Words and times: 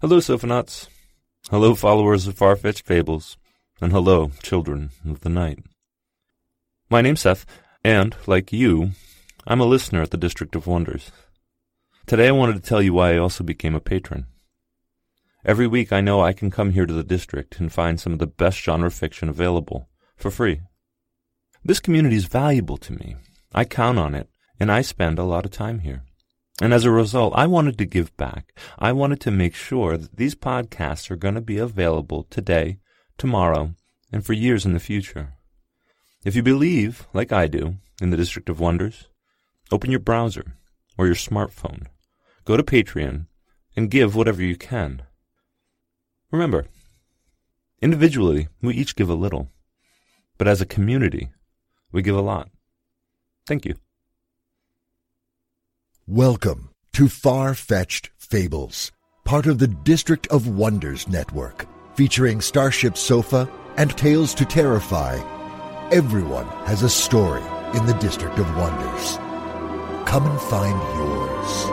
Hello, 0.00 0.16
Sofanauts. 0.16 0.88
Hello, 1.50 1.74
followers 1.74 2.26
of 2.26 2.34
far-fetched 2.34 2.86
fables. 2.86 3.36
And 3.82 3.92
hello, 3.92 4.30
children 4.42 4.92
of 5.06 5.20
the 5.20 5.28
night. 5.28 5.58
My 6.88 7.02
name's 7.02 7.20
Seth, 7.20 7.44
and, 7.84 8.16
like 8.26 8.50
you, 8.50 8.92
I'm 9.46 9.60
a 9.60 9.66
listener 9.66 10.00
at 10.00 10.10
the 10.10 10.16
District 10.16 10.56
of 10.56 10.66
Wonders. 10.66 11.12
Today 12.06 12.28
I 12.28 12.32
wanted 12.32 12.54
to 12.54 12.66
tell 12.66 12.80
you 12.80 12.94
why 12.94 13.12
I 13.12 13.18
also 13.18 13.44
became 13.44 13.74
a 13.74 13.80
patron. 13.80 14.24
Every 15.44 15.66
week 15.66 15.92
I 15.92 16.00
know 16.00 16.22
I 16.22 16.32
can 16.32 16.50
come 16.50 16.70
here 16.70 16.86
to 16.86 16.94
the 16.94 17.04
district 17.04 17.60
and 17.60 17.70
find 17.70 18.00
some 18.00 18.14
of 18.14 18.20
the 18.20 18.26
best 18.26 18.58
genre 18.58 18.90
fiction 18.90 19.28
available, 19.28 19.90
for 20.16 20.30
free. 20.30 20.62
This 21.62 21.78
community 21.78 22.16
is 22.16 22.24
valuable 22.24 22.78
to 22.78 22.94
me. 22.94 23.16
I 23.52 23.66
count 23.66 23.98
on 23.98 24.14
it, 24.14 24.30
and 24.58 24.72
I 24.72 24.80
spend 24.80 25.18
a 25.18 25.24
lot 25.24 25.44
of 25.44 25.50
time 25.50 25.80
here. 25.80 26.04
And 26.60 26.74
as 26.74 26.84
a 26.84 26.90
result, 26.90 27.32
I 27.34 27.46
wanted 27.46 27.78
to 27.78 27.86
give 27.86 28.14
back. 28.18 28.52
I 28.78 28.92
wanted 28.92 29.20
to 29.22 29.30
make 29.30 29.54
sure 29.54 29.96
that 29.96 30.16
these 30.16 30.34
podcasts 30.34 31.10
are 31.10 31.16
going 31.16 31.34
to 31.34 31.40
be 31.40 31.56
available 31.56 32.24
today, 32.24 32.78
tomorrow, 33.16 33.74
and 34.12 34.24
for 34.24 34.34
years 34.34 34.66
in 34.66 34.74
the 34.74 34.80
future. 34.80 35.34
If 36.22 36.36
you 36.36 36.42
believe, 36.42 37.06
like 37.14 37.32
I 37.32 37.46
do, 37.46 37.76
in 38.00 38.10
the 38.10 38.16
District 38.16 38.50
of 38.50 38.60
Wonders, 38.60 39.08
open 39.72 39.90
your 39.90 40.00
browser 40.00 40.56
or 40.98 41.06
your 41.06 41.14
smartphone, 41.14 41.86
go 42.44 42.58
to 42.58 42.62
Patreon, 42.62 43.26
and 43.74 43.90
give 43.90 44.14
whatever 44.14 44.42
you 44.42 44.56
can. 44.56 45.02
Remember, 46.30 46.66
individually, 47.80 48.48
we 48.60 48.74
each 48.74 48.96
give 48.96 49.08
a 49.08 49.14
little, 49.14 49.48
but 50.36 50.46
as 50.46 50.60
a 50.60 50.66
community, 50.66 51.30
we 51.90 52.02
give 52.02 52.16
a 52.16 52.20
lot. 52.20 52.50
Thank 53.46 53.64
you. 53.64 53.76
Welcome 56.10 56.70
to 56.94 57.06
Far 57.06 57.54
Fetched 57.54 58.10
Fables, 58.18 58.90
part 59.22 59.46
of 59.46 59.60
the 59.60 59.68
District 59.68 60.26
of 60.26 60.48
Wonders 60.48 61.06
network, 61.06 61.66
featuring 61.94 62.40
Starship 62.40 62.96
Sofa 62.96 63.48
and 63.76 63.96
Tales 63.96 64.34
to 64.34 64.44
Terrify. 64.44 65.18
Everyone 65.92 66.48
has 66.66 66.82
a 66.82 66.88
story 66.88 67.44
in 67.74 67.86
the 67.86 67.96
District 68.00 68.36
of 68.40 68.56
Wonders. 68.56 69.18
Come 70.04 70.26
and 70.26 70.40
find 70.40 70.76
yours. 70.98 71.70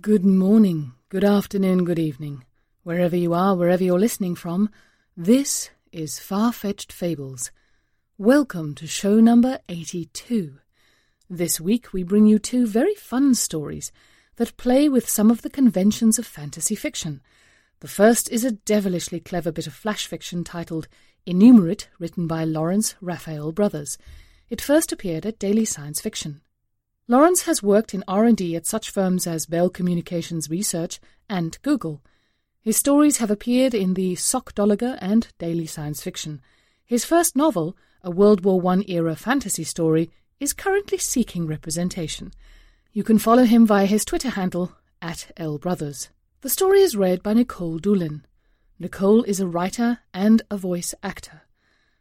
Good 0.00 0.24
morning, 0.24 0.94
good 1.10 1.24
afternoon, 1.24 1.84
good 1.84 1.98
evening. 1.98 2.46
Wherever 2.84 3.16
you 3.16 3.34
are, 3.34 3.54
wherever 3.54 3.84
you're 3.84 3.98
listening 4.00 4.34
from, 4.34 4.70
this 5.22 5.68
is 5.92 6.18
Far 6.18 6.50
Fetched 6.50 6.90
Fables. 6.90 7.50
Welcome 8.16 8.74
to 8.76 8.86
show 8.86 9.20
number 9.20 9.58
82. 9.68 10.54
This 11.28 11.60
week 11.60 11.92
we 11.92 12.02
bring 12.02 12.24
you 12.24 12.38
two 12.38 12.66
very 12.66 12.94
fun 12.94 13.34
stories 13.34 13.92
that 14.36 14.56
play 14.56 14.88
with 14.88 15.10
some 15.10 15.30
of 15.30 15.42
the 15.42 15.50
conventions 15.50 16.18
of 16.18 16.24
fantasy 16.24 16.74
fiction. 16.74 17.20
The 17.80 17.86
first 17.86 18.30
is 18.30 18.46
a 18.46 18.52
devilishly 18.52 19.20
clever 19.20 19.52
bit 19.52 19.66
of 19.66 19.74
flash 19.74 20.06
fiction 20.06 20.42
titled 20.42 20.88
Enumerate, 21.26 21.90
written 21.98 22.26
by 22.26 22.44
Lawrence 22.44 22.94
Raphael 23.02 23.52
Brothers. 23.52 23.98
It 24.48 24.62
first 24.62 24.90
appeared 24.90 25.26
at 25.26 25.38
Daily 25.38 25.66
Science 25.66 26.00
Fiction. 26.00 26.40
Lawrence 27.08 27.42
has 27.42 27.62
worked 27.62 27.92
in 27.92 28.04
R&D 28.08 28.56
at 28.56 28.64
such 28.64 28.88
firms 28.88 29.26
as 29.26 29.44
Bell 29.44 29.68
Communications 29.68 30.48
Research 30.48 30.98
and 31.28 31.58
Google. 31.60 32.00
His 32.62 32.76
stories 32.76 33.16
have 33.18 33.30
appeared 33.30 33.72
in 33.72 33.94
the 33.94 34.16
Sockdolager 34.16 34.98
and 35.00 35.28
Daily 35.38 35.64
Science 35.64 36.02
Fiction. 36.02 36.42
His 36.84 37.06
first 37.06 37.34
novel, 37.34 37.74
a 38.02 38.10
World 38.10 38.44
War 38.44 38.62
I 38.66 38.84
era 38.86 39.16
fantasy 39.16 39.64
story, 39.64 40.10
is 40.38 40.52
currently 40.52 40.98
seeking 40.98 41.46
representation. 41.46 42.32
You 42.92 43.02
can 43.02 43.18
follow 43.18 43.44
him 43.44 43.66
via 43.66 43.86
his 43.86 44.04
Twitter 44.04 44.28
handle, 44.28 44.72
at 45.00 45.30
lbrothers. 45.38 46.08
The 46.42 46.50
story 46.50 46.82
is 46.82 46.94
read 46.94 47.22
by 47.22 47.32
Nicole 47.32 47.78
Doolin. 47.78 48.26
Nicole 48.78 49.22
is 49.22 49.40
a 49.40 49.46
writer 49.46 50.00
and 50.12 50.42
a 50.50 50.58
voice 50.58 50.94
actor. 51.02 51.42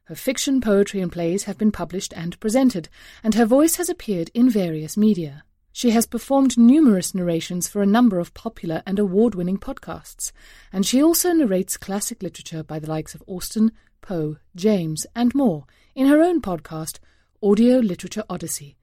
Her 0.05 0.15
fiction, 0.15 0.59
poetry, 0.59 0.99
and 0.99 1.11
plays 1.11 1.45
have 1.45 1.57
been 1.57 1.71
published 1.71 2.13
and 2.17 2.37
presented, 2.41 2.89
and 3.23 3.35
her 3.35 3.45
voice 3.45 3.77
has 3.77 3.87
appeared 3.87 4.29
in 4.33 4.49
various 4.49 4.97
media. 4.97 5.45
She 5.71 5.91
has 5.91 6.05
performed 6.05 6.57
numerous 6.57 7.13
narrations 7.13 7.67
for 7.67 7.81
a 7.81 7.85
number 7.87 8.19
of 8.19 8.33
popular 8.33 8.81
and 8.85 8.99
award 8.99 9.35
winning 9.35 9.57
podcasts, 9.57 10.31
and 10.73 10.85
she 10.85 11.01
also 11.01 11.31
narrates 11.31 11.77
classic 11.77 12.23
literature 12.23 12.63
by 12.63 12.79
the 12.79 12.89
likes 12.89 13.13
of 13.15 13.23
Austen, 13.27 13.71
Poe, 14.01 14.37
James, 14.55 15.05
and 15.15 15.33
more 15.35 15.65
in 15.95 16.07
her 16.07 16.21
own 16.21 16.41
podcast, 16.41 16.99
Audio 17.41 17.77
Literature 17.77 18.23
Odyssey. 18.29 18.77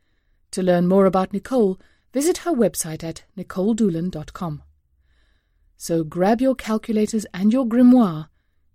To 0.52 0.62
learn 0.62 0.86
more 0.86 1.06
about 1.06 1.32
Nicole, 1.32 1.78
visit 2.12 2.38
her 2.38 2.52
website 2.52 3.04
at 3.04 3.24
nicoledoolin.com. 3.36 4.62
So 5.76 6.04
grab 6.04 6.40
your 6.40 6.54
calculators 6.54 7.26
and 7.34 7.52
your 7.52 7.66
grimoire. 7.66 8.28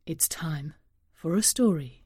It's 0.06 0.28
time 0.28 0.74
for 1.14 1.36
a 1.36 1.42
story. 1.42 2.01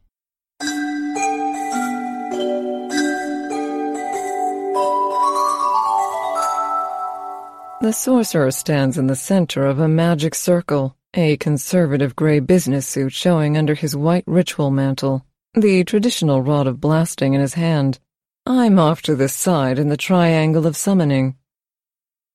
The 7.85 7.93
sorcerer 7.93 8.49
stands 8.49 8.97
in 8.97 9.05
the 9.05 9.15
center 9.15 9.63
of 9.67 9.77
a 9.77 9.87
magic 9.87 10.33
circle, 10.33 10.97
a 11.13 11.37
conservative 11.37 12.15
gray 12.15 12.39
business 12.39 12.87
suit 12.87 13.13
showing 13.13 13.55
under 13.55 13.75
his 13.75 13.95
white 13.95 14.23
ritual 14.25 14.71
mantle, 14.71 15.23
the 15.53 15.83
traditional 15.83 16.41
rod 16.41 16.65
of 16.65 16.81
blasting 16.81 17.35
in 17.35 17.41
his 17.41 17.53
hand. 17.53 17.99
I'm 18.43 18.79
off 18.79 19.03
to 19.03 19.15
the 19.15 19.29
side 19.29 19.77
in 19.77 19.89
the 19.89 19.97
triangle 19.97 20.65
of 20.65 20.75
summoning. 20.75 21.35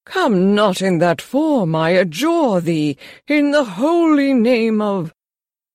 Come 0.06 0.54
not 0.54 0.80
in 0.80 0.98
that 0.98 1.20
form, 1.20 1.74
I 1.74 1.90
adjure 1.98 2.60
thee, 2.60 2.96
in 3.26 3.50
the 3.50 3.64
holy 3.64 4.32
name 4.32 4.80
of... 4.80 5.12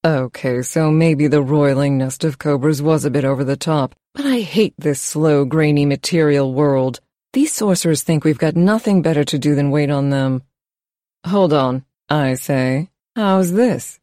Okay, 0.06 0.62
so 0.62 0.90
maybe 0.90 1.28
the 1.28 1.42
roiling 1.42 1.98
nest 1.98 2.24
of 2.24 2.40
cobras 2.40 2.82
was 2.82 3.04
a 3.04 3.12
bit 3.12 3.26
over 3.26 3.44
the 3.44 3.58
top, 3.58 3.94
but 4.14 4.26
I 4.26 4.40
hate 4.40 4.76
this 4.78 5.02
slow, 5.02 5.44
grainy 5.44 5.86
material 5.86 6.54
world. 6.54 7.02
These 7.36 7.52
sorcerers 7.52 8.02
think 8.02 8.24
we've 8.24 8.38
got 8.38 8.56
nothing 8.56 9.02
better 9.02 9.26
to 9.26 9.38
do 9.38 9.56
than 9.56 9.70
wait 9.70 9.90
on 9.90 10.10
them. 10.10 10.44
Hold 11.26 11.52
on, 11.52 11.84
I 12.08 12.36
say. 12.36 12.92
How's 13.14 13.52
this? 13.52 14.00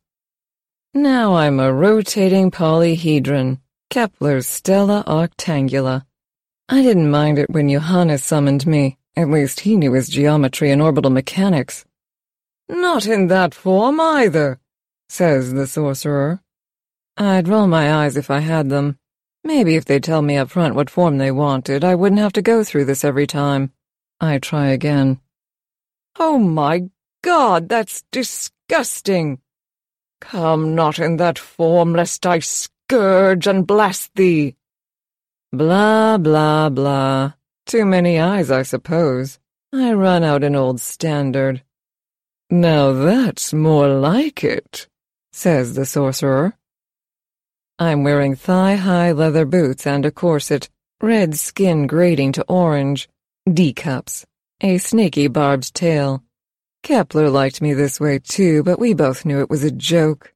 Now 0.93 1.37
I'm 1.37 1.58
a 1.58 1.73
rotating 1.73 2.50
polyhedron, 2.50 3.61
Kepler's 3.88 4.46
Stella 4.46 5.02
Octangula. 5.06 6.05
I 6.69 6.82
didn't 6.82 7.11
mind 7.11 7.38
it 7.38 7.49
when 7.49 7.70
Johannes 7.70 8.23
summoned 8.23 8.67
me. 8.67 8.99
At 9.17 9.31
least 9.31 9.61
he 9.61 9.76
knew 9.78 9.94
his 9.94 10.11
geometry 10.11 10.70
and 10.70 10.82
orbital 10.82 11.11
mechanics. 11.11 11.87
Not 12.69 13.06
in 13.06 13.28
that 13.28 13.55
form 13.55 13.99
either, 13.99 14.61
says 15.08 15.55
the 15.55 15.67
sorcerer. 15.67 16.43
I'd 17.17 17.49
roll 17.49 17.67
my 17.67 17.94
eyes 17.94 18.19
if 18.19 18.31
I 18.31 18.40
had 18.40 18.69
them. 18.69 18.99
Maybe 19.44 19.76
if 19.76 19.84
they'd 19.84 20.04
tell 20.04 20.22
me 20.22 20.36
up 20.36 20.50
front 20.50 20.74
what 20.74 20.90
form 20.90 21.18
they 21.18 21.30
wanted, 21.30 21.84
I 21.84 21.94
wouldn't 21.94 22.20
have 22.20 22.32
to 22.34 22.42
go 22.42 22.62
through 22.62 22.84
this 22.84 23.04
every 23.04 23.26
time. 23.26 23.72
I 24.20 24.38
try 24.38 24.68
again. 24.68 25.20
Oh 26.18 26.38
my 26.38 26.88
god, 27.22 27.68
that's 27.68 28.04
disgusting! 28.12 29.40
Come 30.20 30.74
not 30.76 31.00
in 31.00 31.16
that 31.16 31.38
form, 31.38 31.94
lest 31.94 32.24
I 32.24 32.38
scourge 32.38 33.46
and 33.48 33.66
blast 33.66 34.14
thee. 34.14 34.54
Blah, 35.52 36.18
blah, 36.18 36.68
blah. 36.68 37.32
Too 37.66 37.84
many 37.84 38.20
eyes, 38.20 38.50
I 38.50 38.62
suppose. 38.62 39.38
I 39.72 39.92
run 39.92 40.22
out 40.22 40.44
an 40.44 40.54
old 40.54 40.80
standard. 40.80 41.62
Now 42.50 42.92
that's 42.92 43.52
more 43.52 43.88
like 43.88 44.44
it, 44.44 44.86
says 45.32 45.74
the 45.74 45.86
sorcerer. 45.86 46.54
I'm 47.82 48.05
wearing 48.05 48.37
thigh-high 48.37 49.11
leather 49.11 49.44
boots 49.44 49.88
and 49.88 50.06
a 50.06 50.12
corset, 50.12 50.70
red 51.00 51.37
skin 51.37 51.88
grading 51.88 52.31
to 52.34 52.44
orange, 52.44 53.08
D-cups, 53.52 54.25
a 54.61 54.79
snaky 54.79 55.26
barbed 55.26 55.75
tail. 55.75 56.23
Kepler 56.84 57.29
liked 57.29 57.61
me 57.61 57.75
this 57.75 57.99
way 57.99 58.20
too, 58.20 58.62
but 58.62 58.79
we 58.79 58.94
both 58.94 59.25
knew 59.25 59.40
it 59.40 59.50
was 59.50 59.64
a 59.64 59.73
joke. 59.73 60.32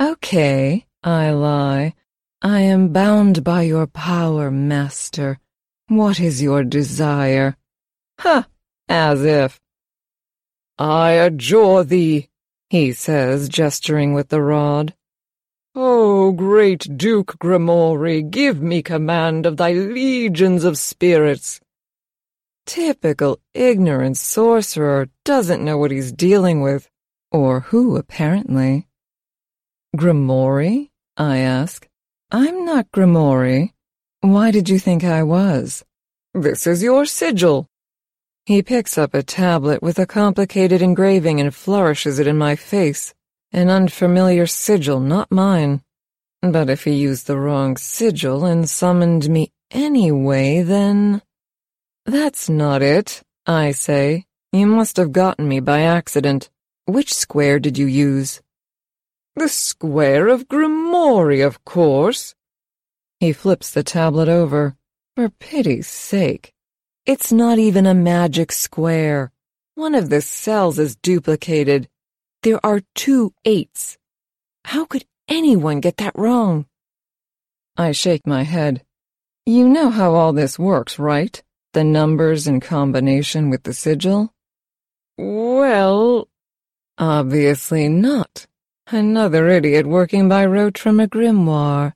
Okay, 0.00 0.86
I 1.02 1.32
lie. 1.32 1.94
I 2.40 2.60
am 2.60 2.90
bound 2.90 3.42
by 3.42 3.62
your 3.62 3.88
power, 3.88 4.52
master. 4.52 5.40
What 5.88 6.20
is 6.20 6.40
your 6.40 6.62
desire? 6.62 7.56
Ha! 8.20 8.46
As 8.88 9.24
if. 9.24 9.60
I 10.78 11.10
adjure 11.10 11.82
thee, 11.82 12.28
he 12.68 12.92
says, 12.92 13.48
gesturing 13.48 14.14
with 14.14 14.28
the 14.28 14.40
rod. 14.40 14.94
O 15.76 16.32
great 16.32 16.98
Duke 16.98 17.38
Grimoire, 17.38 18.28
give 18.28 18.60
me 18.60 18.82
command 18.82 19.46
of 19.46 19.56
thy 19.56 19.72
legions 19.72 20.64
of 20.64 20.76
spirits. 20.76 21.60
Typical 22.66 23.38
ignorant 23.54 24.16
sorcerer 24.16 25.08
doesn't 25.24 25.64
know 25.64 25.78
what 25.78 25.92
he's 25.92 26.10
dealing 26.10 26.60
with, 26.60 26.88
or 27.30 27.60
who, 27.60 27.96
apparently. 27.96 28.88
Grimoire? 29.96 30.88
I 31.16 31.38
ask. 31.38 31.86
I'm 32.32 32.64
not 32.64 32.90
Grimoire. 32.90 33.70
Why 34.22 34.50
did 34.50 34.68
you 34.68 34.78
think 34.78 35.04
I 35.04 35.22
was? 35.22 35.84
This 36.34 36.66
is 36.66 36.82
your 36.82 37.06
sigil. 37.06 37.68
He 38.44 38.62
picks 38.62 38.98
up 38.98 39.14
a 39.14 39.22
tablet 39.22 39.82
with 39.82 40.00
a 40.00 40.06
complicated 40.06 40.82
engraving 40.82 41.40
and 41.40 41.54
flourishes 41.54 42.18
it 42.18 42.26
in 42.26 42.36
my 42.36 42.56
face. 42.56 43.14
An 43.52 43.68
unfamiliar 43.68 44.46
sigil, 44.46 45.00
not 45.00 45.32
mine. 45.32 45.82
But 46.40 46.70
if 46.70 46.84
he 46.84 46.92
used 46.92 47.26
the 47.26 47.36
wrong 47.36 47.76
sigil 47.76 48.44
and 48.44 48.68
summoned 48.68 49.28
me 49.28 49.52
anyway, 49.70 50.62
then... 50.62 51.22
That's 52.06 52.48
not 52.48 52.80
it, 52.80 53.22
I 53.46 53.72
say. 53.72 54.26
You 54.52 54.66
must 54.66 54.96
have 54.96 55.12
gotten 55.12 55.48
me 55.48 55.60
by 55.60 55.82
accident. 55.82 56.48
Which 56.86 57.12
square 57.12 57.58
did 57.58 57.76
you 57.76 57.86
use? 57.86 58.40
The 59.36 59.48
square 59.48 60.28
of 60.28 60.48
Grimoire, 60.48 61.46
of 61.46 61.64
course. 61.64 62.34
He 63.20 63.32
flips 63.32 63.70
the 63.70 63.82
tablet 63.82 64.28
over. 64.28 64.76
For 65.16 65.28
pity's 65.28 65.86
sake. 65.86 66.52
It's 67.04 67.32
not 67.32 67.58
even 67.58 67.84
a 67.86 67.94
magic 67.94 68.52
square. 68.52 69.32
One 69.74 69.94
of 69.94 70.08
the 70.08 70.20
cells 70.20 70.78
is 70.78 70.96
duplicated. 70.96 71.88
There 72.42 72.64
are 72.64 72.80
two 72.94 73.34
eights. 73.44 73.98
How 74.64 74.86
could 74.86 75.04
anyone 75.28 75.80
get 75.80 75.98
that 75.98 76.16
wrong? 76.16 76.64
I 77.76 77.92
shake 77.92 78.26
my 78.26 78.44
head. 78.44 78.82
You 79.44 79.68
know 79.68 79.90
how 79.90 80.14
all 80.14 80.32
this 80.32 80.58
works, 80.58 80.98
right? 80.98 81.42
The 81.74 81.84
numbers 81.84 82.46
in 82.46 82.60
combination 82.60 83.50
with 83.50 83.64
the 83.64 83.74
sigil? 83.74 84.32
Well, 85.18 86.28
obviously 86.96 87.88
not. 87.90 88.46
Another 88.86 89.48
idiot 89.48 89.86
working 89.86 90.28
by 90.28 90.46
rote 90.46 90.78
from 90.78 90.98
a 90.98 91.06
grimoire. 91.06 91.92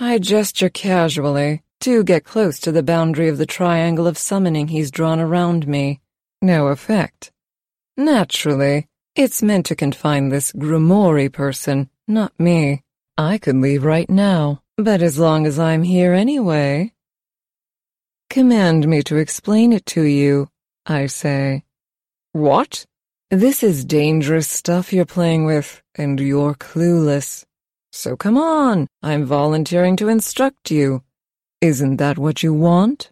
I 0.00 0.18
gesture 0.18 0.70
casually 0.70 1.62
to 1.80 2.02
get 2.02 2.24
close 2.24 2.58
to 2.60 2.72
the 2.72 2.82
boundary 2.82 3.28
of 3.28 3.36
the 3.36 3.46
triangle 3.46 4.06
of 4.06 4.16
summoning 4.16 4.68
he's 4.68 4.90
drawn 4.90 5.20
around 5.20 5.68
me. 5.68 6.00
No 6.40 6.68
effect. 6.68 7.30
Naturally, 7.96 8.88
it's 9.14 9.42
meant 9.42 9.66
to 9.66 9.76
confine 9.76 10.28
this 10.28 10.52
Grimoire 10.52 11.30
person, 11.30 11.90
not 12.08 12.32
me. 12.38 12.82
I 13.18 13.36
could 13.36 13.56
leave 13.56 13.84
right 13.84 14.08
now, 14.08 14.62
but 14.78 15.02
as 15.02 15.18
long 15.18 15.46
as 15.46 15.58
I'm 15.58 15.82
here 15.82 16.14
anyway. 16.14 16.92
Command 18.30 18.88
me 18.88 19.02
to 19.02 19.18
explain 19.18 19.74
it 19.74 19.84
to 19.86 20.02
you, 20.02 20.48
I 20.86 21.06
say. 21.06 21.64
What? 22.32 22.86
This 23.30 23.62
is 23.62 23.84
dangerous 23.84 24.48
stuff 24.48 24.92
you're 24.92 25.04
playing 25.04 25.44
with, 25.44 25.82
and 25.94 26.18
you're 26.18 26.54
clueless. 26.54 27.44
So 27.92 28.16
come 28.16 28.38
on, 28.38 28.88
I'm 29.02 29.26
volunteering 29.26 29.96
to 29.96 30.08
instruct 30.08 30.70
you. 30.70 31.02
Isn't 31.60 31.98
that 31.98 32.16
what 32.16 32.42
you 32.42 32.54
want? 32.54 33.10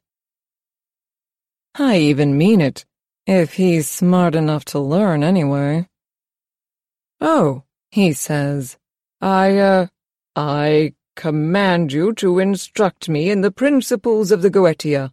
I 1.74 1.98
even 1.98 2.38
mean 2.38 2.62
it, 2.62 2.86
if 3.26 3.54
he's 3.54 3.88
smart 3.88 4.34
enough 4.34 4.64
to 4.66 4.78
learn 4.78 5.22
anyway. 5.22 5.86
Oh, 7.20 7.64
he 7.90 8.12
says, 8.12 8.78
I, 9.20 9.58
uh, 9.58 9.86
I 10.34 10.94
command 11.16 11.92
you 11.92 12.14
to 12.14 12.38
instruct 12.38 13.08
me 13.08 13.30
in 13.30 13.42
the 13.42 13.50
principles 13.50 14.30
of 14.30 14.42
the 14.42 14.50
Goetia. 14.50 15.12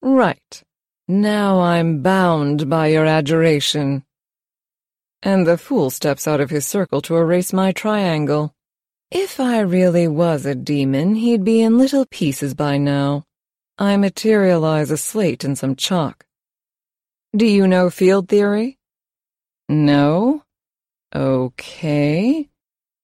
Right. 0.00 0.62
Now 1.08 1.60
I'm 1.60 2.00
bound 2.00 2.70
by 2.70 2.86
your 2.88 3.04
adjuration. 3.04 4.04
And 5.22 5.46
the 5.46 5.58
fool 5.58 5.90
steps 5.90 6.26
out 6.26 6.40
of 6.40 6.50
his 6.50 6.66
circle 6.66 7.02
to 7.02 7.16
erase 7.16 7.52
my 7.52 7.72
triangle. 7.72 8.54
If 9.10 9.38
I 9.38 9.60
really 9.60 10.08
was 10.08 10.46
a 10.46 10.54
demon, 10.54 11.16
he'd 11.16 11.44
be 11.44 11.60
in 11.60 11.76
little 11.76 12.06
pieces 12.06 12.54
by 12.54 12.78
now. 12.78 13.24
I 13.78 13.96
materialize 13.98 14.90
a 14.90 14.96
slate 14.96 15.44
and 15.44 15.58
some 15.58 15.76
chalk. 15.76 16.24
Do 17.36 17.44
you 17.44 17.66
know 17.66 17.90
field 17.90 18.28
theory? 18.28 18.78
No? 19.68 20.42
Okay. 21.14 22.48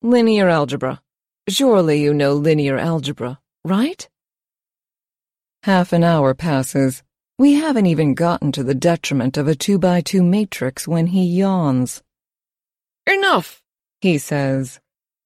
Linear 0.02 0.49
algebra. 0.49 1.02
Surely 1.49 2.00
you 2.00 2.14
know 2.14 2.34
linear 2.34 2.78
algebra, 2.78 3.38
right? 3.64 4.08
Half 5.64 5.93
an 5.93 6.05
hour 6.05 6.34
passes. 6.34 7.02
We 7.38 7.55
haven't 7.55 7.87
even 7.87 8.14
gotten 8.14 8.52
to 8.52 8.64
the 8.64 8.75
determinant 8.75 9.37
of 9.37 9.46
a 9.46 9.55
two-by-two 9.55 10.22
matrix 10.22 10.88
when 10.88 11.08
he 11.08 11.25
yawns. 11.25 12.02
Enough, 13.06 13.62
he 14.00 14.19
says. 14.19 14.81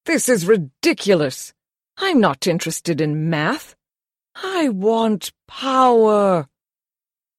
This 0.06 0.28
is 0.28 0.46
ridiculous. 0.46 1.52
I'm 1.96 2.20
not 2.20 2.46
interested 2.46 3.00
in 3.00 3.30
math. 3.30 3.76
I 4.35 4.68
want 4.71 5.33
power. 5.47 6.49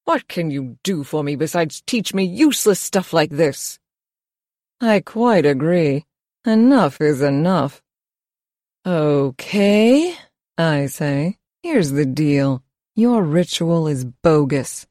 What 0.06 0.28
can 0.28 0.52
you 0.52 0.78
do 0.84 1.04
for 1.04 1.24
me 1.24 1.36
besides 1.36 1.84
teach 1.86 2.14
me 2.14 2.24
useless 2.24 2.80
stuff 2.80 3.14
like 3.14 3.32
this? 3.32 3.80
I 4.86 5.00
quite 5.00 5.46
agree. 5.46 6.04
Enough 6.46 7.00
is 7.00 7.22
enough. 7.22 7.82
Okay, 8.86 10.14
I 10.58 10.88
say. 10.88 11.38
Here's 11.62 11.92
the 11.92 12.06
deal. 12.06 12.62
Your 12.94 13.24
ritual 13.24 13.88
is 13.88 14.04
bogus. 14.04 14.86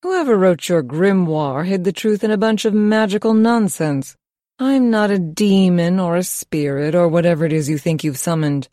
Whoever 0.00 0.38
wrote 0.38 0.70
your 0.70 0.82
grimoire 0.82 1.66
hid 1.66 1.84
the 1.84 1.92
truth 1.92 2.24
in 2.24 2.30
a 2.30 2.38
bunch 2.38 2.64
of 2.64 2.72
magical 2.72 3.34
nonsense. 3.34 4.16
I'm 4.58 4.88
not 4.88 5.10
a 5.10 5.18
demon 5.18 6.00
or 6.00 6.16
a 6.16 6.22
spirit 6.22 6.94
or 6.94 7.06
whatever 7.06 7.44
it 7.44 7.52
is 7.52 7.68
you 7.68 7.76
think 7.76 8.02
you've 8.02 8.16
summoned. 8.16 8.70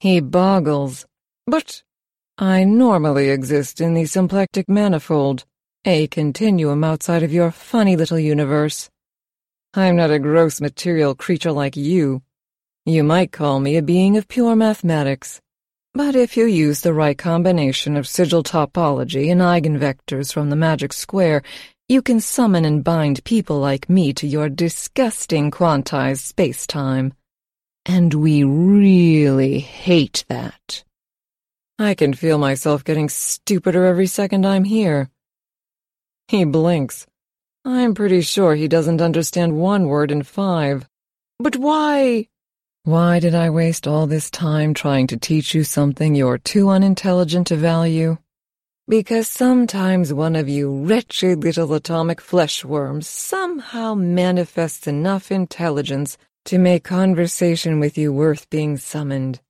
He 0.00 0.20
boggles. 0.20 1.04
But 1.46 1.82
I 2.38 2.64
normally 2.64 3.28
exist 3.28 3.82
in 3.82 3.92
the 3.92 4.06
symplectic 4.06 4.70
manifold, 4.70 5.44
a 5.84 6.06
continuum 6.06 6.82
outside 6.82 7.22
of 7.22 7.30
your 7.30 7.50
funny 7.50 7.94
little 7.94 8.18
universe. 8.18 8.88
I'm 9.76 9.96
not 9.96 10.12
a 10.12 10.20
gross 10.20 10.60
material 10.60 11.16
creature 11.16 11.50
like 11.50 11.76
you. 11.76 12.22
You 12.86 13.02
might 13.02 13.32
call 13.32 13.58
me 13.58 13.76
a 13.76 13.82
being 13.82 14.16
of 14.16 14.28
pure 14.28 14.54
mathematics. 14.54 15.40
But 15.94 16.14
if 16.14 16.36
you 16.36 16.46
use 16.46 16.80
the 16.80 16.92
right 16.92 17.18
combination 17.18 17.96
of 17.96 18.06
sigil 18.06 18.44
topology 18.44 19.32
and 19.32 19.40
eigenvectors 19.40 20.32
from 20.32 20.50
the 20.50 20.54
magic 20.54 20.92
square, 20.92 21.42
you 21.88 22.02
can 22.02 22.20
summon 22.20 22.64
and 22.64 22.84
bind 22.84 23.24
people 23.24 23.58
like 23.58 23.90
me 23.90 24.12
to 24.12 24.28
your 24.28 24.48
disgusting 24.48 25.50
quantized 25.50 26.22
space-time. 26.22 27.12
And 27.84 28.14
we 28.14 28.44
really 28.44 29.58
hate 29.58 30.24
that. 30.28 30.84
I 31.80 31.94
can 31.94 32.14
feel 32.14 32.38
myself 32.38 32.84
getting 32.84 33.08
stupider 33.08 33.84
every 33.86 34.06
second 34.06 34.46
I'm 34.46 34.62
here. 34.62 35.10
He 36.28 36.44
blinks. 36.44 37.08
I'm 37.66 37.94
pretty 37.94 38.20
sure 38.20 38.54
he 38.54 38.68
doesn't 38.68 39.00
understand 39.00 39.56
one 39.56 39.86
word 39.86 40.10
in 40.10 40.22
five. 40.22 40.86
But 41.38 41.56
why? 41.56 42.28
Why 42.82 43.18
did 43.20 43.34
I 43.34 43.48
waste 43.48 43.86
all 43.86 44.06
this 44.06 44.30
time 44.30 44.74
trying 44.74 45.06
to 45.06 45.16
teach 45.16 45.54
you 45.54 45.64
something 45.64 46.14
you're 46.14 46.36
too 46.36 46.68
unintelligent 46.68 47.46
to 47.46 47.56
value? 47.56 48.18
Because 48.86 49.28
sometimes 49.28 50.12
one 50.12 50.36
of 50.36 50.46
you 50.46 50.84
wretched 50.84 51.42
little 51.42 51.72
atomic 51.72 52.20
flesh 52.20 52.62
worms 52.66 53.08
somehow 53.08 53.94
manifests 53.94 54.86
enough 54.86 55.32
intelligence 55.32 56.18
to 56.44 56.58
make 56.58 56.84
conversation 56.84 57.80
with 57.80 57.96
you 57.96 58.12
worth 58.12 58.50
being 58.50 58.76
summoned. 58.76 59.40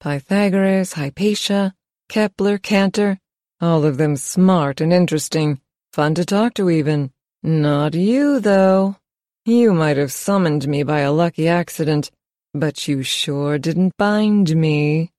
Pythagoras, 0.00 0.92
Hypatia, 0.92 1.74
Kepler, 2.10 2.58
Cantor, 2.58 3.18
all 3.62 3.84
of 3.86 3.96
them 3.96 4.16
smart 4.16 4.82
and 4.82 4.92
interesting, 4.92 5.62
fun 5.94 6.14
to 6.16 6.26
talk 6.26 6.52
to 6.54 6.68
even. 6.68 7.10
Not 7.46 7.92
you, 7.92 8.40
though. 8.40 8.96
You 9.44 9.74
might 9.74 9.98
have 9.98 10.10
summoned 10.10 10.66
me 10.66 10.82
by 10.82 11.00
a 11.00 11.12
lucky 11.12 11.46
accident, 11.46 12.10
but 12.54 12.88
you 12.88 13.02
sure 13.02 13.58
didn't 13.58 13.98
bind 13.98 14.56
me. 14.56 15.10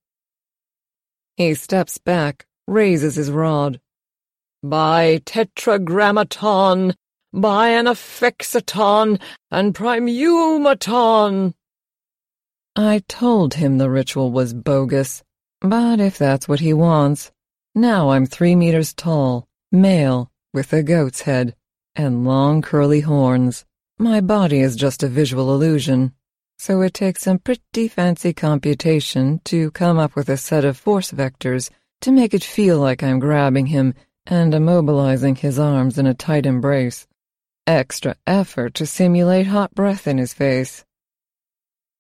He 1.38 1.54
steps 1.54 2.00
back, 2.00 2.48
raises 2.68 3.14
his 3.14 3.30
rod. 3.30 3.80
By 4.64 5.22
tetragrammaton, 5.24 6.96
by 7.32 7.70
Anaphaxeton, 7.70 9.22
and 9.52 9.76
Primeumaton. 9.76 11.54
I 12.76 13.04
told 13.08 13.54
him 13.54 13.78
the 13.78 13.92
ritual 13.92 14.32
was 14.32 14.56
bogus, 14.56 15.22
but 15.62 16.00
if 16.00 16.18
that's 16.18 16.48
what 16.48 16.60
he 16.60 16.74
wants, 16.74 17.32
now 17.76 18.10
I'm 18.10 18.26
three 18.26 18.56
meters 18.56 18.96
tall, 18.96 19.48
male, 19.72 20.32
with 20.56 20.74
a 20.74 20.82
goat's 20.82 21.22
head, 21.22 21.56
and 21.96 22.26
long 22.26 22.62
curly 22.62 23.02
horns. 23.02 23.66
My 23.98 24.22
body 24.22 24.60
is 24.60 24.76
just 24.76 25.04
a 25.04 25.08
visual 25.08 25.54
illusion, 25.54 26.14
so 26.58 26.82
it 26.82 26.94
takes 26.94 27.24
some 27.24 27.40
pretty 27.40 27.88
fancy 27.88 28.34
computation 28.34 29.40
to 29.46 29.72
come 29.72 29.98
up 29.98 30.16
with 30.16 30.30
a 30.30 30.38
set 30.38 30.66
of 30.66 30.78
force 30.78 31.12
vectors 31.12 31.70
to 32.02 32.12
make 32.12 32.34
it 32.34 32.44
feel 32.44 32.80
like 32.80 33.04
I'm 33.04 33.20
grabbing 33.20 33.68
him 33.68 33.94
and 34.26 34.54
immobilizing 34.54 35.38
his 35.38 35.60
arms 35.60 35.98
in 35.98 36.08
a 36.08 36.14
tight 36.14 36.46
embrace. 36.46 37.08
Extra 37.68 38.16
effort 38.28 38.74
to 38.76 38.86
simulate 38.86 39.48
hot 39.48 39.74
breath 39.74 40.08
in 40.08 40.18
his 40.18 40.34
face. 40.34 40.86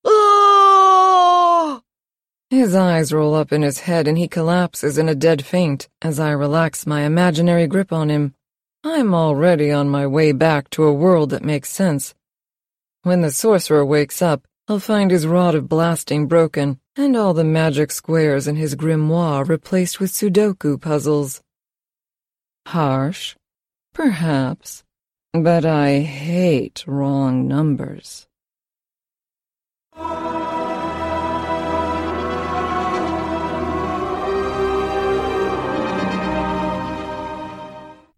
Ah! 0.05 1.81
His 2.49 2.75
eyes 2.75 3.11
roll 3.11 3.33
up 3.33 3.51
in 3.51 3.63
his 3.63 3.79
head 3.79 4.07
and 4.07 4.17
he 4.17 4.27
collapses 4.27 4.97
in 4.97 5.09
a 5.09 5.15
dead 5.15 5.43
faint 5.43 5.89
as 6.01 6.19
I 6.19 6.31
relax 6.31 6.85
my 6.85 7.01
imaginary 7.01 7.67
grip 7.67 7.91
on 7.91 8.09
him. 8.09 8.35
I'm 8.87 9.15
already 9.15 9.71
on 9.71 9.89
my 9.89 10.05
way 10.05 10.31
back 10.31 10.69
to 10.69 10.83
a 10.83 10.93
world 10.93 11.31
that 11.31 11.43
makes 11.43 11.71
sense. 11.71 12.13
When 13.01 13.23
the 13.23 13.31
sorcerer 13.31 13.83
wakes 13.83 14.21
up, 14.21 14.45
he'll 14.67 14.79
find 14.79 15.09
his 15.09 15.25
rod 15.25 15.55
of 15.55 15.67
blasting 15.67 16.27
broken 16.27 16.79
and 16.95 17.17
all 17.17 17.33
the 17.33 17.43
magic 17.43 17.89
squares 17.89 18.47
in 18.47 18.57
his 18.57 18.75
grimoire 18.75 19.43
replaced 19.43 19.99
with 19.99 20.11
Sudoku 20.11 20.79
puzzles. 20.79 21.41
Harsh? 22.67 23.35
Perhaps. 23.91 24.83
But 25.33 25.65
I 25.65 26.01
hate 26.01 26.83
wrong 26.85 27.47
numbers. 27.47 28.27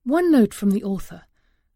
One 0.08 0.32
note 0.32 0.54
from 0.54 0.72
the 0.72 0.86
author. 0.86 1.24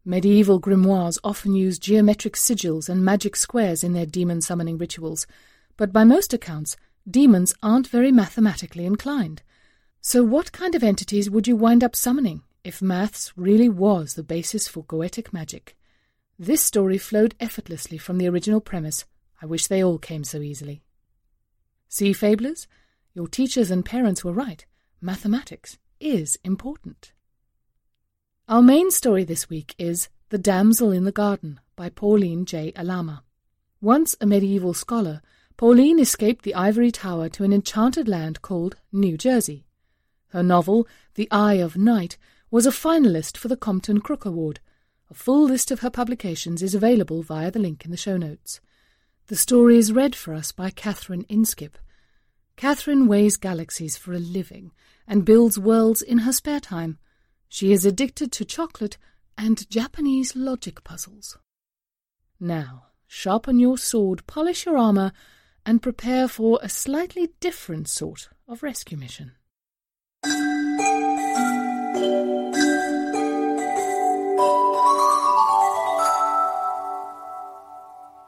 Medieval 0.06 0.58
grimoires 0.58 1.18
often 1.22 1.54
use 1.54 1.78
geometric 1.78 2.32
sigils 2.32 2.88
and 2.88 3.04
magic 3.04 3.36
squares 3.36 3.84
in 3.84 3.92
their 3.92 4.06
demon 4.06 4.40
summoning 4.40 4.78
rituals, 4.78 5.26
but 5.76 5.92
by 5.92 6.04
most 6.04 6.32
accounts, 6.32 6.78
demons 7.06 7.52
aren't 7.62 7.88
very 7.88 8.10
mathematically 8.10 8.86
inclined. 8.86 9.42
So 10.00 10.24
what 10.24 10.50
kind 10.50 10.74
of 10.74 10.82
entities 10.82 11.28
would 11.28 11.46
you 11.46 11.56
wind 11.56 11.84
up 11.84 11.94
summoning 11.94 12.40
if 12.64 12.80
maths 12.80 13.34
really 13.36 13.68
was 13.68 14.14
the 14.14 14.22
basis 14.22 14.66
for 14.66 14.82
goetic 14.84 15.34
magic? 15.34 15.76
This 16.38 16.62
story 16.62 16.96
flowed 16.96 17.34
effortlessly 17.38 17.98
from 17.98 18.16
the 18.16 18.30
original 18.30 18.62
premise. 18.62 19.04
I 19.42 19.44
wish 19.44 19.66
they 19.66 19.84
all 19.84 19.98
came 19.98 20.24
so 20.24 20.40
easily. 20.40 20.80
See, 21.90 22.14
Fablers? 22.14 22.66
Your 23.12 23.28
teachers 23.28 23.70
and 23.70 23.84
parents 23.84 24.24
were 24.24 24.32
right. 24.32 24.64
Mathematics 25.02 25.76
is 26.00 26.38
important. 26.42 27.12
Our 28.52 28.60
main 28.60 28.90
story 28.90 29.24
this 29.24 29.48
week 29.48 29.74
is 29.78 30.10
The 30.28 30.36
Damsel 30.36 30.90
in 30.90 31.04
the 31.04 31.10
Garden 31.10 31.58
by 31.74 31.88
Pauline 31.88 32.44
J. 32.44 32.70
Alama. 32.76 33.24
Once 33.80 34.14
a 34.20 34.26
medieval 34.26 34.74
scholar, 34.74 35.22
Pauline 35.56 35.98
escaped 35.98 36.44
the 36.44 36.54
ivory 36.54 36.90
tower 36.90 37.30
to 37.30 37.44
an 37.44 37.52
enchanted 37.54 38.08
land 38.08 38.42
called 38.42 38.76
New 38.92 39.16
Jersey. 39.16 39.64
Her 40.32 40.42
novel, 40.42 40.86
The 41.14 41.30
Eye 41.30 41.54
of 41.54 41.78
Night, 41.78 42.18
was 42.50 42.66
a 42.66 42.70
finalist 42.70 43.38
for 43.38 43.48
the 43.48 43.56
Compton 43.56 44.02
Crook 44.02 44.26
Award. 44.26 44.60
A 45.10 45.14
full 45.14 45.44
list 45.44 45.70
of 45.70 45.80
her 45.80 45.88
publications 45.88 46.62
is 46.62 46.74
available 46.74 47.22
via 47.22 47.50
the 47.50 47.58
link 47.58 47.86
in 47.86 47.90
the 47.90 47.96
show 47.96 48.18
notes. 48.18 48.60
The 49.28 49.36
story 49.36 49.78
is 49.78 49.94
read 49.94 50.14
for 50.14 50.34
us 50.34 50.52
by 50.52 50.68
Catherine 50.68 51.24
Inskip. 51.30 51.76
Catherine 52.56 53.06
weighs 53.06 53.38
galaxies 53.38 53.96
for 53.96 54.12
a 54.12 54.18
living 54.18 54.72
and 55.08 55.24
builds 55.24 55.58
worlds 55.58 56.02
in 56.02 56.18
her 56.18 56.32
spare 56.32 56.60
time. 56.60 56.98
She 57.54 57.70
is 57.70 57.84
addicted 57.84 58.32
to 58.32 58.46
chocolate 58.46 58.96
and 59.36 59.68
Japanese 59.68 60.34
logic 60.34 60.82
puzzles. 60.84 61.36
Now, 62.40 62.86
sharpen 63.06 63.58
your 63.60 63.76
sword, 63.76 64.26
polish 64.26 64.64
your 64.64 64.78
armour, 64.78 65.12
and 65.66 65.82
prepare 65.82 66.28
for 66.28 66.58
a 66.62 66.70
slightly 66.70 67.34
different 67.40 67.88
sort 67.88 68.30
of 68.48 68.62
rescue 68.62 68.96
mission. 68.96 69.32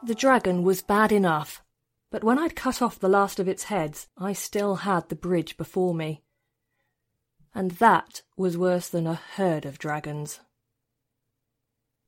The 0.03 0.15
dragon 0.15 0.61
was 0.61 0.83
bad 0.83 1.11
enough, 1.11 1.63
but 2.11 2.23
when 2.23 2.37
I'd 2.37 2.55
cut 2.55 2.79
off 2.79 2.99
the 2.99 3.09
last 3.09 3.39
of 3.39 3.47
its 3.47 3.63
heads, 3.63 4.07
I 4.19 4.33
still 4.33 4.75
had 4.75 5.09
the 5.09 5.15
bridge 5.15 5.57
before 5.57 5.95
me 5.95 6.21
and 7.55 7.71
that 7.71 8.21
was 8.35 8.57
worse 8.57 8.89
than 8.89 9.07
a 9.07 9.15
herd 9.15 9.65
of 9.65 9.79
dragons. 9.79 10.41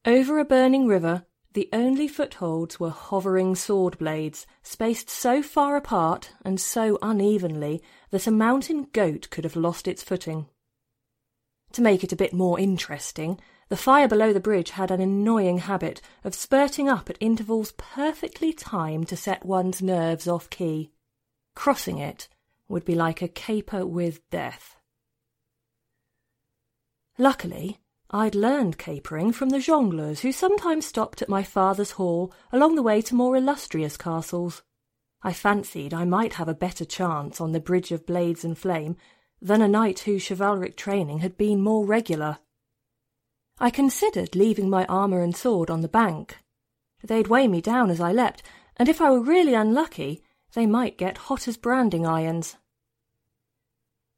Over 0.06 0.38
a 0.38 0.46
burning 0.46 0.88
river, 0.88 1.25
the 1.54 1.70
only 1.74 2.08
footholds 2.08 2.80
were 2.80 2.92
hovering 2.92 3.56
sword 3.56 3.98
blades, 3.98 4.46
spaced 4.62 5.10
so 5.10 5.42
far 5.42 5.75
apart 5.75 6.32
and 6.46 6.62
so 6.62 7.00
unevenly 7.01 7.82
that 8.12 8.27
a 8.27 8.32
mountain 8.32 8.88
goat 8.94 9.30
could 9.32 9.44
have 9.44 9.56
lost 9.56 9.88
its 9.88 10.04
footing. 10.04 10.48
To 11.72 11.82
make 11.82 12.04
it 12.04 12.13
a 12.13 12.18
bit 12.18 12.34
more 12.34 12.60
interesting, 12.60 13.39
the 13.70 13.75
fire 13.75 14.08
below 14.08 14.32
the 14.32 14.39
bridge 14.39 14.72
had 14.72 14.92
an 14.92 15.01
annoying 15.01 15.58
habit 15.58 16.01
of 16.24 16.36
spurting 16.36 16.88
up 16.88 17.10
at 17.10 17.18
intervals 17.20 17.74
perfectly 17.77 18.54
timed 18.54 19.08
to 19.10 19.18
set 19.18 19.46
one's 19.46 19.82
nerves 19.82 20.27
off 20.27 20.50
key. 20.50 20.92
Crossing 21.56 21.98
it 21.98 22.27
would 22.70 22.86
be 22.86 22.96
like 22.96 23.22
a 23.22 23.27
caper 23.27 23.86
with 23.86 24.30
death. 24.30 24.76
Luckily, 27.19 27.79
I'd 28.12 28.36
learned 28.36 28.77
capering 28.77 29.31
from 29.31 29.50
the 29.50 29.57
jongleurs 29.57 30.19
who 30.19 30.31
sometimes 30.31 30.86
stopped 30.86 31.21
at 31.21 31.29
my 31.29 31.41
father's 31.41 31.91
hall 31.91 32.31
along 32.51 32.75
the 32.75 32.83
way 32.83 33.01
to 33.01 33.15
more 33.15 33.36
illustrious 33.36 33.97
castles. 33.97 34.62
I 35.24 35.33
fancied 35.33 35.95
I 35.95 36.05
might 36.05 36.33
have 36.33 36.47
a 36.47 36.53
better 36.53 36.86
chance 36.86 37.41
on 37.41 37.53
the 37.53 37.59
Bridge 37.59 37.91
of 37.91 38.05
Blades 38.05 38.45
and 38.45 38.55
Flame 38.55 38.97
than 39.41 39.63
a 39.63 39.67
knight 39.67 40.00
whose 40.01 40.27
chivalric 40.27 40.77
training 40.77 41.19
had 41.19 41.38
been 41.38 41.62
more 41.62 41.86
regular. 41.86 42.38
I 43.59 43.71
considered 43.71 44.36
leaving 44.36 44.69
my 44.69 44.86
armour 44.86 45.21
and 45.21 45.36
sword 45.36 45.71
on 45.71 45.81
the 45.81 45.88
bank. 45.88 46.38
They'd 47.03 47.27
weigh 47.27 47.47
me 47.47 47.62
down 47.62 47.89
as 47.89 48.00
I 48.00 48.12
leapt, 48.12 48.43
and 48.77 48.88
if 48.88 49.01
I 49.01 49.09
were 49.09 49.21
really 49.21 49.55
unlucky, 49.55 50.21
they 50.53 50.67
might 50.67 51.00
get 51.00 51.17
hot 51.17 51.47
as 51.47 51.57
branding 51.57 52.05
irons 52.05 52.57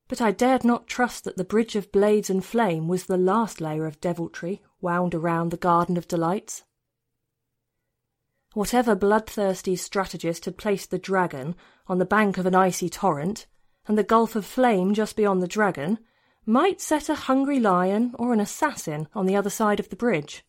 but 0.10 0.20
I 0.20 0.32
dared 0.32 0.66
not 0.66 0.88
trust 0.88 1.24
that 1.24 1.38
the 1.38 1.46
bridge 1.46 1.76
of 1.76 1.92
blades 1.92 2.32
and 2.32 2.44
flame 2.44 2.88
was 2.88 3.06
the 3.06 3.18
last 3.18 3.62
layer 3.62 3.86
of 3.86 4.02
deviltry 4.02 4.62
wound 4.82 5.14
around 5.14 5.52
the 5.52 5.58
Garden 5.58 5.98
of 5.98 6.08
Delights. 6.08 6.64
Whatever 8.54 8.96
bloodthirsty 8.96 9.76
strategist 9.76 10.46
had 10.46 10.58
placed 10.58 10.90
the 10.90 10.98
dragon 10.98 11.56
on 11.86 12.00
the 12.00 12.06
bank 12.06 12.40
of 12.40 12.48
an 12.48 12.56
icy 12.56 12.90
torrent, 12.90 13.46
and 13.86 13.98
the 13.98 14.04
gulf 14.04 14.36
of 14.36 14.46
flame 14.46 14.96
just 14.96 15.16
beyond 15.16 15.44
the 15.44 15.48
dragon, 15.48 16.00
might 16.44 16.82
set 16.82 17.08
a 17.08 17.16
hungry 17.16 17.60
lion 17.60 18.16
or 18.18 18.34
an 18.34 18.40
assassin 18.40 19.08
on 19.14 19.28
the 19.28 19.36
other 19.36 19.52
side 19.52 19.80
of 19.80 19.90
the 19.90 19.96
bridge. 19.96 20.44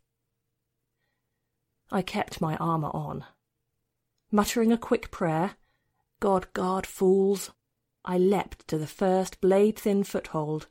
I 1.90 2.00
kept 2.00 2.40
my 2.40 2.57
armour 2.57 2.90
on. 2.95 3.26
Muttering 4.31 4.73
a 4.73 4.79
quick 4.79 5.11
prayer, 5.11 5.57
God 6.19 6.50
guard 6.55 6.87
fools, 6.87 7.50
I 8.04 8.19
leapt 8.19 8.66
to 8.69 8.78
the 8.78 8.87
first 8.87 9.40
blade-thin 9.40 10.04
foothold, 10.04 10.66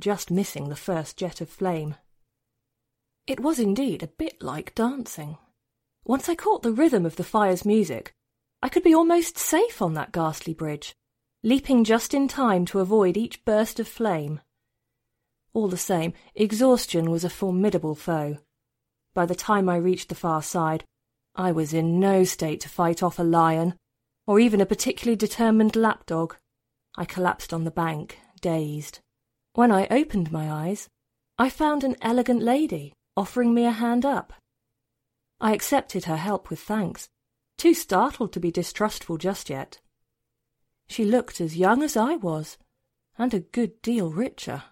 just 0.00 0.30
missing 0.30 0.68
the 0.68 0.76
first 0.76 1.16
jet 1.16 1.40
of 1.40 1.48
flame. 1.48 1.94
It 3.26 3.40
was 3.40 3.58
indeed 3.58 4.02
a 4.02 4.08
bit 4.08 4.42
like 4.42 4.74
dancing. 4.74 5.38
Once 6.04 6.28
I 6.28 6.34
caught 6.34 6.62
the 6.62 6.72
rhythm 6.72 7.06
of 7.06 7.16
the 7.16 7.24
fire's 7.24 7.64
music, 7.64 8.12
I 8.62 8.68
could 8.68 8.82
be 8.82 8.94
almost 8.94 9.38
safe 9.38 9.80
on 9.80 9.94
that 9.94 10.12
ghastly 10.12 10.52
bridge, 10.52 10.94
leaping 11.42 11.84
just 11.84 12.12
in 12.12 12.28
time 12.28 12.64
to 12.66 12.80
avoid 12.80 13.16
each 13.16 13.44
burst 13.44 13.78
of 13.78 13.88
flame. 13.88 14.40
All 15.52 15.68
the 15.68 15.76
same, 15.76 16.12
exhaustion 16.34 17.10
was 17.10 17.24
a 17.24 17.30
formidable 17.30 17.94
foe. 17.94 18.38
By 19.14 19.26
the 19.26 19.34
time 19.34 19.68
I 19.68 19.76
reached 19.76 20.08
the 20.08 20.14
far 20.14 20.42
side, 20.42 20.84
I 21.36 21.52
was 21.52 21.72
in 21.72 22.00
no 22.00 22.24
state 22.24 22.60
to 22.60 22.68
fight 22.68 23.02
off 23.02 23.18
a 23.18 23.22
lion, 23.22 23.74
or 24.26 24.40
even 24.40 24.60
a 24.60 24.66
particularly 24.66 25.16
determined 25.16 25.76
lapdog. 25.76 26.34
I 26.96 27.04
collapsed 27.04 27.52
on 27.52 27.64
the 27.64 27.70
bank, 27.70 28.18
dazed. 28.40 29.00
When 29.54 29.72
I 29.72 29.86
opened 29.90 30.30
my 30.30 30.50
eyes, 30.50 30.88
I 31.38 31.50
found 31.50 31.82
an 31.82 31.96
elegant 32.00 32.42
lady 32.42 32.92
offering 33.16 33.52
me 33.52 33.64
a 33.64 33.72
hand 33.72 34.04
up. 34.04 34.32
I 35.40 35.52
accepted 35.52 36.04
her 36.04 36.16
help 36.16 36.50
with 36.50 36.60
thanks, 36.60 37.08
too 37.58 37.74
startled 37.74 38.32
to 38.32 38.40
be 38.40 38.52
distrustful 38.52 39.18
just 39.18 39.50
yet. 39.50 39.80
She 40.86 41.04
looked 41.04 41.40
as 41.40 41.56
young 41.56 41.82
as 41.82 41.96
I 41.96 42.14
was, 42.14 42.58
and 43.18 43.34
a 43.34 43.40
good 43.40 43.82
deal 43.82 44.10
richer. 44.10 44.62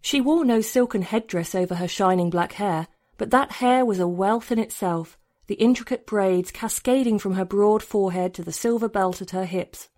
She 0.00 0.20
wore 0.20 0.44
no 0.44 0.62
silken 0.62 1.02
headdress 1.02 1.54
over 1.54 1.74
her 1.74 1.88
shining 1.88 2.30
black 2.30 2.52
hair, 2.54 2.88
but 3.18 3.30
that 3.30 3.52
hair 3.52 3.84
was 3.84 3.98
a 3.98 4.08
wealth 4.08 4.50
in 4.50 4.58
itself, 4.58 5.18
the 5.46 5.56
intricate 5.56 6.06
braids 6.06 6.50
cascading 6.50 7.18
from 7.18 7.34
her 7.34 7.44
broad 7.44 7.82
forehead 7.82 8.32
to 8.34 8.42
the 8.42 8.52
silver 8.52 8.88
belt 8.88 9.20
at 9.20 9.32
her 9.32 9.44
hips. 9.44 9.89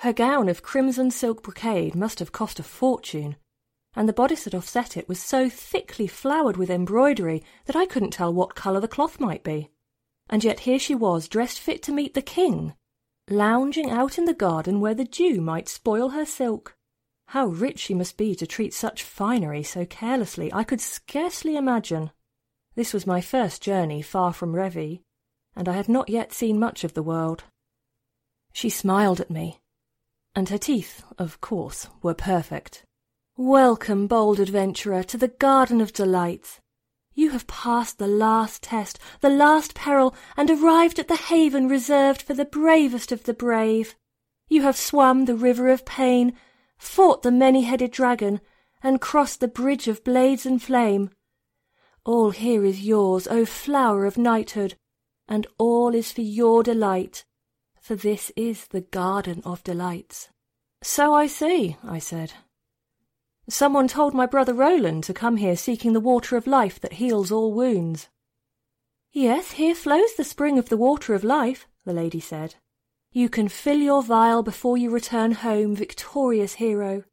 Her 0.00 0.12
gown 0.12 0.48
of 0.48 0.62
crimson 0.62 1.10
silk 1.10 1.42
brocade 1.42 1.94
must 1.94 2.18
have 2.18 2.32
cost 2.32 2.60
a 2.60 2.62
fortune, 2.62 3.36
and 3.94 4.06
the 4.06 4.12
bodice 4.12 4.44
that 4.44 4.54
offset 4.54 4.96
it 4.96 5.08
was 5.08 5.18
so 5.18 5.48
thickly 5.48 6.06
flowered 6.06 6.58
with 6.58 6.70
embroidery 6.70 7.42
that 7.64 7.76
I 7.76 7.86
couldn't 7.86 8.10
tell 8.10 8.32
what 8.32 8.54
colour 8.54 8.78
the 8.78 8.88
cloth 8.88 9.18
might 9.18 9.42
be. 9.42 9.70
And 10.28 10.44
yet 10.44 10.60
here 10.60 10.78
she 10.78 10.94
was, 10.94 11.28
dressed 11.28 11.58
fit 11.58 11.82
to 11.84 11.92
meet 11.92 12.12
the 12.12 12.20
king, 12.20 12.74
lounging 13.30 13.90
out 13.90 14.18
in 14.18 14.26
the 14.26 14.34
garden 14.34 14.80
where 14.80 14.94
the 14.94 15.04
dew 15.04 15.40
might 15.40 15.68
spoil 15.68 16.10
her 16.10 16.26
silk. 16.26 16.76
How 17.28 17.46
rich 17.46 17.78
she 17.78 17.94
must 17.94 18.16
be 18.16 18.34
to 18.34 18.46
treat 18.46 18.74
such 18.74 19.02
finery 19.02 19.62
so 19.62 19.86
carelessly, 19.86 20.52
I 20.52 20.62
could 20.62 20.80
scarcely 20.80 21.56
imagine. 21.56 22.10
This 22.74 22.92
was 22.92 23.06
my 23.06 23.22
first 23.22 23.62
journey 23.62 24.02
far 24.02 24.34
from 24.34 24.52
Revy, 24.52 25.00
and 25.56 25.68
I 25.68 25.72
had 25.72 25.88
not 25.88 26.10
yet 26.10 26.34
seen 26.34 26.60
much 26.60 26.84
of 26.84 26.92
the 26.92 27.02
world. 27.02 27.44
She 28.52 28.68
smiled 28.68 29.20
at 29.20 29.30
me, 29.30 29.58
and 30.36 30.50
her 30.50 30.58
teeth, 30.58 31.02
of 31.16 31.40
course, 31.40 31.88
were 32.02 32.12
perfect. 32.12 32.84
Welcome, 33.38 34.06
bold 34.06 34.38
adventurer, 34.38 35.02
to 35.04 35.16
the 35.16 35.28
Garden 35.28 35.80
of 35.80 35.94
Delights. 35.94 36.60
You 37.14 37.30
have 37.30 37.46
passed 37.46 37.96
the 37.98 38.06
last 38.06 38.62
test, 38.62 38.98
the 39.22 39.30
last 39.30 39.74
peril, 39.74 40.14
and 40.36 40.50
arrived 40.50 40.98
at 40.98 41.08
the 41.08 41.16
haven 41.16 41.68
reserved 41.68 42.20
for 42.20 42.34
the 42.34 42.44
bravest 42.44 43.12
of 43.12 43.24
the 43.24 43.32
brave. 43.32 43.96
You 44.50 44.60
have 44.60 44.76
swum 44.76 45.24
the 45.24 45.34
river 45.34 45.68
of 45.70 45.86
pain, 45.86 46.34
fought 46.76 47.22
the 47.22 47.32
many-headed 47.32 47.90
dragon, 47.90 48.42
and 48.82 49.00
crossed 49.00 49.40
the 49.40 49.48
bridge 49.48 49.88
of 49.88 50.04
blades 50.04 50.44
and 50.44 50.62
flame. 50.62 51.08
All 52.04 52.30
here 52.30 52.62
is 52.62 52.82
yours, 52.82 53.26
O 53.26 53.46
flower 53.46 54.04
of 54.04 54.18
knighthood, 54.18 54.74
and 55.26 55.46
all 55.56 55.94
is 55.94 56.12
for 56.12 56.20
your 56.20 56.62
delight, 56.62 57.24
for 57.86 57.94
this 57.94 58.32
is 58.34 58.66
the 58.66 58.80
garden 58.80 59.40
of 59.44 59.62
delights. 59.62 60.28
So 60.82 61.14
I 61.14 61.28
see, 61.28 61.76
I 61.86 62.00
said. 62.00 62.32
Someone 63.48 63.86
told 63.86 64.12
my 64.12 64.26
brother 64.26 64.52
Roland 64.52 65.04
to 65.04 65.14
come 65.14 65.36
here 65.36 65.56
seeking 65.56 65.92
the 65.92 66.00
water 66.00 66.36
of 66.36 66.48
life 66.48 66.80
that 66.80 66.94
heals 66.94 67.30
all 67.30 67.52
wounds. 67.52 68.08
Yes, 69.12 69.52
here 69.52 69.76
flows 69.76 70.14
the 70.16 70.24
spring 70.24 70.58
of 70.58 70.68
the 70.68 70.76
water 70.76 71.14
of 71.14 71.22
life, 71.22 71.68
the 71.84 71.92
lady 71.92 72.18
said. 72.18 72.56
You 73.12 73.28
can 73.28 73.48
fill 73.48 73.78
your 73.78 74.02
vial 74.02 74.42
before 74.42 74.76
you 74.76 74.90
return 74.90 75.30
home, 75.30 75.76
victorious 75.76 76.54
hero. 76.54 77.04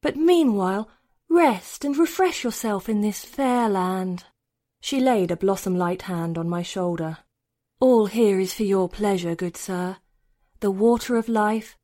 But 0.00 0.14
meanwhile, 0.14 0.88
rest 1.28 1.84
and 1.84 1.96
refresh 1.96 2.44
yourself 2.44 2.88
in 2.88 3.00
this 3.00 3.24
fair 3.24 3.68
land. 3.68 4.26
She 4.80 5.00
laid 5.00 5.32
a 5.32 5.36
blossom-light 5.36 6.02
hand 6.02 6.38
on 6.38 6.48
my 6.48 6.62
shoulder. 6.62 7.18
All 7.80 8.06
here 8.06 8.38
is 8.38 8.54
for 8.54 8.62
your 8.62 8.88
pleasure, 8.88 9.34
good 9.34 9.56
sir. 9.56 9.96
The 10.60 10.70
water 10.70 11.16
of 11.16 11.28
life, 11.28 11.76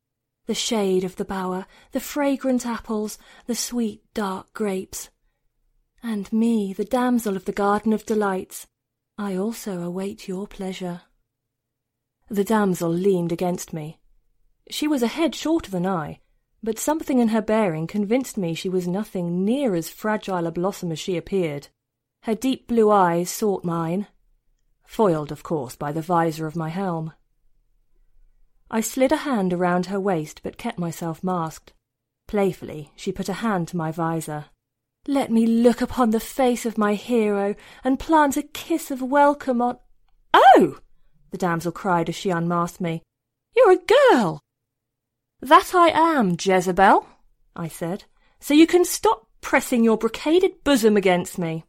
the 0.45 0.53
shade 0.53 1.03
of 1.03 1.15
the 1.15 1.25
bower, 1.25 1.65
the 1.91 1.99
fragrant 1.99 2.65
apples, 2.65 3.17
the 3.47 3.55
sweet 3.55 4.03
dark 4.13 4.53
grapes. 4.53 5.09
And 6.03 6.31
me, 6.31 6.73
the 6.73 6.85
damsel 6.85 7.35
of 7.35 7.45
the 7.45 7.51
garden 7.51 7.91
of 7.91 8.05
delights, 8.05 8.67
I 9.17 9.35
also 9.35 9.81
await 9.81 10.27
your 10.27 10.47
pleasure. 10.47 11.01
The 12.29 12.43
damsel 12.43 12.89
leaned 12.89 13.31
against 13.31 13.73
me. 13.73 13.99
She 14.69 14.87
was 14.87 15.01
a 15.01 15.07
head 15.07 15.33
shorter 15.33 15.71
than 15.71 15.87
I, 15.87 16.19
but 16.61 16.77
something 16.77 17.17
in 17.17 17.29
her 17.29 17.41
bearing 17.41 17.87
convinced 17.87 18.37
me 18.37 18.53
she 18.53 18.69
was 18.69 18.87
nothing 18.87 19.43
near 19.43 19.73
as 19.73 19.89
fragile 19.89 20.45
a 20.45 20.51
blossom 20.51 20.91
as 20.91 20.99
she 20.99 21.17
appeared. 21.17 21.69
Her 22.23 22.35
deep 22.35 22.67
blue 22.67 22.91
eyes 22.91 23.29
sought 23.31 23.63
mine, 23.63 24.07
foiled, 24.85 25.31
of 25.31 25.41
course, 25.41 25.75
by 25.75 25.91
the 25.91 26.01
visor 26.01 26.45
of 26.45 26.55
my 26.55 26.69
helm. 26.69 27.13
I 28.69 28.81
slid 28.81 29.11
a 29.11 29.17
hand 29.17 29.53
around 29.53 29.85
her 29.85 29.99
waist, 29.99 30.41
but 30.43 30.57
kept 30.57 30.77
myself 30.77 31.23
masked. 31.23 31.73
Playfully, 32.27 32.91
she 32.95 33.11
put 33.11 33.29
a 33.29 33.33
hand 33.33 33.69
to 33.69 33.77
my 33.77 33.91
visor. 33.91 34.45
Let 35.07 35.31
me 35.31 35.45
look 35.47 35.81
upon 35.81 36.09
the 36.09 36.19
face 36.19 36.65
of 36.65 36.77
my 36.77 36.93
hero 36.95 37.55
and 37.83 37.99
plant 37.99 38.35
a 38.35 38.43
kiss 38.43 38.91
of 38.91 39.01
welcome 39.01 39.61
on. 39.61 39.77
Oh! 40.33 40.79
the 41.31 41.37
damsel 41.37 41.71
cried 41.71 42.09
as 42.09 42.15
she 42.15 42.29
unmasked 42.29 42.81
me. 42.81 43.03
You're 43.55 43.71
a 43.71 44.11
girl! 44.11 44.41
That 45.41 45.73
I 45.73 45.89
am, 45.89 46.35
Jezebel, 46.39 47.07
I 47.55 47.67
said, 47.67 48.03
so 48.39 48.53
you 48.53 48.67
can 48.67 48.83
stop 48.83 49.27
pressing 49.39 49.83
your 49.83 49.97
brocaded 49.97 50.63
bosom 50.63 50.97
against 50.97 51.37
me. 51.37 51.63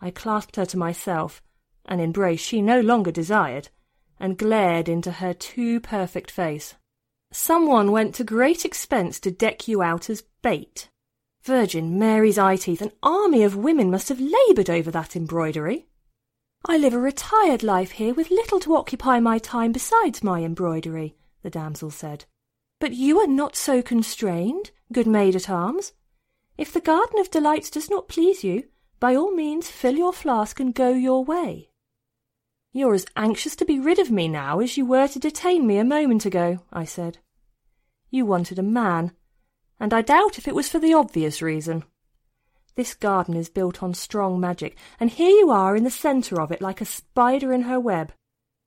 I 0.00 0.10
clasped 0.10 0.56
her 0.56 0.66
to 0.66 0.76
myself, 0.76 1.42
an 1.86 2.00
embrace 2.00 2.40
she 2.40 2.60
no 2.60 2.80
longer 2.80 3.10
desired, 3.10 3.70
and 4.18 4.38
glared 4.38 4.88
into 4.88 5.12
her 5.12 5.34
too 5.34 5.80
perfect 5.80 6.30
face. 6.30 6.74
Someone 7.32 7.90
went 7.90 8.14
to 8.14 8.24
great 8.24 8.64
expense 8.64 9.18
to 9.20 9.30
deck 9.30 9.66
you 9.66 9.82
out 9.82 10.08
as 10.08 10.22
bait. 10.42 10.88
Virgin 11.42 11.98
Mary's 11.98 12.38
eye 12.38 12.56
teeth, 12.56 12.80
an 12.80 12.92
army 13.02 13.42
of 13.42 13.56
women 13.56 13.90
must 13.90 14.08
have 14.08 14.20
laboured 14.20 14.70
over 14.70 14.90
that 14.90 15.14
embroidery. 15.14 15.86
I 16.64 16.78
live 16.78 16.94
a 16.94 16.98
retired 16.98 17.62
life 17.62 17.90
here 17.92 18.14
with 18.14 18.30
little 18.30 18.60
to 18.60 18.76
occupy 18.76 19.20
my 19.20 19.38
time 19.38 19.72
besides 19.72 20.22
my 20.22 20.40
embroidery, 20.40 21.16
the 21.42 21.50
damsel 21.50 21.90
said. 21.90 22.24
But 22.80 22.94
you 22.94 23.20
are 23.20 23.26
not 23.26 23.56
so 23.56 23.82
constrained, 23.82 24.70
good 24.90 25.06
maid 25.06 25.36
at 25.36 25.50
arms. 25.50 25.92
If 26.56 26.72
the 26.72 26.80
Garden 26.80 27.18
of 27.18 27.30
Delights 27.30 27.68
does 27.68 27.90
not 27.90 28.08
please 28.08 28.42
you, 28.42 28.64
by 28.98 29.14
all 29.14 29.34
means 29.34 29.68
fill 29.68 29.96
your 29.96 30.12
flask 30.12 30.60
and 30.60 30.74
go 30.74 30.90
your 30.90 31.24
way. 31.24 31.70
You're 32.76 32.94
as 32.94 33.06
anxious 33.14 33.54
to 33.56 33.64
be 33.64 33.78
rid 33.78 34.00
of 34.00 34.10
me 34.10 34.26
now 34.26 34.58
as 34.58 34.76
you 34.76 34.84
were 34.84 35.06
to 35.06 35.20
detain 35.20 35.64
me 35.64 35.78
a 35.78 35.84
moment 35.84 36.26
ago, 36.26 36.58
I 36.72 36.84
said. 36.84 37.18
You 38.10 38.26
wanted 38.26 38.58
a 38.58 38.64
man, 38.64 39.12
and 39.78 39.94
I 39.94 40.02
doubt 40.02 40.38
if 40.38 40.48
it 40.48 40.56
was 40.56 40.68
for 40.68 40.80
the 40.80 40.92
obvious 40.92 41.40
reason. 41.40 41.84
This 42.74 42.92
garden 42.92 43.36
is 43.36 43.48
built 43.48 43.80
on 43.80 43.94
strong 43.94 44.40
magic, 44.40 44.76
and 44.98 45.08
here 45.08 45.30
you 45.30 45.52
are 45.52 45.76
in 45.76 45.84
the 45.84 45.90
centre 45.90 46.40
of 46.40 46.50
it 46.50 46.60
like 46.60 46.80
a 46.80 46.84
spider 46.84 47.52
in 47.52 47.62
her 47.62 47.78
web. 47.78 48.12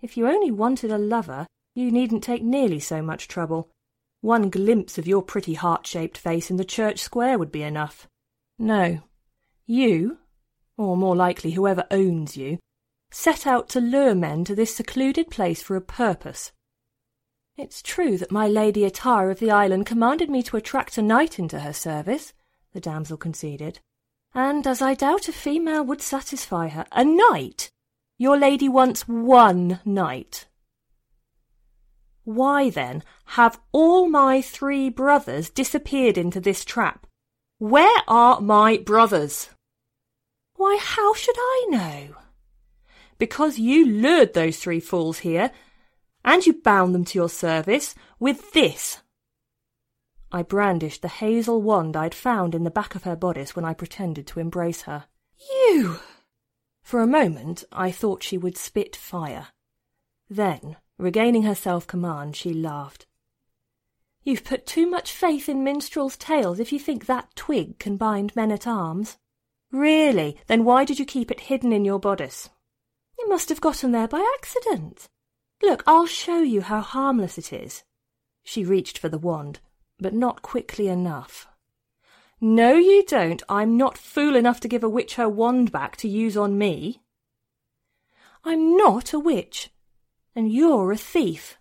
If 0.02 0.16
you 0.16 0.26
only 0.26 0.52
wanted 0.52 0.90
a 0.90 0.98
lover, 0.98 1.46
you 1.76 1.92
needn't 1.92 2.24
take 2.24 2.42
nearly 2.42 2.80
so 2.80 3.02
much 3.02 3.28
trouble. 3.28 3.70
One 4.22 4.50
glimpse 4.50 4.98
of 4.98 5.06
your 5.06 5.22
pretty 5.22 5.56
heart-shaped 5.56 6.18
face 6.18 6.50
in 6.50 6.56
the 6.56 6.64
church 6.64 7.00
square 7.00 7.38
would 7.38 7.52
be 7.52 7.62
enough. 7.62 8.08
No, 8.58 9.02
you, 9.66 10.20
or 10.78 10.96
more 10.96 11.16
likely 11.16 11.52
whoever 11.52 11.86
owns 11.92 12.38
you, 12.38 12.58
set 13.18 13.48
out 13.48 13.68
to 13.68 13.82
lure 13.82 14.14
men 14.14 14.46
to 14.46 14.54
this 14.54 14.76
secluded 14.76 15.28
place 15.32 15.60
for 15.60 15.76
a 15.76 15.82
purpose. 15.82 16.52
It's 17.58 17.82
true 17.82 18.16
that 18.20 18.32
my 18.32 18.48
Lady 18.48 18.82
Atar 18.82 19.32
of 19.32 19.40
the 19.40 19.50
island 19.50 19.88
commanded 19.88 20.30
me 20.30 20.44
to 20.44 20.56
attract 20.56 21.00
a 21.00 21.02
knight 21.02 21.40
into 21.40 21.62
her 21.62 21.74
service, 21.74 22.34
the 22.74 22.80
damsel 22.80 23.18
conceded, 23.18 23.80
and 24.36 24.68
as 24.68 24.84
I 24.84 24.94
doubt 24.94 25.28
a 25.28 25.32
female 25.32 25.84
would 25.84 26.00
satisfy 26.00 26.68
her, 26.68 26.86
a 26.92 27.04
knight? 27.04 27.72
Your 28.20 28.38
lady 28.38 28.70
wants 28.70 29.08
one 29.08 29.80
knight. 29.84 30.46
Why, 32.24 32.70
then, 32.70 33.04
have 33.26 33.60
all 33.72 34.08
my 34.08 34.42
three 34.42 34.90
brothers 34.90 35.50
disappeared 35.50 36.20
into 36.20 36.40
this 36.40 36.64
trap? 36.64 37.08
Where 37.58 38.04
are 38.08 38.40
my 38.42 38.78
brothers? 38.78 39.50
Why, 40.54 40.78
how 40.80 41.16
should 41.16 41.38
I 41.40 41.68
know? 41.72 42.16
Because 43.18 43.60
you 43.60 43.86
lured 43.86 44.34
those 44.34 44.58
three 44.58 44.80
fools 44.80 45.20
here, 45.20 45.52
and 46.24 46.46
you 46.46 46.54
bound 46.54 46.94
them 46.94 47.06
to 47.06 47.18
your 47.18 47.30
service 47.30 47.96
with 48.20 48.52
this. 48.54 49.02
I 50.32 50.44
brandished 50.44 51.02
the 51.02 51.08
hazel 51.08 51.62
wand 51.62 51.96
I'd 51.96 52.14
found 52.14 52.54
in 52.54 52.64
the 52.64 52.72
back 52.72 52.96
of 52.96 53.04
her 53.04 53.16
bodice 53.16 53.56
when 53.56 53.64
I 53.64 53.74
pretended 53.74 54.28
to 54.28 54.40
embrace 54.40 54.82
her. 54.82 55.06
You! 55.68 56.00
For 56.84 57.02
a 57.02 57.08
moment 57.08 57.64
I 57.72 57.92
thought 57.92 58.24
she 58.24 58.38
would 58.38 58.58
spit 58.58 58.96
fire. 58.96 59.48
Then, 60.30 60.76
regaining 60.98 61.44
her 61.44 61.56
self-command, 61.56 62.36
she 62.36 62.54
laughed. 62.54 63.06
You've 64.24 64.44
put 64.44 64.66
too 64.66 64.90
much 64.90 65.14
faith 65.14 65.48
in 65.48 65.64
minstrels' 65.64 66.18
tales 66.18 66.60
if 66.60 66.74
you 66.74 66.80
think 66.80 67.06
that 67.06 67.34
twig 67.36 67.80
can 67.80 67.96
bind 67.96 68.36
men 68.36 68.52
at 68.52 68.68
arms. 68.68 69.18
Really? 69.72 70.38
Then 70.48 70.66
why 70.66 70.84
did 70.84 71.00
you 71.00 71.06
keep 71.06 71.32
it 71.32 71.42
hidden 71.42 71.72
in 71.72 71.86
your 71.86 72.00
bodice? 72.00 72.50
You 73.20 73.30
must 73.30 73.50
have 73.50 73.62
gotten 73.62 73.92
there 73.92 74.08
by 74.08 74.26
accident. 74.38 75.10
Look, 75.62 75.84
I'll 75.88 76.06
show 76.06 76.40
you 76.42 76.62
how 76.62 76.82
harmless 76.82 77.38
it 77.38 77.52
is. 77.52 77.84
She 78.44 78.64
reached 78.64 78.98
for 78.98 79.10
the 79.10 79.18
wand, 79.18 79.60
but 80.00 80.14
not 80.14 80.42
quickly 80.42 80.88
enough. 80.88 81.48
No, 82.40 82.76
you 82.76 83.04
don't. 83.04 83.42
I'm 83.50 83.78
not 83.78 83.98
fool 83.98 84.36
enough 84.36 84.60
to 84.62 84.68
give 84.68 84.84
a 84.84 84.90
witch 84.90 85.16
her 85.16 85.28
wand 85.28 85.72
back 85.72 85.98
to 85.98 86.08
use 86.08 86.38
on 86.38 86.58
me. 86.58 87.02
I'm 88.44 88.78
not 88.78 89.14
a 89.14 89.20
witch, 89.20 89.72
and 90.36 90.52
you're 90.52 90.92
a 90.92 90.98
thief. 90.98 91.58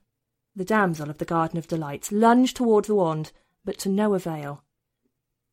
The 0.55 0.64
damsel 0.64 1.11
of 1.11 1.19
the 1.19 1.25
Garden 1.25 1.59
of 1.59 1.66
Delights 1.66 2.12
lunged 2.12 2.57
toward 2.57 2.85
the 2.85 2.95
wand, 2.95 3.33
but 3.64 3.79
to 3.81 3.88
no 3.88 4.14
avail. 4.14 4.62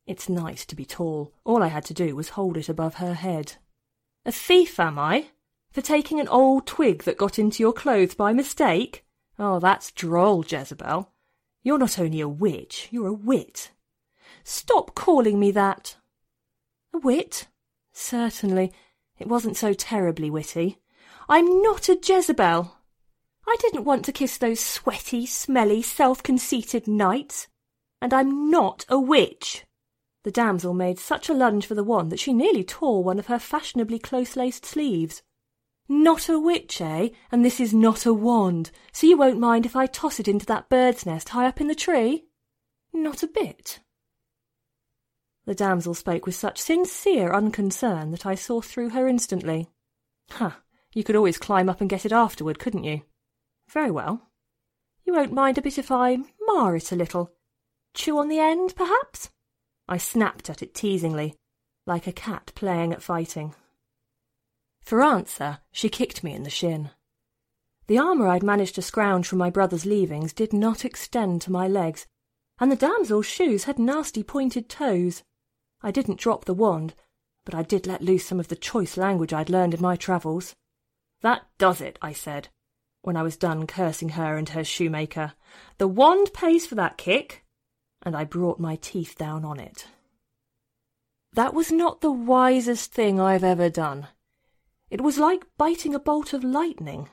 It's 0.06 0.28
nice 0.28 0.66
to 0.66 0.76
be 0.76 0.84
tall. 0.84 1.32
All 1.44 1.62
I 1.62 1.68
had 1.68 1.86
to 1.86 1.94
do 1.94 2.14
was 2.14 2.30
hold 2.30 2.58
it 2.58 2.68
above 2.68 2.96
her 2.96 3.14
head. 3.14 3.54
A 4.26 4.32
thief, 4.32 4.78
am 4.78 4.98
I? 4.98 5.28
For 5.74 5.82
taking 5.82 6.20
an 6.20 6.28
old 6.28 6.68
twig 6.68 7.02
that 7.02 7.18
got 7.18 7.36
into 7.36 7.60
your 7.60 7.72
clothes 7.72 8.14
by 8.14 8.32
mistake? 8.32 9.04
Oh, 9.40 9.58
that's 9.58 9.90
droll, 9.90 10.44
Jezebel. 10.46 11.10
You're 11.64 11.78
not 11.80 11.98
only 11.98 12.20
a 12.20 12.28
witch, 12.28 12.86
you're 12.92 13.08
a 13.08 13.12
wit. 13.12 13.72
Stop 14.44 14.94
calling 14.94 15.40
me 15.40 15.50
that. 15.50 15.96
A 16.94 16.98
wit? 16.98 17.48
Certainly. 17.92 18.72
It 19.18 19.26
wasn't 19.26 19.56
so 19.56 19.72
terribly 19.72 20.30
witty. 20.30 20.78
I'm 21.28 21.60
not 21.60 21.88
a 21.88 21.98
Jezebel. 22.00 22.76
I 23.44 23.56
didn't 23.58 23.84
want 23.84 24.04
to 24.04 24.12
kiss 24.12 24.38
those 24.38 24.60
sweaty, 24.60 25.26
smelly, 25.26 25.82
self-conceited 25.82 26.86
knights. 26.86 27.48
And 28.00 28.14
I'm 28.14 28.48
not 28.48 28.86
a 28.88 29.00
witch. 29.00 29.64
The 30.22 30.30
damsel 30.30 30.72
made 30.72 31.00
such 31.00 31.28
a 31.28 31.34
lunge 31.34 31.66
for 31.66 31.74
the 31.74 31.82
wand 31.82 32.12
that 32.12 32.20
she 32.20 32.32
nearly 32.32 32.62
tore 32.62 33.02
one 33.02 33.18
of 33.18 33.26
her 33.26 33.40
fashionably 33.40 33.98
close-laced 33.98 34.64
sleeves. 34.64 35.22
Not 35.88 36.28
a 36.28 36.38
witch, 36.38 36.80
eh? 36.80 37.10
And 37.30 37.44
this 37.44 37.60
is 37.60 37.74
not 37.74 38.06
a 38.06 38.14
wand, 38.14 38.70
so 38.92 39.06
you 39.06 39.16
won't 39.16 39.38
mind 39.38 39.66
if 39.66 39.76
I 39.76 39.86
toss 39.86 40.18
it 40.18 40.28
into 40.28 40.46
that 40.46 40.68
bird's 40.68 41.04
nest 41.04 41.30
high 41.30 41.46
up 41.46 41.60
in 41.60 41.68
the 41.68 41.74
tree? 41.74 42.24
Not 42.92 43.22
a 43.22 43.28
bit. 43.28 43.80
The 45.46 45.54
damsel 45.54 45.92
spoke 45.92 46.24
with 46.24 46.34
such 46.34 46.58
sincere 46.58 47.32
unconcern 47.32 48.12
that 48.12 48.24
I 48.24 48.34
saw 48.34 48.62
through 48.62 48.90
her 48.90 49.06
instantly. 49.06 49.68
Huh, 50.30 50.52
you 50.94 51.04
could 51.04 51.16
always 51.16 51.36
climb 51.36 51.68
up 51.68 51.82
and 51.82 51.90
get 51.90 52.06
it 52.06 52.12
afterward, 52.12 52.58
couldn't 52.58 52.84
you? 52.84 53.02
Very 53.68 53.90
well. 53.90 54.30
You 55.04 55.12
won't 55.12 55.32
mind 55.32 55.58
a 55.58 55.62
bit 55.62 55.76
if 55.76 55.90
I 55.90 56.18
mar 56.46 56.76
it 56.76 56.92
a 56.92 56.96
little. 56.96 57.32
Chew 57.92 58.18
on 58.18 58.28
the 58.28 58.38
end, 58.38 58.74
perhaps? 58.74 59.30
I 59.86 59.98
snapped 59.98 60.48
at 60.48 60.62
it 60.62 60.74
teasingly, 60.74 61.34
like 61.86 62.06
a 62.06 62.12
cat 62.12 62.52
playing 62.54 62.94
at 62.94 63.02
fighting. 63.02 63.54
For 64.84 65.02
answer, 65.02 65.60
she 65.72 65.88
kicked 65.88 66.22
me 66.22 66.34
in 66.34 66.42
the 66.42 66.50
shin. 66.50 66.90
The 67.86 67.98
armour 67.98 68.28
I'd 68.28 68.42
managed 68.42 68.74
to 68.74 68.82
scrounge 68.82 69.26
from 69.26 69.38
my 69.38 69.48
brother's 69.48 69.86
leavings 69.86 70.34
did 70.34 70.52
not 70.52 70.84
extend 70.84 71.40
to 71.42 71.52
my 71.52 71.66
legs, 71.66 72.06
and 72.58 72.70
the 72.70 72.76
damsel's 72.76 73.26
shoes 73.26 73.64
had 73.64 73.78
nasty 73.78 74.22
pointed 74.22 74.68
toes. 74.68 75.22
I 75.82 75.90
didn't 75.90 76.20
drop 76.20 76.44
the 76.44 76.54
wand, 76.54 76.94
but 77.46 77.54
I 77.54 77.62
did 77.62 77.86
let 77.86 78.02
loose 78.02 78.26
some 78.26 78.38
of 78.38 78.48
the 78.48 78.56
choice 78.56 78.96
language 78.96 79.32
I'd 79.32 79.50
learned 79.50 79.72
in 79.74 79.80
my 79.80 79.96
travels. 79.96 80.54
That 81.22 81.46
does 81.56 81.80
it, 81.80 81.98
I 82.02 82.12
said, 82.12 82.48
when 83.02 83.16
I 83.16 83.22
was 83.22 83.38
done 83.38 83.66
cursing 83.66 84.10
her 84.10 84.36
and 84.36 84.50
her 84.50 84.64
shoemaker. 84.64 85.32
The 85.78 85.88
wand 85.88 86.32
pays 86.34 86.66
for 86.66 86.74
that 86.74 86.98
kick, 86.98 87.44
and 88.02 88.14
I 88.14 88.24
brought 88.24 88.60
my 88.60 88.76
teeth 88.76 89.16
down 89.16 89.46
on 89.46 89.58
it. 89.58 89.86
That 91.32 91.54
was 91.54 91.72
not 91.72 92.02
the 92.02 92.12
wisest 92.12 92.92
thing 92.92 93.18
I've 93.18 93.44
ever 93.44 93.70
done. 93.70 94.08
It 94.94 95.00
was 95.00 95.18
like 95.18 95.44
biting 95.58 95.92
a 95.92 95.98
bolt 95.98 96.32
of 96.32 96.44
lightning. 96.44 97.08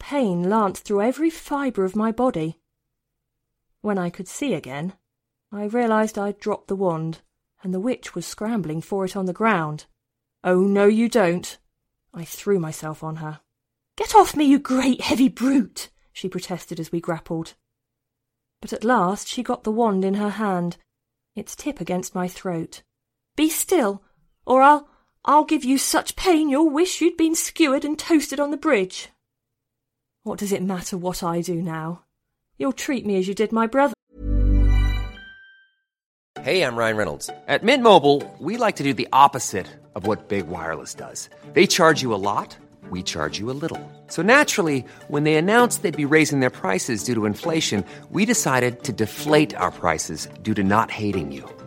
Pain 0.00 0.50
lanced 0.50 0.82
through 0.82 1.02
every 1.02 1.30
fibre 1.30 1.84
of 1.84 1.94
my 1.94 2.10
body. 2.10 2.58
When 3.80 3.96
I 3.96 4.10
could 4.10 4.26
see 4.26 4.54
again, 4.54 4.94
I 5.52 5.66
realized 5.66 6.18
I'd 6.18 6.40
dropped 6.40 6.66
the 6.66 6.74
wand, 6.74 7.20
and 7.62 7.72
the 7.72 7.78
witch 7.78 8.16
was 8.16 8.26
scrambling 8.26 8.80
for 8.80 9.04
it 9.04 9.14
on 9.14 9.26
the 9.26 9.32
ground. 9.32 9.84
Oh, 10.42 10.62
no, 10.62 10.86
you 10.86 11.08
don't. 11.08 11.56
I 12.12 12.24
threw 12.24 12.58
myself 12.58 13.04
on 13.04 13.16
her. 13.16 13.38
Get 13.96 14.16
off 14.16 14.34
me, 14.34 14.44
you 14.44 14.58
great 14.58 15.02
heavy 15.02 15.28
brute, 15.28 15.90
she 16.12 16.28
protested 16.28 16.80
as 16.80 16.90
we 16.90 17.00
grappled. 17.00 17.54
But 18.60 18.72
at 18.72 18.82
last 18.82 19.28
she 19.28 19.44
got 19.44 19.62
the 19.62 19.70
wand 19.70 20.04
in 20.04 20.14
her 20.14 20.30
hand, 20.30 20.76
its 21.36 21.54
tip 21.54 21.80
against 21.80 22.16
my 22.16 22.26
throat. 22.26 22.82
Be 23.36 23.48
still, 23.48 24.02
or 24.44 24.60
I'll 24.60 24.88
I'll 25.28 25.44
give 25.44 25.64
you 25.64 25.76
such 25.76 26.14
pain 26.14 26.48
you'll 26.48 26.70
wish 26.70 27.00
you'd 27.00 27.16
been 27.16 27.34
skewered 27.34 27.84
and 27.84 27.98
toasted 27.98 28.38
on 28.38 28.52
the 28.52 28.56
bridge. 28.56 29.08
What 30.22 30.38
does 30.38 30.52
it 30.52 30.62
matter 30.62 30.96
what 30.96 31.22
I 31.22 31.40
do 31.40 31.60
now? 31.60 32.02
You'll 32.58 32.72
treat 32.72 33.04
me 33.04 33.16
as 33.16 33.26
you 33.26 33.34
did 33.34 33.52
my 33.52 33.66
brother. 33.66 33.94
Hey, 36.40 36.62
I'm 36.62 36.76
Ryan 36.76 36.96
Reynolds. 36.96 37.28
At 37.48 37.64
Mint 37.64 37.82
Mobile, 37.82 38.22
we 38.38 38.56
like 38.56 38.76
to 38.76 38.84
do 38.84 38.94
the 38.94 39.08
opposite 39.12 39.66
of 39.96 40.06
what 40.06 40.28
Big 40.28 40.46
Wireless 40.46 40.94
does. 40.94 41.28
They 41.54 41.66
charge 41.66 42.02
you 42.02 42.14
a 42.14 42.22
lot, 42.22 42.56
we 42.88 43.02
charge 43.02 43.36
you 43.36 43.50
a 43.50 43.58
little. 43.60 43.80
So 44.06 44.22
naturally, 44.22 44.84
when 45.08 45.24
they 45.24 45.34
announced 45.34 45.82
they'd 45.82 45.96
be 45.96 46.04
raising 46.04 46.38
their 46.38 46.50
prices 46.50 47.02
due 47.02 47.14
to 47.14 47.26
inflation, 47.26 47.84
we 48.10 48.26
decided 48.26 48.84
to 48.84 48.92
deflate 48.92 49.56
our 49.56 49.72
prices 49.72 50.28
due 50.42 50.54
to 50.54 50.62
not 50.62 50.92
hating 50.92 51.32
you. 51.32 51.48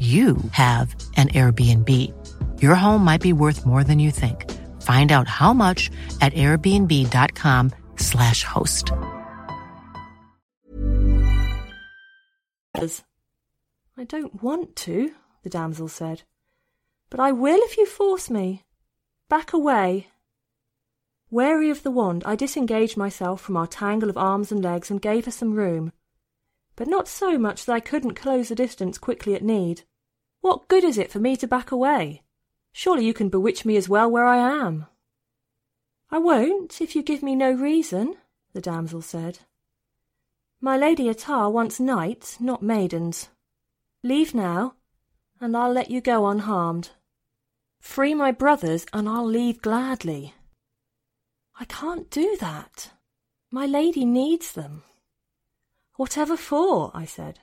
you 0.00 0.38
have 0.52 0.96
an 1.16 1.28
Airbnb. 1.28 1.88
Your 2.62 2.74
home 2.74 3.04
might 3.04 3.20
be 3.20 3.34
worth 3.34 3.66
more 3.66 3.84
than 3.84 3.98
you 3.98 4.10
think. 4.10 4.50
Find 4.80 5.12
out 5.12 5.28
how 5.28 5.52
much 5.52 5.90
at 6.22 6.32
airbnb.com/slash 6.32 8.44
host. 8.44 8.92
I 13.98 14.04
don't 14.04 14.42
want 14.42 14.74
to, 14.76 15.12
the 15.42 15.50
damsel 15.50 15.88
said, 15.88 16.22
but 17.10 17.20
I 17.20 17.32
will 17.32 17.60
if 17.64 17.76
you 17.76 17.84
force 17.84 18.30
me. 18.30 18.64
Back 19.28 19.52
away. 19.52 20.08
Wary 21.30 21.68
of 21.68 21.82
the 21.82 21.90
wand, 21.90 22.22
I 22.24 22.36
disengaged 22.36 22.96
myself 22.96 23.42
from 23.42 23.58
our 23.58 23.66
tangle 23.66 24.08
of 24.08 24.16
arms 24.16 24.50
and 24.50 24.64
legs 24.64 24.90
and 24.90 25.02
gave 25.02 25.26
her 25.26 25.30
some 25.30 25.52
room, 25.52 25.92
but 26.74 26.88
not 26.88 27.06
so 27.06 27.36
much 27.36 27.66
that 27.66 27.74
I 27.74 27.80
couldn't 27.80 28.14
close 28.14 28.48
the 28.48 28.54
distance 28.54 28.96
quickly 28.96 29.34
at 29.34 29.42
need. 29.42 29.82
What 30.40 30.68
good 30.68 30.84
is 30.84 30.96
it 30.98 31.10
for 31.10 31.18
me 31.18 31.36
to 31.36 31.46
back 31.46 31.70
away? 31.70 32.22
Surely 32.72 33.04
you 33.04 33.14
can 33.14 33.28
bewitch 33.28 33.64
me 33.64 33.76
as 33.76 33.88
well 33.88 34.10
where 34.10 34.24
I 34.24 34.38
am. 34.38 34.86
I 36.10 36.18
won't, 36.18 36.80
if 36.80 36.96
you 36.96 37.02
give 37.02 37.22
me 37.22 37.36
no 37.36 37.52
reason, 37.52 38.16
the 38.52 38.60
damsel 38.60 39.02
said. 39.02 39.40
My 40.60 40.76
Lady 40.76 41.04
Atar 41.04 41.50
wants 41.50 41.80
knights, 41.80 42.40
not 42.40 42.62
maidens. 42.62 43.28
Leave 44.02 44.34
now, 44.34 44.74
and 45.40 45.56
I'll 45.56 45.72
let 45.72 45.90
you 45.90 46.00
go 46.00 46.26
unharmed. 46.26 46.90
Free 47.80 48.14
my 48.14 48.30
brothers, 48.30 48.86
and 48.92 49.08
I'll 49.08 49.26
leave 49.26 49.62
gladly. 49.62 50.34
I 51.58 51.64
can't 51.64 52.10
do 52.10 52.36
that. 52.40 52.92
My 53.50 53.66
lady 53.66 54.04
needs 54.04 54.52
them. 54.52 54.82
Whatever 55.96 56.36
for? 56.36 56.90
I 56.94 57.04
said. 57.04 57.40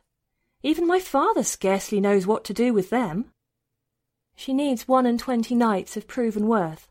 Even 0.63 0.87
my 0.87 0.99
father 0.99 1.43
scarcely 1.43 2.01
knows 2.01 2.25
what 2.25 2.43
to 2.45 2.53
do 2.53 2.73
with 2.73 2.89
them. 2.89 3.31
She 4.35 4.53
needs 4.53 4.87
one 4.87 5.05
and 5.05 5.19
twenty 5.19 5.55
knights 5.55 5.97
of 5.97 6.07
proven 6.07 6.47
worth. 6.47 6.89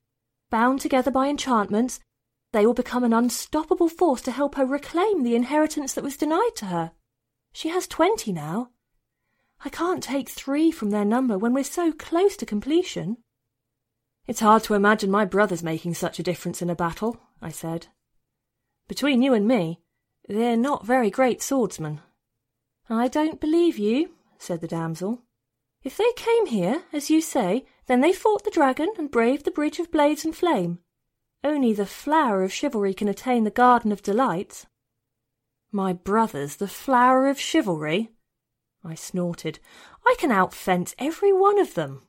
Bound 0.50 0.80
together 0.80 1.10
by 1.10 1.28
enchantments, 1.28 2.00
they 2.52 2.64
will 2.64 2.74
become 2.74 3.04
an 3.04 3.12
unstoppable 3.12 3.88
force 3.88 4.22
to 4.22 4.30
help 4.30 4.54
her 4.54 4.64
reclaim 4.64 5.22
the 5.22 5.34
inheritance 5.34 5.92
that 5.94 6.04
was 6.04 6.16
denied 6.16 6.52
to 6.56 6.66
her. 6.66 6.92
She 7.52 7.68
has 7.68 7.86
twenty 7.86 8.32
now. 8.32 8.70
I 9.64 9.68
can't 9.68 10.02
take 10.02 10.28
three 10.28 10.70
from 10.70 10.90
their 10.90 11.04
number 11.04 11.36
when 11.36 11.52
we're 11.52 11.64
so 11.64 11.92
close 11.92 12.36
to 12.36 12.46
completion. 12.46 13.18
It's 14.26 14.40
hard 14.40 14.62
to 14.64 14.74
imagine 14.74 15.10
my 15.10 15.24
brothers 15.24 15.62
making 15.62 15.94
such 15.94 16.18
a 16.18 16.22
difference 16.22 16.62
in 16.62 16.70
a 16.70 16.74
battle, 16.74 17.20
I 17.40 17.50
said. 17.50 17.88
Between 18.88 19.22
you 19.22 19.34
and 19.34 19.46
me, 19.46 19.80
they're 20.28 20.56
not 20.56 20.86
very 20.86 21.10
great 21.10 21.42
swordsmen. 21.42 22.00
I 22.88 23.08
don't 23.08 23.40
believe 23.40 23.78
you, 23.78 24.10
said 24.38 24.60
the 24.60 24.68
damsel. 24.68 25.22
If 25.82 25.96
they 25.96 26.12
came 26.16 26.46
here, 26.46 26.84
as 26.92 27.10
you 27.10 27.20
say, 27.20 27.64
then 27.86 28.00
they 28.00 28.12
fought 28.12 28.44
the 28.44 28.50
dragon 28.50 28.88
and 28.98 29.10
braved 29.10 29.44
the 29.44 29.50
bridge 29.50 29.78
of 29.78 29.90
blades 29.90 30.24
and 30.24 30.34
flame. 30.34 30.78
Only 31.42 31.72
the 31.72 31.86
flower 31.86 32.42
of 32.42 32.52
chivalry 32.52 32.94
can 32.94 33.08
attain 33.08 33.44
the 33.44 33.50
garden 33.50 33.92
of 33.92 34.02
delights. 34.02 34.66
My 35.72 35.92
brothers, 35.92 36.56
the 36.56 36.68
flower 36.68 37.28
of 37.28 37.40
chivalry? 37.40 38.10
I 38.84 38.94
snorted. 38.94 39.58
I 40.04 40.14
can 40.18 40.30
outfence 40.30 40.94
every 40.98 41.32
one 41.32 41.58
of 41.58 41.74
them. 41.74 42.02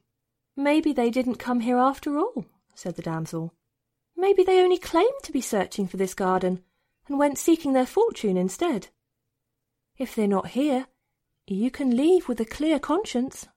Maybe 0.56 0.94
they 0.94 1.10
didn't 1.10 1.36
come 1.36 1.60
here 1.60 1.78
after 1.78 2.18
all, 2.18 2.46
said 2.74 2.96
the 2.96 3.02
damsel. 3.02 3.54
Maybe 4.16 4.44
they 4.44 4.62
only 4.62 4.78
claimed 4.78 5.22
to 5.24 5.32
be 5.32 5.42
searching 5.42 5.88
for 5.88 5.98
this 5.98 6.14
garden, 6.14 6.64
and 7.08 7.20
went 7.20 7.38
seeking 7.38 7.74
their 7.74 7.86
fortune 7.86 8.38
instead. 8.38 8.88
If 9.98 10.14
they're 10.14 10.28
not 10.28 10.50
here, 10.50 10.88
you 11.48 11.72
can 11.72 11.96
leave 11.96 12.28
with 12.28 12.40
a 12.40 12.46
clear 12.46 12.80
conscience. 12.80 13.48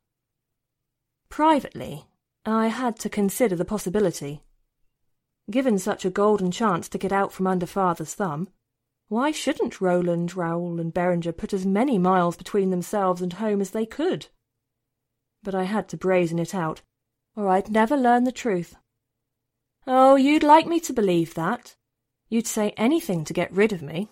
Privately, 1.29 2.07
I 2.47 2.69
had 2.69 2.99
to 3.01 3.09
consider 3.11 3.57
the 3.57 3.65
possibility. 3.65 4.43
Given 5.51 5.79
such 5.79 6.05
a 6.05 6.11
golden 6.11 6.51
chance 6.51 6.89
to 6.89 6.99
get 6.99 7.13
out 7.13 7.33
from 7.33 7.47
under 7.47 7.67
father's 7.67 8.15
thumb, 8.15 8.49
why 9.09 9.33
shouldn't 9.33 9.81
Roland, 9.81 10.37
Raoul, 10.37 10.81
and 10.81 10.95
Berenger 10.95 11.33
put 11.33 11.53
as 11.53 11.67
many 11.67 11.99
miles 11.99 12.37
between 12.37 12.71
themselves 12.71 13.21
and 13.21 13.33
home 13.35 13.61
as 13.61 13.71
they 13.71 13.85
could? 13.85 14.29
But 15.43 15.55
I 15.55 15.65
had 15.65 15.89
to 15.89 15.97
brazen 15.97 16.39
it 16.39 16.55
out, 16.55 16.83
or 17.35 17.49
I'd 17.49 17.71
never 17.71 17.97
learn 17.97 18.25
the 18.25 18.33
truth. 18.33 18.77
Oh, 19.87 20.15
you'd 20.15 20.45
like 20.45 20.67
me 20.67 20.79
to 20.81 20.93
believe 20.93 21.35
that. 21.35 21.75
You'd 22.29 22.47
say 22.47 22.73
anything 22.77 23.25
to 23.25 23.33
get 23.33 23.53
rid 23.53 23.73
of 23.73 23.83
me. 23.83 24.11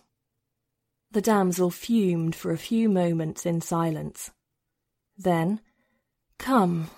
The 1.11 1.23
damsel 1.23 1.71
fumed 1.71 2.37
for 2.37 2.53
a 2.53 2.59
few 2.59 2.89
moments 2.89 3.47
in 3.47 3.63
silence. 3.63 4.31
Then, 5.17 5.61
Come, 6.39 6.91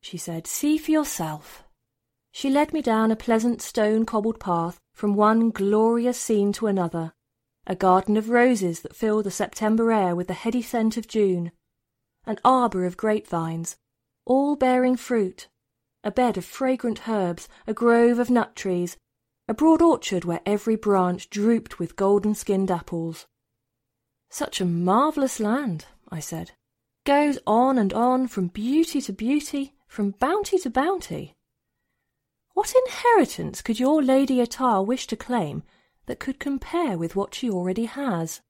she 0.00 0.16
said, 0.16 0.46
see 0.46 0.78
for 0.78 0.90
yourself. 0.90 1.62
She 2.32 2.50
led 2.50 2.72
me 2.72 2.80
down 2.80 3.10
a 3.10 3.16
pleasant 3.16 3.60
stone 3.60 4.06
cobbled 4.06 4.40
path 4.40 4.80
from 4.92 5.14
one 5.14 5.50
glorious 5.50 6.18
scene 6.18 6.52
to 6.54 6.66
another, 6.66 7.12
a 7.66 7.76
garden 7.76 8.16
of 8.16 8.30
roses 8.30 8.80
that 8.80 8.96
filled 8.96 9.24
the 9.24 9.30
September 9.30 9.92
air 9.92 10.16
with 10.16 10.26
the 10.26 10.34
heady 10.34 10.62
scent 10.62 10.96
of 10.96 11.06
June, 11.06 11.52
an 12.26 12.38
arbour 12.44 12.86
of 12.86 12.96
grapevines, 12.96 13.76
all 14.24 14.56
bearing 14.56 14.96
fruit, 14.96 15.48
a 16.02 16.10
bed 16.10 16.38
of 16.38 16.44
fragrant 16.44 17.08
herbs, 17.08 17.48
a 17.66 17.74
grove 17.74 18.18
of 18.18 18.30
nut 18.30 18.56
trees, 18.56 18.96
a 19.48 19.54
broad 19.54 19.82
orchard 19.82 20.24
where 20.24 20.40
every 20.46 20.76
branch 20.76 21.28
drooped 21.28 21.78
with 21.78 21.96
golden 21.96 22.34
skinned 22.34 22.70
apples. 22.70 23.26
Such 24.34 24.60
a 24.60 24.64
marvellous 24.64 25.38
land, 25.38 25.86
I 26.10 26.18
said. 26.18 26.50
Goes 27.06 27.38
on 27.46 27.78
and 27.78 27.92
on 27.92 28.26
from 28.26 28.48
beauty 28.48 29.00
to 29.02 29.12
beauty, 29.12 29.74
from 29.86 30.10
bounty 30.10 30.58
to 30.58 30.70
bounty. 30.70 31.36
What 32.52 32.74
inheritance 32.84 33.62
could 33.62 33.78
your 33.78 34.02
Lady 34.02 34.38
Atar 34.38 34.84
wish 34.84 35.06
to 35.06 35.16
claim 35.16 35.62
that 36.06 36.18
could 36.18 36.40
compare 36.40 36.98
with 36.98 37.14
what 37.14 37.32
she 37.32 37.48
already 37.48 37.84
has? 37.84 38.40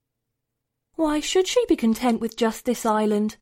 Why 0.95 1.19
should 1.19 1.45
she 1.45 1.63
be 1.67 1.75
content 1.75 2.19
with 2.19 2.35
just 2.35 2.65
this 2.65 2.83
island, 2.83 3.37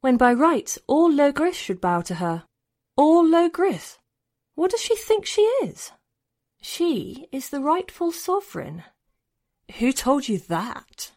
when 0.00 0.16
by 0.16 0.32
rights 0.32 0.78
all 0.86 1.10
Logris 1.10 1.56
should 1.56 1.80
bow 1.80 2.02
to 2.02 2.14
her? 2.14 2.44
All 2.94 3.28
Logris? 3.28 3.98
What 4.54 4.70
does 4.70 4.82
she 4.82 4.94
think 4.94 5.26
she 5.26 5.42
is? 5.42 5.90
She 6.62 7.26
is 7.32 7.48
the 7.48 7.60
rightful 7.60 8.12
sovereign. 8.12 8.84
Who 9.80 9.90
told 9.92 10.28
you 10.28 10.38
that? 10.38 11.10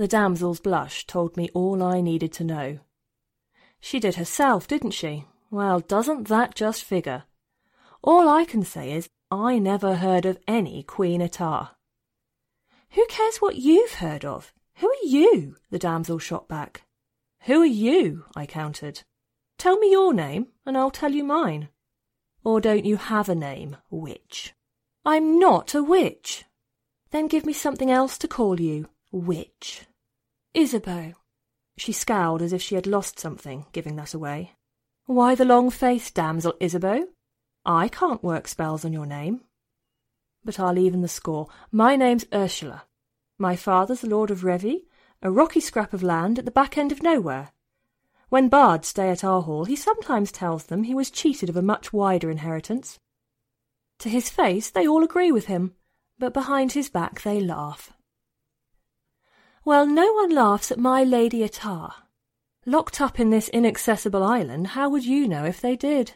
The 0.00 0.08
damsel's 0.08 0.60
blush 0.60 1.06
told 1.06 1.36
me 1.36 1.50
all 1.52 1.82
I 1.82 2.00
needed 2.00 2.32
to 2.32 2.42
know. 2.42 2.78
She 3.82 4.00
did 4.00 4.14
herself, 4.14 4.66
didn't 4.66 4.92
she? 4.92 5.26
Well, 5.50 5.80
doesn't 5.80 6.26
that 6.28 6.54
just 6.54 6.84
figure? 6.84 7.24
All 8.02 8.26
I 8.26 8.46
can 8.46 8.62
say 8.62 8.92
is 8.92 9.10
I 9.30 9.58
never 9.58 9.96
heard 9.96 10.24
of 10.24 10.38
any 10.48 10.82
Queen 10.82 11.20
Atar. 11.20 11.72
Who 12.92 13.04
cares 13.10 13.42
what 13.42 13.56
you've 13.56 13.92
heard 13.92 14.24
of? 14.24 14.54
Who 14.76 14.88
are 14.88 15.04
you? 15.06 15.56
the 15.70 15.78
damsel 15.78 16.18
shot 16.18 16.48
back. 16.48 16.84
Who 17.40 17.60
are 17.60 17.66
you? 17.66 18.24
I 18.34 18.46
countered. 18.46 19.02
Tell 19.58 19.78
me 19.78 19.90
your 19.90 20.14
name, 20.14 20.46
and 20.64 20.78
I'll 20.78 20.90
tell 20.90 21.12
you 21.12 21.24
mine. 21.24 21.68
Or 22.42 22.58
don't 22.62 22.86
you 22.86 22.96
have 22.96 23.28
a 23.28 23.34
name, 23.34 23.76
witch? 23.90 24.54
I'm 25.04 25.38
not 25.38 25.74
a 25.74 25.82
witch. 25.82 26.46
Then 27.10 27.28
give 27.28 27.44
me 27.44 27.52
something 27.52 27.90
else 27.90 28.16
to 28.16 28.28
call 28.28 28.58
you, 28.58 28.88
witch. 29.12 29.84
Isabeau. 30.54 31.14
She 31.76 31.92
scowled 31.92 32.42
as 32.42 32.52
if 32.52 32.60
she 32.60 32.74
had 32.74 32.86
lost 32.86 33.18
something, 33.18 33.66
giving 33.72 33.96
that 33.96 34.14
away. 34.14 34.52
Why 35.06 35.34
the 35.34 35.44
long 35.44 35.70
face, 35.70 36.10
damsel 36.10 36.54
Isabeau? 36.60 37.06
I 37.64 37.88
can't 37.88 38.22
work 38.22 38.48
spells 38.48 38.84
on 38.84 38.92
your 38.92 39.06
name. 39.06 39.42
But 40.44 40.58
I'll 40.58 40.78
even 40.78 41.02
the 41.02 41.08
score. 41.08 41.48
My 41.70 41.96
name's 41.96 42.26
Ursula. 42.32 42.84
My 43.38 43.56
father's 43.56 44.00
the 44.00 44.08
Lord 44.08 44.30
of 44.30 44.40
Revy, 44.40 44.84
a 45.22 45.30
rocky 45.30 45.60
scrap 45.60 45.92
of 45.92 46.02
land 46.02 46.38
at 46.38 46.44
the 46.44 46.50
back 46.50 46.76
end 46.76 46.92
of 46.92 47.02
nowhere. 47.02 47.50
When 48.28 48.48
bards 48.48 48.88
stay 48.88 49.10
at 49.10 49.24
our 49.24 49.42
hall, 49.42 49.64
he 49.64 49.76
sometimes 49.76 50.32
tells 50.32 50.64
them 50.64 50.84
he 50.84 50.94
was 50.94 51.10
cheated 51.10 51.48
of 51.48 51.56
a 51.56 51.62
much 51.62 51.92
wider 51.92 52.30
inheritance. 52.30 52.98
To 54.00 54.08
his 54.08 54.30
face, 54.30 54.70
they 54.70 54.86
all 54.86 55.04
agree 55.04 55.30
with 55.30 55.46
him, 55.46 55.74
but 56.18 56.34
behind 56.34 56.72
his 56.72 56.88
back 56.88 57.22
they 57.22 57.40
laugh. 57.40 57.92
Well, 59.64 59.86
no 59.86 60.12
one 60.14 60.34
laughs 60.34 60.72
at 60.72 60.78
my 60.78 61.04
Lady 61.04 61.46
Atar. 61.46 61.92
Locked 62.64 63.00
up 63.00 63.20
in 63.20 63.28
this 63.28 63.50
inaccessible 63.50 64.22
island, 64.22 64.68
how 64.68 64.88
would 64.88 65.04
you 65.04 65.28
know 65.28 65.44
if 65.44 65.60
they 65.60 65.76
did? 65.76 66.14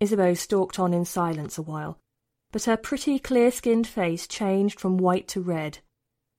Isabeau 0.00 0.32
stalked 0.34 0.78
on 0.78 0.94
in 0.94 1.04
silence 1.04 1.58
a 1.58 1.62
while, 1.62 1.98
but 2.50 2.64
her 2.64 2.78
pretty, 2.78 3.18
clear 3.18 3.50
skinned 3.50 3.86
face 3.86 4.26
changed 4.26 4.80
from 4.80 4.96
white 4.96 5.28
to 5.28 5.40
red, 5.40 5.80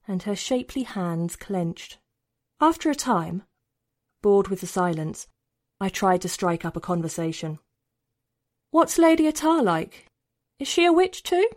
and 0.08 0.24
her 0.24 0.34
shapely 0.34 0.82
hands 0.82 1.36
clenched. 1.36 1.98
After 2.60 2.90
a 2.90 2.96
time, 2.96 3.44
bored 4.20 4.48
with 4.48 4.60
the 4.60 4.66
silence, 4.66 5.28
I 5.80 5.88
tried 5.88 6.22
to 6.22 6.28
strike 6.28 6.64
up 6.64 6.76
a 6.76 6.80
conversation. 6.80 7.60
What's 8.72 8.98
Lady 8.98 9.30
Atar 9.30 9.62
like? 9.62 10.06
Is 10.58 10.66
she 10.66 10.84
a 10.84 10.92
witch 10.92 11.22
too? 11.22 11.48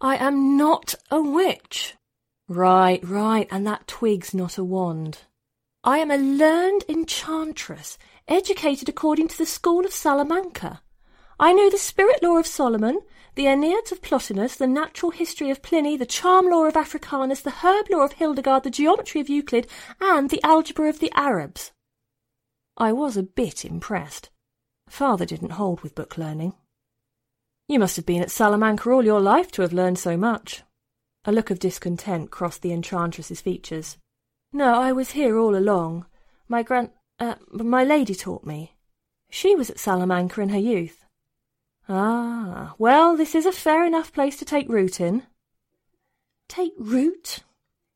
I 0.00 0.16
am 0.16 0.56
not 0.56 0.94
a 1.10 1.20
witch. 1.20 1.96
Right, 2.48 3.06
right, 3.06 3.46
and 3.50 3.66
that 3.66 3.86
twig's 3.86 4.32
not 4.32 4.56
a 4.56 4.64
wand. 4.64 5.18
I 5.84 5.98
am 5.98 6.10
a 6.10 6.16
learned 6.16 6.84
enchantress, 6.88 7.98
educated 8.26 8.88
according 8.88 9.28
to 9.28 9.38
the 9.38 9.46
school 9.46 9.84
of 9.84 9.92
Salamanca. 9.92 10.80
I 11.38 11.52
know 11.52 11.68
the 11.68 11.76
spirit 11.76 12.22
law 12.22 12.38
of 12.38 12.46
Solomon, 12.46 13.00
the 13.34 13.46
Enneads 13.46 13.92
of 13.92 14.02
Plotinus, 14.02 14.56
the 14.56 14.66
natural 14.66 15.12
history 15.12 15.50
of 15.50 15.62
Pliny, 15.62 15.96
the 15.96 16.06
charm 16.06 16.46
law 16.46 16.64
of 16.64 16.76
Africanus, 16.76 17.42
the 17.42 17.50
herb 17.50 17.90
law 17.90 18.04
of 18.04 18.12
Hildegard, 18.14 18.64
the 18.64 18.70
geometry 18.70 19.20
of 19.20 19.28
Euclid, 19.28 19.68
and 20.00 20.30
the 20.30 20.42
algebra 20.42 20.88
of 20.88 21.00
the 21.00 21.12
Arabs. 21.14 21.72
I 22.76 22.92
was 22.92 23.16
a 23.16 23.22
bit 23.22 23.64
impressed. 23.64 24.30
Father 24.88 25.26
didn't 25.26 25.52
hold 25.52 25.82
with 25.82 25.94
book 25.94 26.16
learning. 26.16 26.54
You 27.68 27.78
must 27.78 27.96
have 27.96 28.06
been 28.06 28.22
at 28.22 28.30
Salamanca 28.30 28.90
all 28.90 29.04
your 29.04 29.20
life 29.20 29.52
to 29.52 29.62
have 29.62 29.74
learned 29.74 29.98
so 29.98 30.16
much. 30.16 30.62
A 31.24 31.32
look 31.32 31.50
of 31.50 31.58
discontent 31.58 32.30
crossed 32.30 32.62
the 32.62 32.72
enchantress's 32.72 33.40
features. 33.40 33.98
No, 34.52 34.80
I 34.80 34.92
was 34.92 35.10
here 35.10 35.38
all 35.38 35.56
along. 35.56 36.06
My 36.48 36.62
grand... 36.62 36.90
Uh, 37.20 37.34
my 37.50 37.84
lady 37.84 38.14
taught 38.14 38.44
me. 38.44 38.76
She 39.30 39.54
was 39.54 39.68
at 39.70 39.78
Salamanca 39.78 40.40
in 40.40 40.50
her 40.50 40.58
youth. 40.58 41.04
Ah, 41.88 42.74
well, 42.78 43.16
this 43.16 43.34
is 43.34 43.46
a 43.46 43.52
fair 43.52 43.84
enough 43.84 44.12
place 44.12 44.36
to 44.38 44.44
take 44.44 44.68
root 44.68 45.00
in. 45.00 45.24
Take 46.48 46.72
root? 46.78 47.40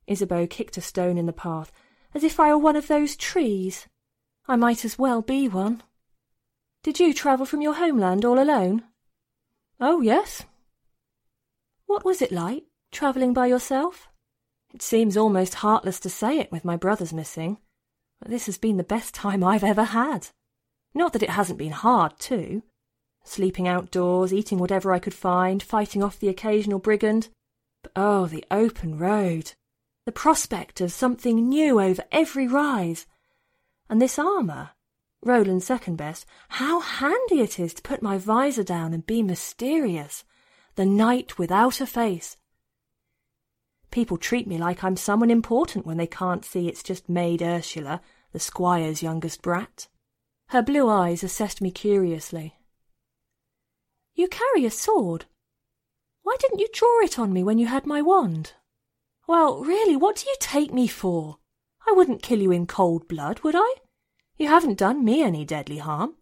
Isabeau 0.07 0.47
kicked 0.47 0.77
a 0.77 0.81
stone 0.81 1.17
in 1.17 1.27
the 1.27 1.33
path, 1.33 1.73
as 2.15 2.25
if 2.25 2.41
I 2.41 2.49
were 2.49 2.59
one 2.59 2.77
of 2.77 2.89
those 2.89 3.17
trees. 3.17 3.87
I 4.47 4.57
might 4.57 4.85
as 4.85 4.99
well 4.99 5.23
be 5.23 5.49
one. 5.49 5.83
Did 6.83 6.99
you 6.99 7.15
travel 7.15 7.47
from 7.47 7.63
your 7.63 7.75
homeland 7.75 8.25
all 8.25 8.43
alone? 8.43 8.83
Oh, 9.79 10.01
yes. 10.01 10.45
What 11.87 12.05
was 12.05 12.21
it 12.21 12.33
like, 12.33 12.65
travelling 12.93 13.33
by 13.33 13.47
yourself? 13.47 14.09
It 14.73 14.83
seems 14.83 15.17
almost 15.17 15.57
heartless 15.57 15.99
to 16.01 16.11
say 16.11 16.39
it 16.39 16.53
with 16.53 16.65
my 16.65 16.77
brothers 16.77 17.13
missing, 17.13 17.59
but 18.21 18.31
this 18.31 18.47
has 18.47 18.59
been 18.59 18.77
the 18.77 18.85
best 18.85 19.15
time 19.15 19.43
I've 19.43 19.65
ever 19.65 19.85
had. 19.85 20.29
Not 20.95 21.13
that 21.13 21.23
it 21.23 21.31
hasn't 21.31 21.59
been 21.59 21.73
hard, 21.73 22.19
too. 22.19 22.63
Sleeping 23.25 23.67
outdoors, 23.67 24.33
eating 24.33 24.59
whatever 24.59 24.93
I 24.93 24.99
could 24.99 25.15
find, 25.15 25.63
fighting 25.63 26.03
off 26.03 26.19
the 26.19 26.29
occasional 26.29 26.79
brigand. 26.79 27.29
But 27.83 27.93
oh, 27.97 28.27
the 28.27 28.45
open 28.51 28.99
road! 28.99 29.53
The 30.07 30.13
prospect 30.13 30.81
of 30.81 30.93
something 30.93 31.49
new 31.49 31.81
over 31.81 32.05
every 32.11 32.49
rise. 32.49 33.07
And 33.89 34.01
this 34.01 34.19
armour, 34.19 34.71
Roland's 35.25 35.67
second 35.67 35.97
best, 35.97 36.27
how 36.49 36.81
handy 36.81 37.41
it 37.41 37.61
is 37.61 37.75
to 37.75 37.83
put 37.83 38.03
my 38.03 38.19
visor 38.19 38.65
down 38.65 38.93
and 38.93 39.07
be 39.07 39.23
mysterious. 39.23 40.25
The 40.75 40.87
knight 40.87 41.39
without 41.39 41.81
a 41.81 41.87
face. 41.87 42.37
People 43.93 44.17
treat 44.17 44.47
me 44.47 44.57
like 44.57 44.83
I'm 44.83 44.97
someone 44.97 45.31
important 45.31 45.87
when 45.87 45.99
they 45.99 46.07
can't 46.07 46.47
see 46.47 46.67
it's 46.67 46.83
just 46.83 47.11
maid 47.11 47.43
Ursula, 47.43 48.01
the 48.33 48.41
squire's 48.41 49.03
youngest 49.03 49.43
brat. 49.43 49.87
Her 50.49 50.63
blue 50.63 50.89
eyes 50.89 51.23
assessed 51.23 51.61
me 51.61 51.71
curiously. 51.71 52.57
You 54.15 54.29
carry 54.29 54.65
a 54.65 54.71
sword. 54.71 55.27
Why 56.23 56.37
didn't 56.41 56.61
you 56.61 56.69
draw 56.73 57.01
it 57.03 57.19
on 57.19 57.35
me 57.35 57.45
when 57.45 57.59
you 57.59 57.67
had 57.67 57.85
my 57.85 58.01
wand? 58.01 58.55
Well, 59.27 59.63
really, 59.63 59.97
what 59.97 60.17
do 60.17 60.25
you 60.27 60.37
take 60.41 60.73
me 60.73 60.87
for? 60.87 61.37
I 61.87 61.93
wouldn't 61.93 62.23
kill 62.23 62.41
you 62.41 62.51
in 62.51 62.67
cold 62.67 63.09
blood, 63.09 63.41
would 63.41 63.55
I? 63.55 63.75
You 64.39 64.49
haven't 64.49 64.79
done 64.79 65.05
me 65.05 65.23
any 65.23 65.45
deadly 65.45 65.79
harm. 65.79 66.15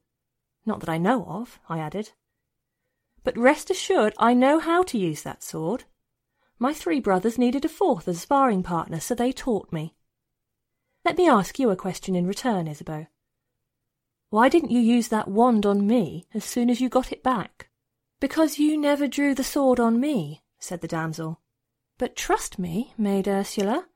Not 0.66 0.80
that 0.80 0.88
I 0.88 0.98
know 0.98 1.24
of, 1.24 1.60
I 1.68 1.78
added. 1.78 2.10
But 3.22 3.38
rest 3.38 3.70
assured 3.70 4.14
I 4.18 4.34
know 4.34 4.58
how 4.58 4.82
to 4.82 4.98
use 4.98 5.22
that 5.22 5.44
sword. 5.44 5.84
My 6.62 6.74
three 6.74 7.00
brothers 7.00 7.38
needed 7.38 7.64
a 7.64 7.70
fourth 7.70 8.06
as 8.06 8.20
sparring 8.20 8.62
partner, 8.62 9.00
so 9.00 9.14
they 9.14 9.32
taught 9.32 9.72
me. 9.72 9.94
Let 11.06 11.16
me 11.16 11.26
ask 11.26 11.58
you 11.58 11.70
a 11.70 11.76
question 11.76 12.14
in 12.14 12.26
return, 12.26 12.68
Isabeau. 12.68 13.06
Why 14.28 14.50
didn't 14.50 14.70
you 14.70 14.78
use 14.78 15.08
that 15.08 15.26
wand 15.26 15.64
on 15.64 15.86
me 15.86 16.26
as 16.34 16.44
soon 16.44 16.68
as 16.68 16.78
you 16.78 16.90
got 16.90 17.12
it 17.12 17.22
back? 17.22 17.70
Because 18.20 18.58
you 18.58 18.76
never 18.78 19.08
drew 19.08 19.34
the 19.34 19.42
sword 19.42 19.80
on 19.80 19.98
me, 19.98 20.42
said 20.58 20.82
the 20.82 20.86
damsel. 20.86 21.40
But 21.98 22.14
trust 22.14 22.58
me, 22.58 22.92
maid 22.98 23.26
Ursula, 23.26 23.86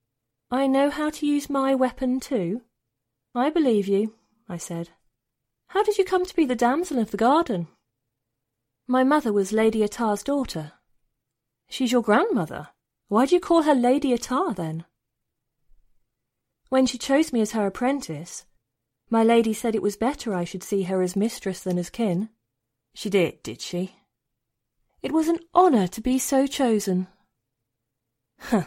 I 0.50 0.66
know 0.66 0.88
how 0.88 1.11
to 1.11 1.27
use 1.27 1.50
my 1.50 1.74
weapon 1.74 2.18
too. 2.18 2.62
I 3.35 3.50
believe 3.50 3.87
you, 3.87 4.14
I 4.48 4.57
said. 4.57 4.88
How 5.68 5.83
did 5.83 5.98
you 5.98 6.05
come 6.05 6.24
to 6.24 6.35
be 6.35 6.46
the 6.46 6.57
damsel 6.57 6.98
of 6.98 7.11
the 7.11 7.18
garden? 7.18 7.68
My 8.88 9.05
mother 9.05 9.35
was 9.35 9.53
Lady 9.53 9.81
Atar's 9.81 10.22
daughter. 10.22 10.72
She's 11.68 11.92
your 11.92 12.03
grandmother. 12.03 12.68
Why 13.09 13.27
do 13.27 13.35
you 13.35 13.40
call 13.40 13.62
her 13.62 13.74
Lady 13.74 14.16
Atar, 14.16 14.55
then? 14.55 14.85
When 16.68 16.87
she 16.87 16.98
chose 16.98 17.33
me 17.33 17.40
as 17.40 17.53
her 17.53 17.66
apprentice, 17.66 18.46
my 19.11 19.22
lady 19.22 19.53
said 19.53 19.74
it 19.74 19.83
was 19.83 19.96
better 19.96 20.35
I 20.35 20.44
should 20.44 20.62
see 20.62 20.85
her 20.85 21.03
as 21.03 21.14
mistress 21.14 21.61
than 21.61 21.79
as 21.79 21.90
kin. 21.90 22.31
She 22.94 23.11
did, 23.11 23.42
did 23.42 23.61
she? 23.61 23.96
It 25.03 25.12
was 25.12 25.29
an 25.29 25.38
honour 25.55 25.87
to 25.88 26.00
be 26.00 26.18
so 26.18 26.46
chosen. 26.46 27.07
Huh. 28.40 28.64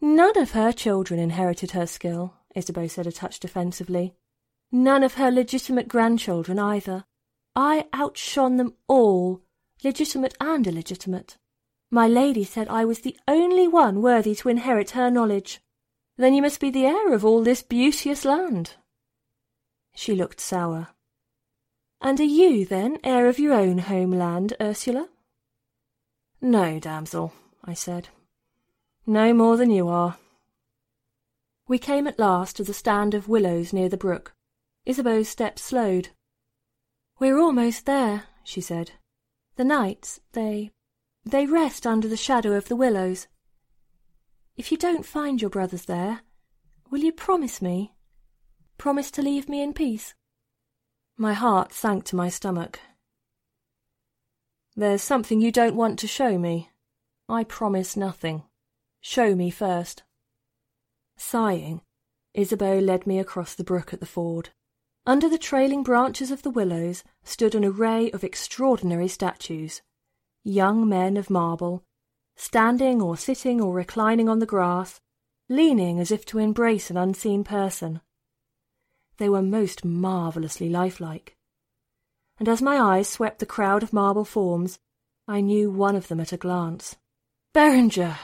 None 0.00 0.38
of 0.38 0.52
her 0.52 0.72
children 0.72 1.18
inherited 1.18 1.72
her 1.72 1.86
skill, 1.86 2.34
Isabeau 2.54 2.86
said 2.86 3.06
a 3.06 3.12
touch 3.12 3.40
defensively. 3.40 4.14
None 4.70 5.02
of 5.02 5.14
her 5.14 5.30
legitimate 5.30 5.88
grandchildren 5.88 6.58
either. 6.58 7.04
I 7.56 7.86
outshone 7.92 8.56
them 8.56 8.74
all, 8.88 9.42
legitimate 9.82 10.34
and 10.40 10.66
illegitimate. 10.66 11.36
My 11.94 12.08
lady 12.08 12.42
said 12.42 12.66
I 12.66 12.84
was 12.84 13.02
the 13.02 13.16
only 13.28 13.68
one 13.68 14.02
worthy 14.02 14.34
to 14.34 14.48
inherit 14.48 14.90
her 14.98 15.12
knowledge. 15.12 15.60
Then 16.16 16.34
you 16.34 16.42
must 16.42 16.58
be 16.58 16.68
the 16.68 16.86
heir 16.86 17.12
of 17.14 17.24
all 17.24 17.44
this 17.44 17.62
beauteous 17.62 18.24
land. 18.24 18.72
She 19.94 20.16
looked 20.16 20.40
sour. 20.40 20.88
And 22.00 22.18
are 22.18 22.24
you, 22.24 22.66
then, 22.66 22.98
heir 23.04 23.28
of 23.28 23.38
your 23.38 23.54
own 23.54 23.78
homeland, 23.78 24.54
Ursula? 24.60 25.08
No, 26.40 26.80
damsel, 26.80 27.32
I 27.64 27.74
said. 27.74 28.08
No 29.06 29.32
more 29.32 29.56
than 29.56 29.70
you 29.70 29.86
are. 29.86 30.16
We 31.68 31.78
came 31.78 32.08
at 32.08 32.18
last 32.18 32.56
to 32.56 32.64
the 32.64 32.74
stand 32.74 33.14
of 33.14 33.28
willows 33.28 33.72
near 33.72 33.88
the 33.88 33.96
brook. 33.96 34.34
Isabeau's 34.84 35.28
steps 35.28 35.62
slowed. 35.62 36.08
We're 37.20 37.38
almost 37.38 37.86
there, 37.86 38.24
she 38.42 38.60
said. 38.60 38.90
The 39.54 39.62
knights, 39.62 40.18
they... 40.32 40.72
they 41.24 41.46
rest 41.46 41.86
under 41.86 42.08
the 42.08 42.16
shadow 42.16 42.52
of 42.52 42.68
the 42.68 42.76
willows. 42.76 43.26
If 44.56 44.70
you 44.70 44.78
don't 44.78 45.06
find 45.06 45.40
your 45.40 45.50
brothers 45.50 45.86
there, 45.86 46.20
will 46.90 47.00
you 47.00 47.12
promise 47.12 47.60
me? 47.62 47.94
Promise 48.78 49.10
to 49.12 49.22
leave 49.22 49.48
me 49.48 49.62
in 49.62 49.72
peace? 49.72 50.14
My 51.16 51.32
heart 51.32 51.72
sank 51.72 52.04
to 52.06 52.16
my 52.16 52.28
stomach. 52.28 52.80
There's 54.76 55.02
something 55.02 55.40
you 55.40 55.52
don't 55.52 55.76
want 55.76 55.98
to 56.00 56.08
show 56.08 56.38
me. 56.38 56.70
I 57.28 57.44
promise 57.44 57.96
nothing. 57.96 58.42
Show 59.00 59.34
me 59.34 59.50
first. 59.50 60.02
Sighing, 61.16 61.82
Isabeau 62.34 62.80
led 62.80 63.06
me 63.06 63.18
across 63.18 63.54
the 63.54 63.64
brook 63.64 63.94
at 63.94 64.00
the 64.00 64.06
ford. 64.06 64.50
Under 65.06 65.28
the 65.28 65.38
trailing 65.38 65.82
branches 65.82 66.30
of 66.30 66.42
the 66.42 66.50
willows 66.50 67.04
stood 67.22 67.54
an 67.54 67.64
array 67.64 68.10
of 68.10 68.24
extraordinary 68.24 69.08
statues. 69.08 69.82
Young 70.46 70.86
men 70.86 71.16
of 71.16 71.30
marble, 71.30 71.82
standing 72.36 73.00
or 73.00 73.16
sitting 73.16 73.62
or 73.62 73.72
reclining 73.72 74.28
on 74.28 74.40
the 74.40 74.46
grass, 74.46 75.00
leaning 75.48 75.98
as 75.98 76.10
if 76.10 76.26
to 76.26 76.38
embrace 76.38 76.90
an 76.90 76.98
unseen 76.98 77.44
person. 77.44 78.02
They 79.16 79.30
were 79.30 79.40
most 79.40 79.86
marvellously 79.86 80.68
lifelike. 80.68 81.36
And 82.38 82.46
as 82.46 82.60
my 82.60 82.78
eyes 82.78 83.08
swept 83.08 83.38
the 83.38 83.46
crowd 83.46 83.82
of 83.82 83.94
marble 83.94 84.26
forms, 84.26 84.78
I 85.26 85.40
knew 85.40 85.70
one 85.70 85.96
of 85.96 86.08
them 86.08 86.20
at 86.20 86.32
a 86.32 86.36
glance. 86.36 86.96
Berenger! 87.54 88.18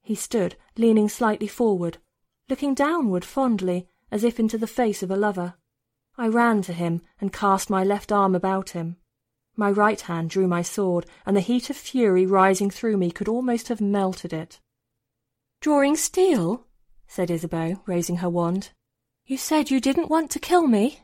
He 0.00 0.14
stood, 0.14 0.56
leaning 0.78 1.10
slightly 1.10 1.48
forward, 1.48 1.98
looking 2.48 2.72
downward 2.74 3.26
fondly, 3.26 3.88
as 4.10 4.24
if 4.24 4.40
into 4.40 4.56
the 4.56 4.66
face 4.66 5.02
of 5.02 5.10
a 5.10 5.16
lover. 5.16 5.54
I 6.16 6.28
ran 6.28 6.62
to 6.62 6.72
him 6.72 7.02
and 7.20 7.32
cast 7.32 7.68
my 7.68 7.84
left 7.84 8.10
arm 8.10 8.34
about 8.34 8.70
him. 8.70 8.96
My 9.56 9.70
right 9.70 10.00
hand 10.00 10.30
drew 10.30 10.48
my 10.48 10.62
sword, 10.62 11.06
and 11.24 11.36
the 11.36 11.40
heat 11.40 11.70
of 11.70 11.76
fury 11.76 12.26
rising 12.26 12.70
through 12.70 12.96
me 12.96 13.10
could 13.10 13.28
almost 13.28 13.68
have 13.68 13.80
melted 13.80 14.32
it. 14.32 14.60
Drawing 15.60 15.96
steel? 15.96 16.66
said 17.06 17.30
Isabeau, 17.30 17.80
raising 17.86 18.16
her 18.16 18.28
wand. 18.28 18.70
You 19.26 19.38
said 19.38 19.70
you 19.70 19.80
didn't 19.80 20.10
want 20.10 20.30
to 20.32 20.38
kill 20.38 20.66
me. 20.66 21.00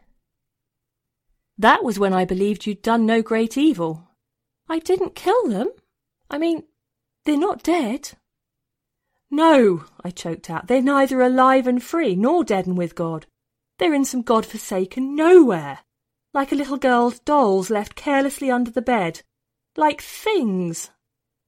That 1.56 1.84
was 1.84 1.98
when 1.98 2.12
I 2.12 2.24
believed 2.24 2.66
you'd 2.66 2.82
done 2.82 3.06
no 3.06 3.22
great 3.22 3.56
evil. 3.56 4.08
I 4.68 4.78
didn't 4.78 5.14
kill 5.14 5.48
them. 5.48 5.68
I 6.28 6.38
mean, 6.38 6.64
they're 7.24 7.38
not 7.38 7.62
dead. 7.62 8.12
No, 9.30 9.84
I 10.02 10.10
choked 10.10 10.50
out. 10.50 10.66
They're 10.66 10.82
neither 10.82 11.20
alive 11.20 11.66
and 11.66 11.82
free, 11.82 12.16
nor 12.16 12.44
dead 12.44 12.66
and 12.66 12.76
with 12.76 12.94
God. 12.94 13.26
They're 13.78 13.94
in 13.94 14.04
some 14.04 14.22
God-forsaken 14.22 15.14
nowhere, 15.14 15.80
like 16.32 16.52
a 16.52 16.56
little 16.56 16.76
girl's 16.76 17.18
dolls 17.20 17.70
left 17.70 17.94
carelessly 17.94 18.50
under 18.50 18.70
the 18.70 18.82
bed, 18.82 19.22
like 19.76 20.00
things. 20.00 20.90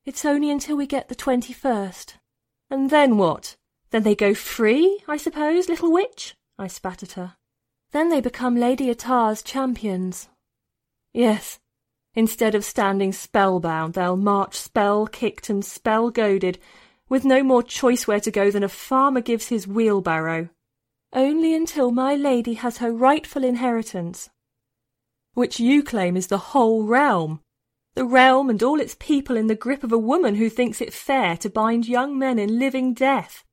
It's 0.05 0.25
only 0.25 0.51
until 0.51 0.77
we 0.77 0.87
get 0.87 1.09
the 1.09 1.15
twenty-first. 1.15 2.17
And 2.71 2.91
then 2.91 3.17
what? 3.17 3.57
Then 3.91 4.03
they 4.03 4.15
go 4.15 4.35
free, 4.35 5.01
I 5.07 5.17
suppose, 5.17 5.69
little 5.69 5.93
witch? 5.93 6.35
I 6.59 6.67
spat 6.67 7.03
at 7.03 7.13
her. 7.13 7.37
Then 7.93 8.09
they 8.09 8.21
become 8.21 8.57
Lady 8.57 8.93
Atar's 8.93 9.43
champions. 9.43 10.29
Yes, 11.13 11.61
instead 12.15 12.55
of 12.55 12.65
standing 12.65 13.13
spellbound, 13.13 13.95
they'll 13.95 14.17
march 14.17 14.55
spell-kicked 14.57 15.51
and 15.51 15.65
spell-goaded 15.65 16.59
with 17.09 17.25
no 17.25 17.43
more 17.43 17.63
choice 17.63 18.07
where 18.07 18.21
to 18.21 18.31
go 18.31 18.51
than 18.51 18.65
a 18.65 18.69
farmer 18.69 19.21
gives 19.21 19.49
his 19.49 19.69
wheelbarrow, 19.69 20.49
only 21.13 21.55
until 21.55 21.91
my 21.91 22.15
lady 22.15 22.55
has 22.55 22.79
her 22.79 22.91
rightful 22.91 23.45
inheritance, 23.45 24.31
which 25.35 25.61
you 25.61 25.83
claim 25.83 26.17
is 26.17 26.27
the 26.27 26.39
whole 26.39 26.85
realm, 26.85 27.41
the 27.95 28.05
realm 28.05 28.49
and 28.49 28.63
all 28.63 28.81
its 28.81 28.97
people 28.99 29.37
in 29.37 29.47
the 29.47 29.55
grip 29.55 29.85
of 29.85 29.93
a 29.93 29.99
woman 29.99 30.37
who 30.37 30.49
thinks 30.49 30.81
it 30.81 30.93
fair 30.93 31.37
to 31.37 31.51
bind 31.51 31.87
young 31.87 32.19
men 32.19 32.39
in 32.39 32.59
living 32.59 32.95
death. 32.95 33.45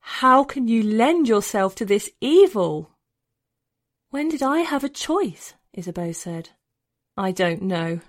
How 0.00 0.44
can 0.44 0.68
you 0.68 0.82
lend 0.82 1.28
yourself 1.28 1.74
to 1.76 1.84
this 1.84 2.10
evil? 2.20 2.90
When 4.10 4.28
did 4.28 4.42
I 4.42 4.60
have 4.60 4.84
a 4.84 4.88
choice? 4.88 5.54
Isabeau 5.72 6.12
said. 6.12 6.50
I 7.16 7.32
don't 7.32 7.62
know, 7.62 8.00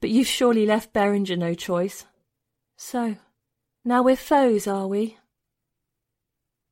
but 0.00 0.10
you've 0.10 0.26
surely 0.26 0.66
left 0.66 0.92
Berenger 0.92 1.36
no 1.36 1.54
choice. 1.54 2.04
So, 2.76 3.16
now 3.84 4.02
we're 4.02 4.16
foes, 4.16 4.66
are 4.66 4.86
we? 4.86 5.16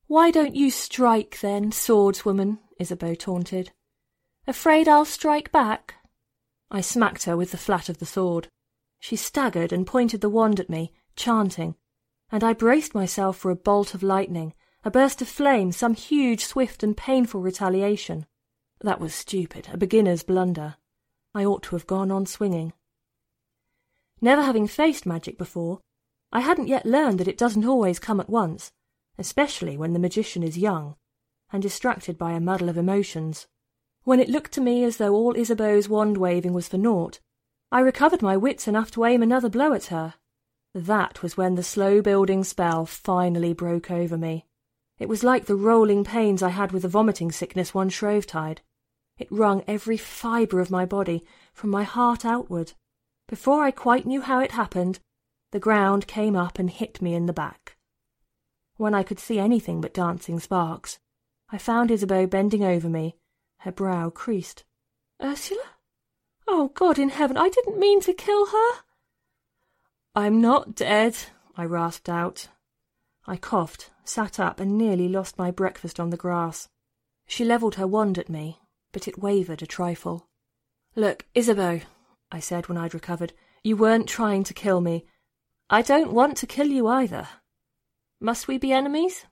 Why 0.07 0.31
don't 0.31 0.55
you 0.55 0.69
strike 0.69 1.39
then, 1.39 1.71
swordswoman? 1.71 2.59
Isabeau 2.79 3.15
taunted. 3.15 3.71
Afraid 4.45 4.89
I'll 4.89 5.05
strike 5.05 5.51
back? 5.51 5.95
I 6.69 6.81
smacked 6.81 7.23
her 7.23 7.37
with 7.37 7.51
the 7.51 7.57
flat 7.57 7.87
of 7.87 7.99
the 7.99 8.05
sword. 8.05 8.49
She 8.99 9.15
staggered 9.15 9.71
and 9.71 9.87
pointed 9.87 10.19
the 10.19 10.29
wand 10.29 10.59
at 10.59 10.69
me, 10.69 10.91
chanting, 11.15 11.75
and 12.29 12.43
I 12.43 12.53
braced 12.53 12.93
myself 12.93 13.37
for 13.37 13.51
a 13.51 13.55
bolt 13.55 13.93
of 13.93 14.03
lightning, 14.03 14.53
a 14.83 14.91
burst 14.91 15.21
of 15.21 15.29
flame, 15.29 15.71
some 15.71 15.93
huge, 15.93 16.43
swift, 16.45 16.83
and 16.83 16.97
painful 16.97 17.41
retaliation. 17.41 18.25
That 18.81 18.99
was 18.99 19.15
stupid, 19.15 19.69
a 19.71 19.77
beginner's 19.77 20.23
blunder. 20.23 20.75
I 21.33 21.45
ought 21.45 21.63
to 21.63 21.75
have 21.75 21.87
gone 21.87 22.11
on 22.11 22.25
swinging. 22.25 22.73
Never 24.19 24.41
having 24.41 24.67
faced 24.67 25.05
magic 25.05 25.37
before, 25.37 25.79
I 26.33 26.41
hadn't 26.41 26.67
yet 26.67 26.85
learned 26.85 27.19
that 27.19 27.27
it 27.29 27.37
doesn't 27.37 27.65
always 27.65 27.99
come 27.99 28.19
at 28.19 28.29
once, 28.29 28.73
especially 29.17 29.77
when 29.77 29.93
the 29.93 29.99
magician 29.99 30.43
is 30.43 30.57
young 30.57 30.97
and 31.51 31.61
distracted 31.61 32.17
by 32.17 32.33
a 32.33 32.41
muddle 32.41 32.67
of 32.67 32.77
emotions. 32.77 33.47
When 34.03 34.19
it 34.19 34.29
looked 34.29 34.51
to 34.53 34.61
me 34.61 34.83
as 34.83 34.97
though 34.97 35.13
all 35.13 35.37
Isabeau's 35.37 35.87
wand 35.87 36.17
waving 36.17 36.53
was 36.53 36.67
for 36.67 36.77
naught, 36.77 37.19
I 37.71 37.79
recovered 37.79 38.21
my 38.21 38.35
wits 38.35 38.67
enough 38.67 38.91
to 38.91 39.05
aim 39.05 39.23
another 39.23 39.49
blow 39.49 39.73
at 39.73 39.85
her. 39.85 40.15
That 40.73 41.21
was 41.21 41.37
when 41.37 41.55
the 41.55 41.63
slow 41.63 42.01
building 42.01 42.43
spell 42.43 42.85
finally 42.85 43.53
broke 43.53 43.89
over 43.89 44.17
me. 44.17 44.45
It 44.99 45.07
was 45.07 45.23
like 45.23 45.45
the 45.45 45.55
rolling 45.55 46.03
pains 46.03 46.43
I 46.43 46.49
had 46.49 46.71
with 46.71 46.81
the 46.81 46.87
vomiting 46.87 47.31
sickness 47.31 47.73
one 47.73 47.89
Shrovetide. 47.89 48.61
It 49.17 49.31
wrung 49.31 49.63
every 49.67 49.97
fibre 49.97 50.59
of 50.59 50.71
my 50.71 50.85
body, 50.85 51.23
from 51.53 51.69
my 51.69 51.83
heart 51.83 52.25
outward. 52.25 52.73
Before 53.27 53.63
I 53.63 53.71
quite 53.71 54.05
knew 54.05 54.21
how 54.21 54.39
it 54.39 54.51
happened, 54.51 54.99
the 55.51 55.59
ground 55.59 56.07
came 56.07 56.35
up 56.35 56.59
and 56.59 56.69
hit 56.69 57.01
me 57.01 57.13
in 57.13 57.25
the 57.25 57.33
back. 57.33 57.77
When 58.77 58.93
I 58.93 59.03
could 59.03 59.19
see 59.19 59.39
anything 59.39 59.79
but 59.79 59.93
dancing 59.93 60.39
sparks, 60.39 60.99
I 61.49 61.57
found 61.57 61.91
Isabeau 61.91 62.27
bending 62.27 62.63
over 62.63 62.89
me, 62.89 63.15
her 63.63 63.71
brow 63.71 64.09
creased. 64.09 64.63
Ursula? 65.21 65.63
Oh, 66.47 66.71
God 66.73 66.99
in 66.99 67.09
heaven, 67.09 67.37
I 67.37 67.49
didn't 67.49 67.79
mean 67.79 68.01
to 68.01 68.13
kill 68.13 68.47
her. 68.47 68.81
I'm 70.15 70.41
not 70.41 70.75
dead, 70.75 71.15
I 71.55 71.63
rasped 71.63 72.09
out. 72.09 72.49
I 73.25 73.37
coughed, 73.37 73.89
sat 74.03 74.37
up, 74.37 74.59
and 74.59 74.77
nearly 74.77 75.07
lost 75.07 75.37
my 75.37 75.49
breakfast 75.49 75.97
on 75.97 76.09
the 76.09 76.17
grass. 76.17 76.67
She 77.25 77.45
levelled 77.45 77.75
her 77.75 77.87
wand 77.87 78.17
at 78.17 78.29
me, 78.29 78.59
but 78.91 79.07
it 79.07 79.17
wavered 79.17 79.61
a 79.61 79.65
trifle. 79.65 80.27
Look, 80.95 81.25
Isabeau, 81.33 81.79
I 82.31 82.39
said 82.41 82.67
when 82.67 82.77
I'd 82.77 82.93
recovered, 82.93 83.31
you 83.63 83.77
weren't 83.77 84.09
trying 84.09 84.43
to 84.43 84.53
kill 84.53 84.81
me. 84.81 85.05
I 85.69 85.81
don't 85.81 86.11
want 86.11 86.35
to 86.37 86.47
kill 86.47 86.67
you 86.67 86.87
either. 86.87 87.29
Must 88.19 88.49
we 88.49 88.57
be 88.57 88.73
enemies? 88.73 89.25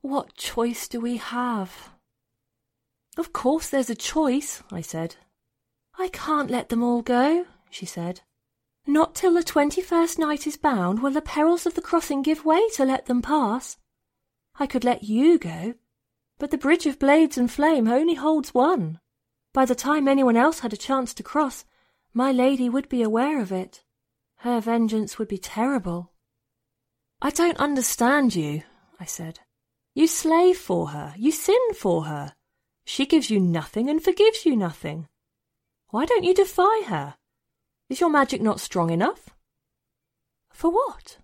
What 0.00 0.34
choice 0.36 0.88
do 0.88 1.00
we 1.00 1.18
have? 1.18 1.90
Of 3.18 3.32
course 3.32 3.68
there's 3.68 3.90
a 3.90 3.96
choice, 3.96 4.62
I 4.70 4.80
said. 4.80 5.16
I 5.98 6.08
can't 6.08 6.50
let 6.50 6.68
them 6.68 6.84
all 6.84 7.02
go, 7.02 7.46
she 7.68 7.84
said. 7.84 8.20
Not 8.86 9.16
till 9.16 9.34
the 9.34 9.42
twenty-first 9.42 10.20
night 10.20 10.46
is 10.46 10.56
bound 10.56 11.02
will 11.02 11.10
the 11.10 11.20
perils 11.20 11.66
of 11.66 11.74
the 11.74 11.82
crossing 11.82 12.22
give 12.22 12.44
way 12.44 12.68
to 12.74 12.84
let 12.84 13.06
them 13.06 13.20
pass. 13.20 13.76
I 14.58 14.68
could 14.68 14.84
let 14.84 15.02
you 15.02 15.36
go, 15.36 15.74
but 16.38 16.52
the 16.52 16.58
bridge 16.58 16.86
of 16.86 17.00
blades 17.00 17.36
and 17.36 17.50
flame 17.50 17.88
only 17.88 18.14
holds 18.14 18.54
one. 18.54 19.00
By 19.52 19.64
the 19.64 19.74
time 19.74 20.06
anyone 20.06 20.36
else 20.36 20.60
had 20.60 20.72
a 20.72 20.76
chance 20.76 21.12
to 21.14 21.24
cross, 21.24 21.64
my 22.14 22.30
lady 22.30 22.68
would 22.68 22.88
be 22.88 23.02
aware 23.02 23.40
of 23.40 23.50
it. 23.50 23.82
Her 24.36 24.60
vengeance 24.60 25.18
would 25.18 25.28
be 25.28 25.38
terrible. 25.38 26.12
I 27.20 27.30
don't 27.30 27.58
understand 27.58 28.36
you, 28.36 28.62
I 29.00 29.06
said. 29.06 29.40
You 29.92 30.06
slave 30.06 30.56
for 30.56 30.90
her, 30.90 31.14
you 31.18 31.32
sin 31.32 31.74
for 31.74 32.04
her. 32.04 32.34
She 32.88 33.04
gives 33.04 33.28
you 33.28 33.38
nothing 33.38 33.90
and 33.90 34.02
forgives 34.02 34.46
you 34.46 34.56
nothing. 34.56 35.08
Why 35.90 36.06
don't 36.06 36.24
you 36.24 36.32
defy 36.32 36.84
her? 36.86 37.16
Is 37.90 38.00
your 38.00 38.08
magic 38.08 38.40
not 38.40 38.60
strong 38.60 38.88
enough? 38.88 39.28
For 40.54 40.70
what? 40.70 41.18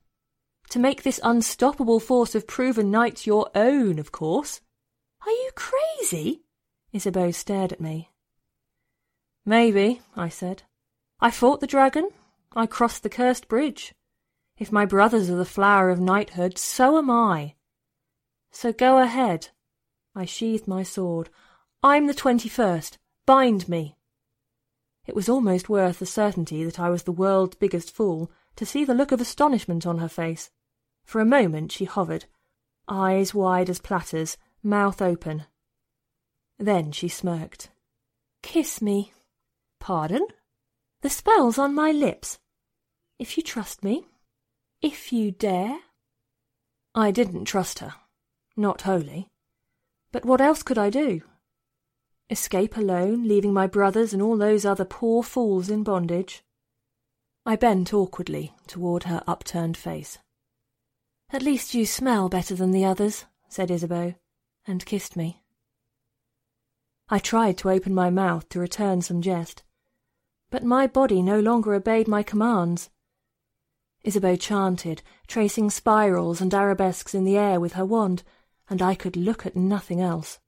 To 0.68 0.78
make 0.78 1.02
this 1.02 1.18
unstoppable 1.24 2.00
force 2.00 2.34
of 2.34 2.46
proven 2.46 2.90
knights 2.90 3.26
your 3.26 3.48
own, 3.54 3.98
of 3.98 4.12
course. 4.12 4.60
Are 5.24 5.30
you 5.30 5.50
crazy? 5.56 6.42
Isabeau 6.92 7.30
stared 7.30 7.72
at 7.72 7.80
me. 7.80 8.10
Maybe, 9.46 10.02
I 10.14 10.28
said. 10.28 10.64
I 11.18 11.30
fought 11.30 11.60
the 11.60 11.66
dragon. 11.66 12.10
I 12.54 12.66
crossed 12.66 13.02
the 13.02 13.08
cursed 13.08 13.48
bridge. 13.48 13.94
If 14.58 14.70
my 14.70 14.84
brothers 14.84 15.30
are 15.30 15.36
the 15.36 15.46
flower 15.46 15.88
of 15.88 15.98
knighthood, 15.98 16.58
so 16.58 16.98
am 16.98 17.10
I. 17.10 17.54
So 18.52 18.70
go 18.70 18.98
ahead. 18.98 19.48
I 20.14 20.26
sheathed 20.26 20.68
my 20.68 20.82
sword. 20.82 21.30
I'm 21.84 22.06
the 22.06 22.14
twenty-first. 22.14 22.96
Bind 23.26 23.68
me. 23.68 23.94
It 25.06 25.14
was 25.14 25.28
almost 25.28 25.68
worth 25.68 25.98
the 25.98 26.06
certainty 26.06 26.64
that 26.64 26.80
I 26.80 26.88
was 26.88 27.02
the 27.02 27.12
world's 27.12 27.56
biggest 27.56 27.94
fool 27.94 28.32
to 28.56 28.64
see 28.64 28.86
the 28.86 28.94
look 28.94 29.12
of 29.12 29.20
astonishment 29.20 29.86
on 29.86 29.98
her 29.98 30.08
face. 30.08 30.50
For 31.04 31.20
a 31.20 31.26
moment 31.26 31.72
she 31.72 31.84
hovered, 31.84 32.24
eyes 32.88 33.34
wide 33.34 33.68
as 33.68 33.82
platters, 33.82 34.38
mouth 34.62 35.02
open. 35.02 35.44
Then 36.58 36.90
she 36.90 37.08
smirked. 37.08 37.68
Kiss 38.42 38.80
me. 38.80 39.12
Pardon? 39.78 40.26
The 41.02 41.10
spell's 41.10 41.58
on 41.58 41.74
my 41.74 41.90
lips. 41.90 42.38
If 43.18 43.36
you 43.36 43.42
trust 43.42 43.84
me. 43.84 44.06
If 44.80 45.12
you 45.12 45.32
dare. 45.32 45.80
I 46.94 47.10
didn't 47.10 47.44
trust 47.44 47.80
her. 47.80 47.92
Not 48.56 48.82
wholly. 48.82 49.28
But 50.12 50.24
what 50.24 50.40
else 50.40 50.62
could 50.62 50.78
I 50.78 50.88
do? 50.88 51.20
Escape 52.34 52.76
alone, 52.76 53.28
leaving 53.28 53.52
my 53.52 53.68
brothers 53.68 54.12
and 54.12 54.20
all 54.20 54.36
those 54.36 54.64
other 54.64 54.84
poor 54.84 55.22
fools 55.22 55.70
in 55.70 55.84
bondage? 55.84 56.42
I 57.46 57.54
bent 57.54 57.94
awkwardly 57.94 58.52
toward 58.66 59.04
her 59.04 59.22
upturned 59.24 59.76
face. 59.76 60.18
At 61.30 61.44
least 61.44 61.74
you 61.74 61.86
smell 61.86 62.28
better 62.28 62.56
than 62.56 62.72
the 62.72 62.84
others, 62.84 63.26
said 63.48 63.70
Isabeau, 63.70 64.14
and 64.66 64.84
kissed 64.84 65.14
me. 65.14 65.44
I 67.08 67.20
tried 67.20 67.56
to 67.58 67.70
open 67.70 67.94
my 67.94 68.10
mouth 68.10 68.48
to 68.48 68.58
return 68.58 69.00
some 69.00 69.22
jest, 69.22 69.62
but 70.50 70.64
my 70.64 70.88
body 70.88 71.22
no 71.22 71.38
longer 71.38 71.72
obeyed 71.72 72.08
my 72.08 72.24
commands. 72.24 72.90
Isabeau 74.02 74.34
chanted, 74.34 75.02
tracing 75.28 75.70
spirals 75.70 76.40
and 76.40 76.52
arabesques 76.52 77.14
in 77.14 77.22
the 77.22 77.36
air 77.36 77.60
with 77.60 77.74
her 77.74 77.86
wand, 77.86 78.24
and 78.68 78.82
I 78.82 78.96
could 78.96 79.14
look 79.14 79.46
at 79.46 79.54
nothing 79.54 80.00
else. 80.00 80.40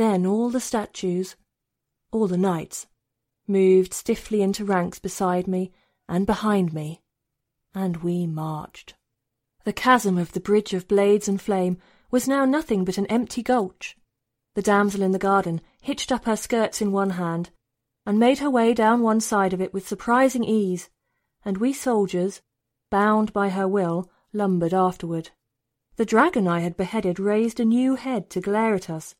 Then 0.00 0.24
all 0.24 0.48
the 0.48 0.60
statues, 0.60 1.36
all 2.10 2.26
the 2.26 2.38
knights, 2.38 2.86
moved 3.46 3.92
stiffly 3.92 4.40
into 4.40 4.64
ranks 4.64 4.98
beside 4.98 5.46
me 5.46 5.72
and 6.08 6.24
behind 6.24 6.72
me, 6.72 7.02
and 7.74 7.98
we 7.98 8.26
marched. 8.26 8.94
The 9.64 9.74
chasm 9.74 10.16
of 10.16 10.32
the 10.32 10.40
bridge 10.40 10.72
of 10.72 10.88
blades 10.88 11.28
and 11.28 11.38
flame 11.38 11.76
was 12.10 12.26
now 12.26 12.46
nothing 12.46 12.82
but 12.82 12.96
an 12.96 13.04
empty 13.08 13.42
gulch. 13.42 13.98
The 14.54 14.62
damsel 14.62 15.02
in 15.02 15.10
the 15.10 15.18
garden 15.18 15.60
hitched 15.82 16.10
up 16.10 16.24
her 16.24 16.34
skirts 16.34 16.80
in 16.80 16.92
one 16.92 17.10
hand, 17.10 17.50
and 18.06 18.18
made 18.18 18.38
her 18.38 18.48
way 18.48 18.72
down 18.72 19.02
one 19.02 19.20
side 19.20 19.52
of 19.52 19.60
it 19.60 19.74
with 19.74 19.86
surprising 19.86 20.44
ease, 20.44 20.88
and 21.44 21.58
we 21.58 21.74
soldiers, 21.74 22.40
bound 22.90 23.34
by 23.34 23.50
her 23.50 23.68
will, 23.68 24.10
lumbered 24.32 24.72
afterward. 24.72 25.28
The 25.96 26.06
dragon 26.06 26.48
I 26.48 26.60
had 26.60 26.78
beheaded 26.78 27.20
raised 27.20 27.60
a 27.60 27.66
new 27.66 27.96
head 27.96 28.30
to 28.30 28.40
glare 28.40 28.74
at 28.74 28.88
us, 28.88 29.14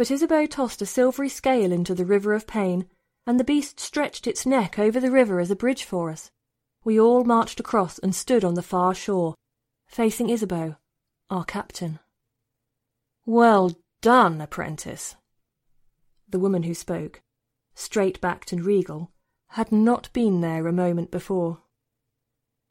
but 0.00 0.10
Isabeau 0.10 0.46
tossed 0.46 0.80
a 0.80 0.86
silvery 0.86 1.28
scale 1.28 1.70
into 1.70 1.94
the 1.94 2.06
river 2.06 2.32
of 2.32 2.46
pain, 2.46 2.86
and 3.26 3.38
the 3.38 3.44
beast 3.44 3.78
stretched 3.78 4.26
its 4.26 4.46
neck 4.46 4.78
over 4.78 4.98
the 4.98 5.10
river 5.10 5.38
as 5.40 5.50
a 5.50 5.54
bridge 5.54 5.84
for 5.84 6.08
us. 6.08 6.30
We 6.82 6.98
all 6.98 7.22
marched 7.22 7.60
across 7.60 7.98
and 7.98 8.14
stood 8.14 8.42
on 8.42 8.54
the 8.54 8.62
far 8.62 8.94
shore, 8.94 9.34
facing 9.86 10.30
Isabeau, 10.30 10.76
our 11.28 11.44
captain. 11.44 11.98
Well 13.26 13.72
done, 14.00 14.40
apprentice. 14.40 15.16
The 16.26 16.38
woman 16.38 16.62
who 16.62 16.72
spoke, 16.72 17.20
straight-backed 17.74 18.54
and 18.54 18.64
regal, 18.64 19.12
had 19.48 19.70
not 19.70 20.10
been 20.14 20.40
there 20.40 20.66
a 20.66 20.72
moment 20.72 21.10
before. 21.10 21.58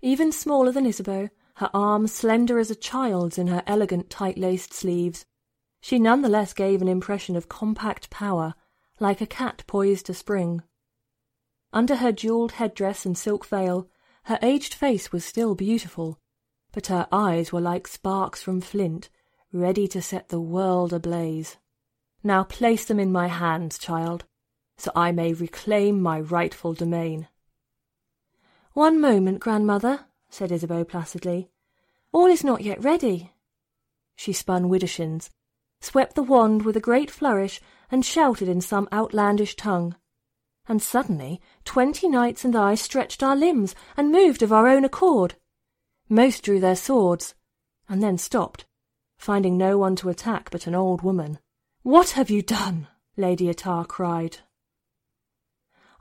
Even 0.02 0.32
smaller 0.32 0.72
than 0.72 0.88
Isabeau, 0.88 1.30
her 1.58 1.70
arm 1.76 2.08
slender 2.08 2.58
as 2.58 2.72
a 2.72 2.76
child's 2.76 3.38
in 3.38 3.46
her 3.46 3.62
elegant 3.68 4.10
tight-laced 4.10 4.74
sleeves, 4.74 5.28
she 5.82 6.00
none 6.00 6.22
the 6.22 6.30
less 6.30 6.54
gave 6.54 6.82
an 6.82 6.88
impression 6.88 7.36
of 7.36 7.50
compact 7.50 8.10
power, 8.10 8.54
like 9.00 9.22
a 9.22 9.26
cat 9.26 9.64
poised 9.68 10.06
to 10.06 10.14
spring. 10.14 10.62
Under 11.72 11.98
her 11.98 12.12
jewelled 12.12 12.54
headdress 12.54 13.06
and 13.06 13.18
silk 13.18 13.46
veil, 13.46 13.88
her 14.24 14.40
aged 14.42 14.74
face 14.74 15.12
was 15.12 15.24
still 15.24 15.56
beautiful, 15.56 16.20
but 16.72 16.88
her 16.88 17.08
eyes 17.12 17.52
were 17.52 17.62
like 17.62 17.88
sparks 17.88 18.42
from 18.42 18.62
flint, 18.62 19.10
ready 19.52 19.88
to 19.88 20.02
set 20.02 20.30
the 20.30 20.42
world 20.42 20.94
ablaze. 20.94 21.58
Now 22.24 22.44
place 22.44 22.86
them 22.86 23.00
in 23.00 23.12
my 23.12 23.28
hands, 23.28 23.78
child, 23.78 24.26
so 24.78 24.92
I 24.96 25.12
may 25.12 25.34
reclaim 25.34 26.02
my 26.02 26.20
rightful 26.20 26.74
domain. 26.74 27.28
One 28.74 29.00
moment, 29.00 29.40
grandmother, 29.40 30.06
said 30.30 30.52
Isabeau 30.52 30.84
placidly. 30.84 31.50
All 32.12 32.28
is 32.28 32.44
not 32.44 32.62
yet 32.62 32.84
ready. 32.84 33.32
She 34.16 34.34
spun 34.34 34.66
widdershins, 34.66 35.30
swept 35.82 36.16
the 36.16 36.24
wand 36.24 36.64
with 36.64 36.76
a 36.76 36.82
great 36.82 37.10
flourish, 37.10 37.62
and 37.92 38.06
shouted 38.06 38.48
in 38.48 38.62
some 38.62 38.88
outlandish 38.92 39.56
tongue. 39.56 39.96
And 40.68 40.82
suddenly 40.82 41.42
twenty 41.66 42.08
knights 42.08 42.46
and 42.46 42.56
I 42.56 42.76
stretched 42.76 43.24
our 43.24 43.36
limbs 43.36 43.76
and 43.98 44.12
moved 44.12 44.44
of 44.44 44.54
our 44.54 44.68
own 44.68 44.86
accord. 44.86 45.36
Most 46.08 46.44
drew 46.44 46.60
their 46.60 46.76
swords, 46.76 47.34
and 47.88 48.04
then 48.04 48.18
stopped, 48.18 48.66
finding 49.18 49.58
no 49.58 49.78
one 49.78 49.96
to 49.98 50.10
attack 50.10 50.50
but 50.52 50.68
an 50.68 50.76
old 50.76 51.02
woman. 51.02 51.40
What 51.82 52.12
have 52.12 52.30
you 52.30 52.42
done? 52.42 52.88
Lady 53.18 53.52
Atar 53.52 53.88
cried. 53.88 54.38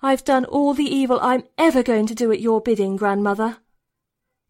I've 0.02 0.24
done 0.24 0.44
all 0.44 0.74
the 0.74 0.84
evil 0.84 1.18
I'm 1.20 1.44
ever 1.56 1.82
going 1.82 2.06
to 2.06 2.14
do 2.14 2.30
at 2.30 2.40
your 2.40 2.60
bidding, 2.60 2.96
grandmother. 2.96 3.58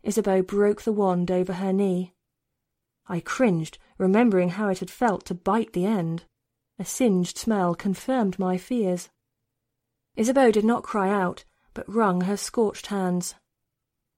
Isabeau 0.02 0.42
broke 0.42 0.82
the 0.82 0.92
wand 0.92 1.30
over 1.30 1.54
her 1.54 1.72
knee. 1.72 2.12
I 3.08 3.20
cringed, 3.20 3.78
remembering 3.96 4.50
how 4.50 4.68
it 4.68 4.80
had 4.80 4.90
felt 4.90 5.24
to 5.26 5.34
bite 5.34 5.72
the 5.72 5.86
end. 5.86 6.24
A 6.78 6.84
singed 6.84 7.38
smell 7.38 7.74
confirmed 7.74 8.38
my 8.38 8.58
fears. 8.58 9.08
Isabeau 10.16 10.50
did 10.50 10.64
not 10.64 10.82
cry 10.82 11.08
out, 11.08 11.44
but 11.74 11.88
wrung 11.88 12.22
her 12.22 12.36
scorched 12.36 12.88
hands. 12.88 13.34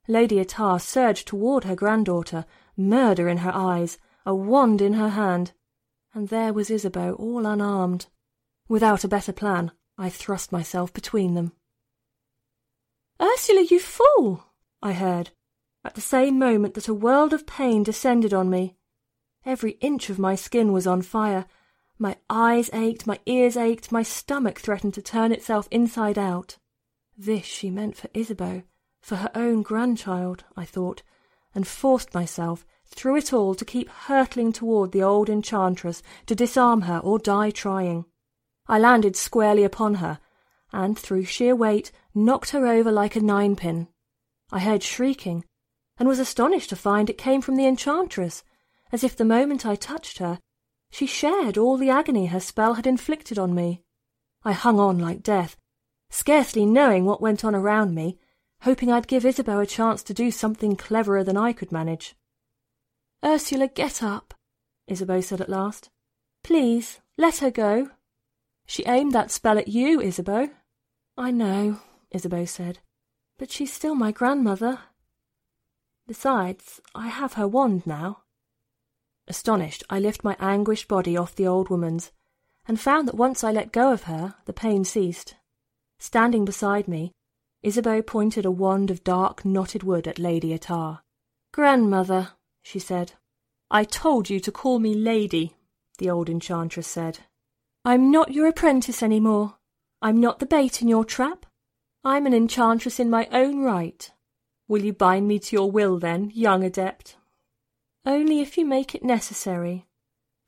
Lady 0.08 0.36
Atar 0.36 0.80
surged 0.80 1.28
toward 1.28 1.64
her 1.64 1.76
granddaughter, 1.76 2.46
murder 2.76 3.28
in 3.28 3.38
her 3.38 3.54
eyes, 3.54 3.98
a 4.26 4.34
wand 4.34 4.82
in 4.82 4.94
her 4.94 5.10
hand, 5.10 5.52
and 6.12 6.28
there 6.28 6.52
was 6.52 6.70
Isabeau 6.70 7.14
all 7.14 7.46
unarmed. 7.46 8.06
Without 8.68 9.04
a 9.04 9.08
better 9.08 9.32
plan, 9.32 9.72
I 9.96 10.10
thrust 10.10 10.50
myself 10.50 10.92
between 10.92 11.34
them. 11.34 11.52
Ursula, 13.20 13.62
you 13.70 13.78
fool! 13.78 14.44
I 14.82 14.94
heard, 14.94 15.30
at 15.84 15.94
the 15.94 16.00
same 16.00 16.38
moment 16.38 16.74
that 16.74 16.88
a 16.88 16.94
world 16.94 17.32
of 17.32 17.46
pain 17.46 17.82
descended 17.82 18.32
on 18.32 18.50
me. 18.50 18.76
Every 19.46 19.72
inch 19.80 20.10
of 20.10 20.18
my 20.18 20.34
skin 20.34 20.72
was 20.72 20.86
on 20.86 21.02
fire. 21.02 21.46
My 21.98 22.16
eyes 22.28 22.68
ached, 22.72 23.06
my 23.06 23.18
ears 23.26 23.56
ached, 23.56 23.90
my 23.90 24.02
stomach 24.02 24.58
threatened 24.58 24.94
to 24.94 25.02
turn 25.02 25.32
itself 25.32 25.66
inside 25.70 26.18
out. 26.18 26.58
This 27.16 27.44
she 27.44 27.70
meant 27.70 27.96
for 27.96 28.08
Isabeau, 28.14 28.62
for 29.00 29.16
her 29.16 29.30
own 29.34 29.62
grandchild, 29.62 30.44
I 30.56 30.64
thought, 30.64 31.02
and 31.54 31.66
forced 31.66 32.14
myself, 32.14 32.66
through 32.86 33.16
it 33.16 33.32
all, 33.32 33.54
to 33.54 33.64
keep 33.64 33.88
hurtling 33.88 34.52
toward 34.52 34.92
the 34.92 35.02
old 35.02 35.28
enchantress, 35.28 36.02
to 36.26 36.34
disarm 36.34 36.82
her 36.82 36.98
or 36.98 37.18
die 37.18 37.50
trying. 37.50 38.04
I 38.66 38.78
landed 38.78 39.16
squarely 39.16 39.64
upon 39.64 39.94
her, 39.94 40.20
and 40.72 40.98
through 40.98 41.24
sheer 41.24 41.56
weight 41.56 41.92
knocked 42.14 42.50
her 42.50 42.66
over 42.66 42.92
like 42.92 43.16
a 43.16 43.20
ninepin. 43.20 43.88
I 44.52 44.60
heard 44.60 44.82
shrieking, 44.82 45.44
and 45.98 46.08
was 46.08 46.18
astonished 46.18 46.70
to 46.70 46.76
find 46.76 47.08
it 47.08 47.18
came 47.18 47.40
from 47.40 47.56
the 47.56 47.66
enchantress, 47.66 48.42
as 48.92 49.04
if 49.04 49.16
the 49.16 49.24
moment 49.24 49.66
I 49.66 49.74
touched 49.74 50.18
her, 50.18 50.38
she 50.90 51.06
shared 51.06 51.56
all 51.56 51.76
the 51.76 51.90
agony 51.90 52.26
her 52.26 52.40
spell 52.40 52.74
had 52.74 52.86
inflicted 52.86 53.38
on 53.38 53.54
me. 53.54 53.82
I 54.42 54.52
hung 54.52 54.80
on 54.80 54.98
like 54.98 55.22
death, 55.22 55.56
scarcely 56.10 56.66
knowing 56.66 57.04
what 57.04 57.20
went 57.20 57.44
on 57.44 57.54
around 57.54 57.94
me, 57.94 58.18
hoping 58.62 58.90
I'd 58.90 59.06
give 59.06 59.24
Isabeau 59.24 59.60
a 59.60 59.66
chance 59.66 60.02
to 60.04 60.14
do 60.14 60.30
something 60.30 60.76
cleverer 60.76 61.24
than 61.24 61.36
I 61.36 61.52
could 61.52 61.72
manage. 61.72 62.14
Ursula, 63.24 63.68
get 63.68 64.02
up, 64.02 64.34
Isabeau 64.88 65.20
said 65.20 65.40
at 65.40 65.48
last. 65.48 65.90
Please, 66.42 67.00
let 67.16 67.38
her 67.38 67.50
go. 67.50 67.90
She 68.66 68.84
aimed 68.86 69.12
that 69.12 69.30
spell 69.30 69.58
at 69.58 69.68
you, 69.68 70.00
Isabeau. 70.00 70.50
I 71.16 71.30
know, 71.30 71.80
Isabeau 72.12 72.44
said, 72.44 72.78
but 73.38 73.50
she's 73.50 73.72
still 73.72 73.94
my 73.94 74.10
grandmother. 74.10 74.80
Besides, 76.06 76.80
I 76.94 77.08
have 77.08 77.34
her 77.34 77.46
wand 77.46 77.86
now. 77.86 78.22
Astonished, 79.30 79.84
I 79.88 80.00
lift 80.00 80.24
my 80.24 80.36
anguished 80.40 80.88
body 80.88 81.16
off 81.16 81.36
the 81.36 81.46
old 81.46 81.68
woman's, 81.70 82.10
and 82.66 82.80
found 82.80 83.06
that 83.06 83.14
once 83.14 83.44
I 83.44 83.52
let 83.52 83.70
go 83.70 83.92
of 83.92 84.02
her, 84.02 84.34
the 84.44 84.52
pain 84.52 84.84
ceased. 84.84 85.36
Standing 86.00 86.44
beside 86.44 86.88
me, 86.88 87.12
Isabeau 87.62 88.02
pointed 88.02 88.44
a 88.44 88.50
wand 88.50 88.90
of 88.90 89.04
dark 89.04 89.44
knotted 89.44 89.84
wood 89.84 90.08
at 90.08 90.18
Lady 90.18 90.50
Atar. 90.58 91.02
Grandmother, 91.52 92.32
she 92.64 92.80
said. 92.80 93.12
I 93.70 93.84
told 93.84 94.28
you 94.28 94.40
to 94.40 94.50
call 94.50 94.80
me 94.80 94.94
Lady, 94.94 95.54
the 95.98 96.10
old 96.10 96.28
enchantress 96.28 96.88
said. 96.88 97.20
I'm 97.84 98.10
not 98.10 98.32
your 98.32 98.48
apprentice 98.48 99.00
any 99.00 99.20
more. 99.20 99.58
I'm 100.02 100.18
not 100.18 100.40
the 100.40 100.46
bait 100.46 100.82
in 100.82 100.88
your 100.88 101.04
trap. 101.04 101.46
I'm 102.04 102.26
an 102.26 102.34
enchantress 102.34 102.98
in 102.98 103.08
my 103.08 103.28
own 103.30 103.62
right. 103.62 104.10
Will 104.66 104.82
you 104.82 104.92
bind 104.92 105.28
me 105.28 105.38
to 105.38 105.54
your 105.54 105.70
will, 105.70 106.00
then, 106.00 106.32
young 106.34 106.64
adept? 106.64 107.14
Only 108.06 108.40
if 108.40 108.56
you 108.56 108.64
make 108.64 108.94
it 108.94 109.04
necessary. 109.04 109.86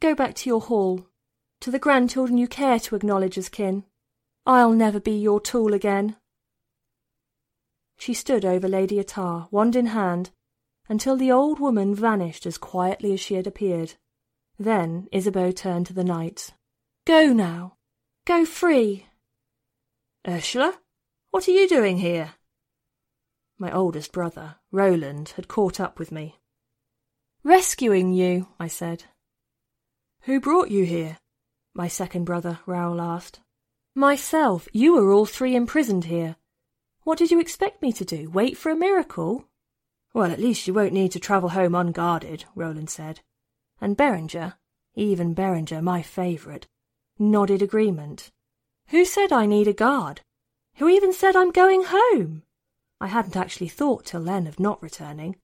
Go 0.00 0.14
back 0.14 0.34
to 0.36 0.48
your 0.48 0.60
hall, 0.60 1.06
to 1.60 1.70
the 1.70 1.78
grandchildren 1.78 2.38
you 2.38 2.48
care 2.48 2.78
to 2.80 2.96
acknowledge 2.96 3.38
as 3.38 3.48
kin. 3.48 3.84
I'll 4.46 4.72
never 4.72 4.98
be 4.98 5.12
your 5.12 5.40
tool 5.40 5.74
again. 5.74 6.16
She 7.98 8.14
stood 8.14 8.44
over 8.44 8.66
Lady 8.66 8.96
Atar, 8.96 9.46
wand 9.52 9.76
in 9.76 9.86
hand, 9.86 10.30
until 10.88 11.16
the 11.16 11.30
old 11.30 11.60
woman 11.60 11.94
vanished 11.94 12.46
as 12.46 12.58
quietly 12.58 13.12
as 13.12 13.20
she 13.20 13.34
had 13.34 13.46
appeared. 13.46 13.94
Then 14.58 15.08
Isabeau 15.12 15.52
turned 15.52 15.86
to 15.86 15.92
the 15.92 16.04
knight. 16.04 16.54
Go 17.06 17.32
now. 17.32 17.76
Go 18.24 18.44
free. 18.44 19.06
Ursula, 20.26 20.78
what 21.30 21.46
are 21.48 21.52
you 21.52 21.68
doing 21.68 21.98
here? 21.98 22.34
My 23.58 23.70
oldest 23.70 24.12
brother, 24.12 24.56
Roland, 24.70 25.30
had 25.36 25.48
caught 25.48 25.78
up 25.78 25.98
with 25.98 26.10
me. 26.10 26.40
Rescuing 27.44 28.12
you, 28.12 28.46
I 28.60 28.68
said. 28.68 29.04
Who 30.22 30.38
brought 30.38 30.70
you 30.70 30.84
here? 30.84 31.18
My 31.74 31.88
second 31.88 32.22
brother, 32.24 32.60
Raoul 32.66 33.00
asked. 33.00 33.40
Myself. 33.96 34.68
You 34.72 34.96
are 34.98 35.10
all 35.10 35.26
three 35.26 35.56
imprisoned 35.56 36.04
here. 36.04 36.36
What 37.02 37.18
did 37.18 37.32
you 37.32 37.40
expect 37.40 37.82
me 37.82 37.92
to 37.94 38.04
do? 38.04 38.30
Wait 38.30 38.56
for 38.56 38.70
a 38.70 38.76
miracle? 38.76 39.48
Well, 40.14 40.30
at 40.30 40.38
least 40.38 40.68
you 40.68 40.74
won't 40.74 40.92
need 40.92 41.10
to 41.12 41.20
travel 41.20 41.48
home 41.48 41.74
unguarded, 41.74 42.44
Roland 42.54 42.90
said. 42.90 43.20
And 43.80 43.96
Berenger, 43.96 44.54
even 44.94 45.34
Berenger, 45.34 45.82
my 45.82 46.00
favourite, 46.00 46.68
nodded 47.18 47.60
agreement. 47.60 48.30
Who 48.88 49.04
said 49.04 49.32
I 49.32 49.46
need 49.46 49.66
a 49.66 49.72
guard? 49.72 50.20
Who 50.76 50.88
even 50.88 51.12
said 51.12 51.34
I'm 51.34 51.50
going 51.50 51.84
home? 51.88 52.44
I 53.00 53.08
hadn't 53.08 53.36
actually 53.36 53.68
thought 53.68 54.04
till 54.04 54.22
then 54.22 54.46
of 54.46 54.60
not 54.60 54.80
returning 54.80 55.36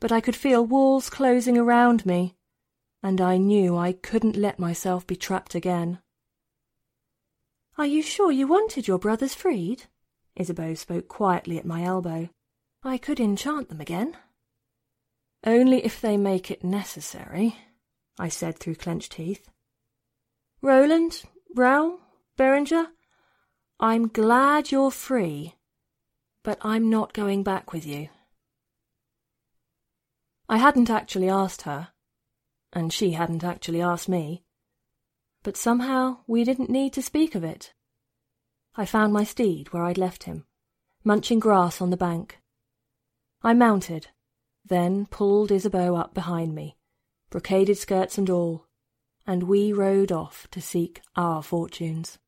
but 0.00 0.10
I 0.10 0.20
could 0.20 0.34
feel 0.34 0.64
walls 0.64 1.10
closing 1.10 1.56
around 1.56 2.04
me, 2.04 2.36
and 3.02 3.20
I 3.20 3.36
knew 3.36 3.76
I 3.76 3.92
couldn't 3.92 4.36
let 4.36 4.58
myself 4.58 5.06
be 5.06 5.16
trapped 5.16 5.54
again. 5.54 6.00
Are 7.78 7.86
you 7.86 8.02
sure 8.02 8.32
you 8.32 8.46
wanted 8.46 8.88
your 8.88 8.98
brothers 8.98 9.34
freed? 9.34 9.84
Isabeau 10.36 10.74
spoke 10.74 11.08
quietly 11.08 11.58
at 11.58 11.66
my 11.66 11.84
elbow. 11.84 12.30
I 12.82 12.98
could 12.98 13.20
enchant 13.20 13.68
them 13.68 13.80
again. 13.80 14.16
Only 15.44 15.84
if 15.84 16.00
they 16.00 16.16
make 16.16 16.50
it 16.50 16.64
necessary, 16.64 17.56
I 18.18 18.28
said 18.28 18.58
through 18.58 18.76
clenched 18.76 19.12
teeth. 19.12 19.50
Roland, 20.62 21.22
Raoul, 21.54 22.00
Berenger, 22.36 22.88
I'm 23.78 24.08
glad 24.08 24.70
you're 24.70 24.90
free, 24.90 25.54
but 26.42 26.58
I'm 26.60 26.90
not 26.90 27.14
going 27.14 27.42
back 27.42 27.72
with 27.72 27.86
you. 27.86 28.10
I 30.50 30.56
hadn't 30.56 30.90
actually 30.90 31.28
asked 31.28 31.62
her, 31.62 31.90
and 32.72 32.92
she 32.92 33.12
hadn't 33.12 33.44
actually 33.44 33.80
asked 33.80 34.08
me, 34.08 34.42
but 35.44 35.56
somehow 35.56 36.24
we 36.26 36.42
didn't 36.42 36.68
need 36.68 36.92
to 36.94 37.02
speak 37.02 37.36
of 37.36 37.44
it. 37.44 37.72
I 38.74 38.84
found 38.84 39.12
my 39.12 39.22
steed 39.22 39.72
where 39.72 39.84
I'd 39.84 39.96
left 39.96 40.24
him, 40.24 40.46
munching 41.04 41.38
grass 41.38 41.80
on 41.80 41.90
the 41.90 41.96
bank. 41.96 42.40
I 43.44 43.54
mounted, 43.54 44.08
then 44.64 45.06
pulled 45.06 45.52
Isabeau 45.52 45.94
up 45.94 46.14
behind 46.14 46.52
me, 46.52 46.76
brocaded 47.30 47.76
skirts 47.76 48.18
and 48.18 48.28
all, 48.28 48.66
and 49.24 49.44
we 49.44 49.72
rode 49.72 50.10
off 50.10 50.48
to 50.50 50.60
seek 50.60 51.00
our 51.14 51.44
fortunes. 51.44 52.18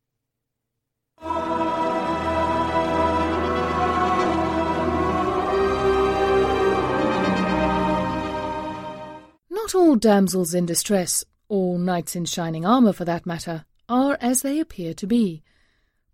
Not 9.62 9.76
all 9.76 9.94
damsels 9.94 10.54
in 10.54 10.66
distress, 10.66 11.24
or 11.48 11.78
knights 11.78 12.16
in 12.16 12.24
shining 12.24 12.66
armour 12.66 12.92
for 12.92 13.04
that 13.04 13.24
matter, 13.24 13.64
are 13.88 14.18
as 14.20 14.42
they 14.42 14.58
appear 14.58 14.92
to 14.94 15.06
be. 15.06 15.44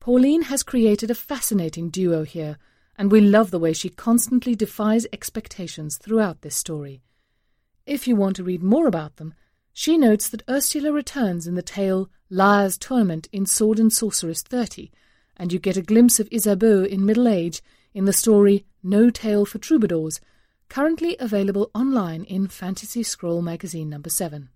Pauline 0.01 0.42
has 0.42 0.62
created 0.62 1.11
a 1.11 1.14
fascinating 1.14 1.88
duo 1.88 2.24
here, 2.24 2.59
and 2.99 3.11
we 3.11 3.22
love 3.22 3.51
the 3.51 3.59
way 3.59 3.72
she 3.72 3.88
constantly 3.88 4.55
defies 4.55 5.07
expectations 5.14 5.96
throughout 5.96 6.42
this 6.42 6.57
story. 6.57 7.01
If 7.86 8.07
you 8.07 8.16
want 8.16 8.36
to 8.36 8.44
read 8.44 8.62
more 8.62 8.86
about 8.86 9.16
them, 9.16 9.32
she 9.72 9.96
notes 9.96 10.28
that 10.28 10.42
Ursula 10.46 10.92
returns 10.92 11.46
in 11.46 11.55
the 11.55 11.62
tale 11.62 12.11
Liar's 12.28 12.76
Tournament 12.76 13.30
in 13.32 13.46
Sword 13.46 13.78
and 13.78 13.90
Sorceress 13.90 14.42
30, 14.42 14.90
and 15.38 15.55
you 15.55 15.59
get 15.59 15.78
a 15.78 15.82
glimpse 15.82 16.20
of 16.20 16.28
Isabeau 16.30 16.84
in 16.84 17.07
middle 17.07 17.26
age 17.26 17.62
in 17.94 18.05
the 18.05 18.12
story 18.12 18.66
No 18.82 19.09
Tale 19.09 19.46
for 19.46 19.57
Troubadours, 19.57 20.20
currently 20.68 21.16
available 21.18 21.70
online 21.74 22.24
in 22.24 22.46
Fantasy 22.46 23.02
Scroll 23.02 23.42
Magazine 23.42 23.88
number 23.88 24.10
7. 24.10 24.50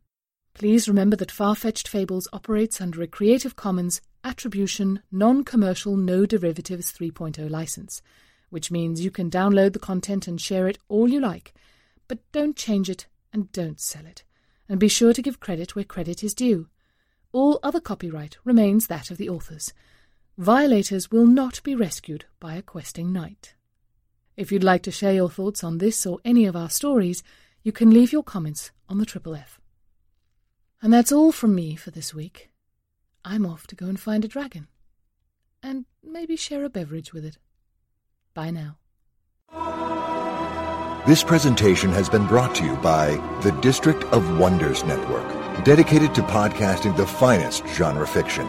Please 0.55 0.87
remember 0.87 1.17
that 1.17 1.31
Far-Fetched 1.31 1.89
Fables 1.89 2.29
operates 2.33 2.81
under 2.81 3.01
a 3.03 3.07
Creative 3.07 3.57
Commons 3.57 4.03
Attribution 4.23 5.01
Non-Commercial 5.11 5.97
No 5.97 6.27
Derivatives 6.27 6.93
3.0 6.93 7.49
license, 7.49 8.03
which 8.51 8.71
means 8.71 9.03
you 9.03 9.11
can 9.11 9.31
download 9.31 9.73
the 9.73 9.79
content 9.79 10.29
and 10.29 10.41
share 10.41 10.69
it 10.69 10.79
all 10.89 11.09
you 11.09 11.19
like, 11.19 11.55
but 12.09 12.19
don't 12.33 12.57
change 12.57 12.91
it 12.91 13.07
and 13.33 13.51
don't 13.53 13.81
sell 13.81 14.05
it. 14.05 14.25
And 14.69 14.79
be 14.79 14.89
sure 14.89 15.15
to 15.15 15.23
give 15.23 15.41
credit 15.41 15.75
where 15.75 15.85
credit 15.85 16.23
is 16.23 16.35
due. 16.35 16.69
All 17.33 17.59
other 17.63 17.81
copyright 17.81 18.37
remains 18.45 18.87
that 18.87 19.11
of 19.11 19.17
the 19.17 19.31
authors. 19.31 19.73
Violators 20.37 21.11
will 21.11 21.27
not 21.27 21.63
be 21.63 21.75
rescued 21.75 22.27
by 22.39 22.55
a 22.55 22.63
questing 22.63 23.13
knight. 23.13 23.55
If 24.37 24.51
you'd 24.51 24.65
like 24.65 24.83
to 24.85 24.91
share 24.91 25.13
your 25.13 25.29
thoughts 25.29 25.63
on 25.63 25.79
this 25.79 26.07
or 26.07 26.19
any 26.25 26.47
of 26.47 26.57
our 26.57 26.71
stories, 26.71 27.23
you 27.63 27.73
can 27.73 27.91
leave 27.91 28.13
your 28.13 28.23
comments 28.23 28.71
on 28.89 28.99
the 28.99 29.07
Triple 29.07 29.35
F. 29.35 29.61
And 30.81 30.93
that's 30.93 31.13
all 31.13 31.33
from 31.33 31.55
me 31.55 31.77
for 31.77 31.91
this 31.91 32.15
week. 32.15 32.51
I'm 33.25 33.47
off 33.47 33.67
to 33.69 33.77
go 33.77 33.87
and 33.87 34.01
find 34.01 34.25
a 34.25 34.29
dragon. 34.29 34.69
And 35.63 35.85
maybe 36.03 36.35
share 36.37 36.65
a 36.65 36.71
beverage 36.71 37.13
with 37.13 37.25
it. 37.25 37.39
Bye 38.35 38.51
now. 38.51 38.79
This 41.07 41.23
presentation 41.23 41.91
has 41.91 42.09
been 42.09 42.27
brought 42.27 42.55
to 42.57 42.65
you 42.65 42.77
by 42.77 43.17
the 43.43 43.53
District 43.61 44.03
of 44.05 44.39
Wonders 44.39 44.83
Network, 44.85 45.29
dedicated 45.65 46.15
to 46.15 46.23
podcasting 46.23 46.97
the 46.97 47.07
finest 47.07 47.67
genre 47.67 48.07
fiction. 48.07 48.49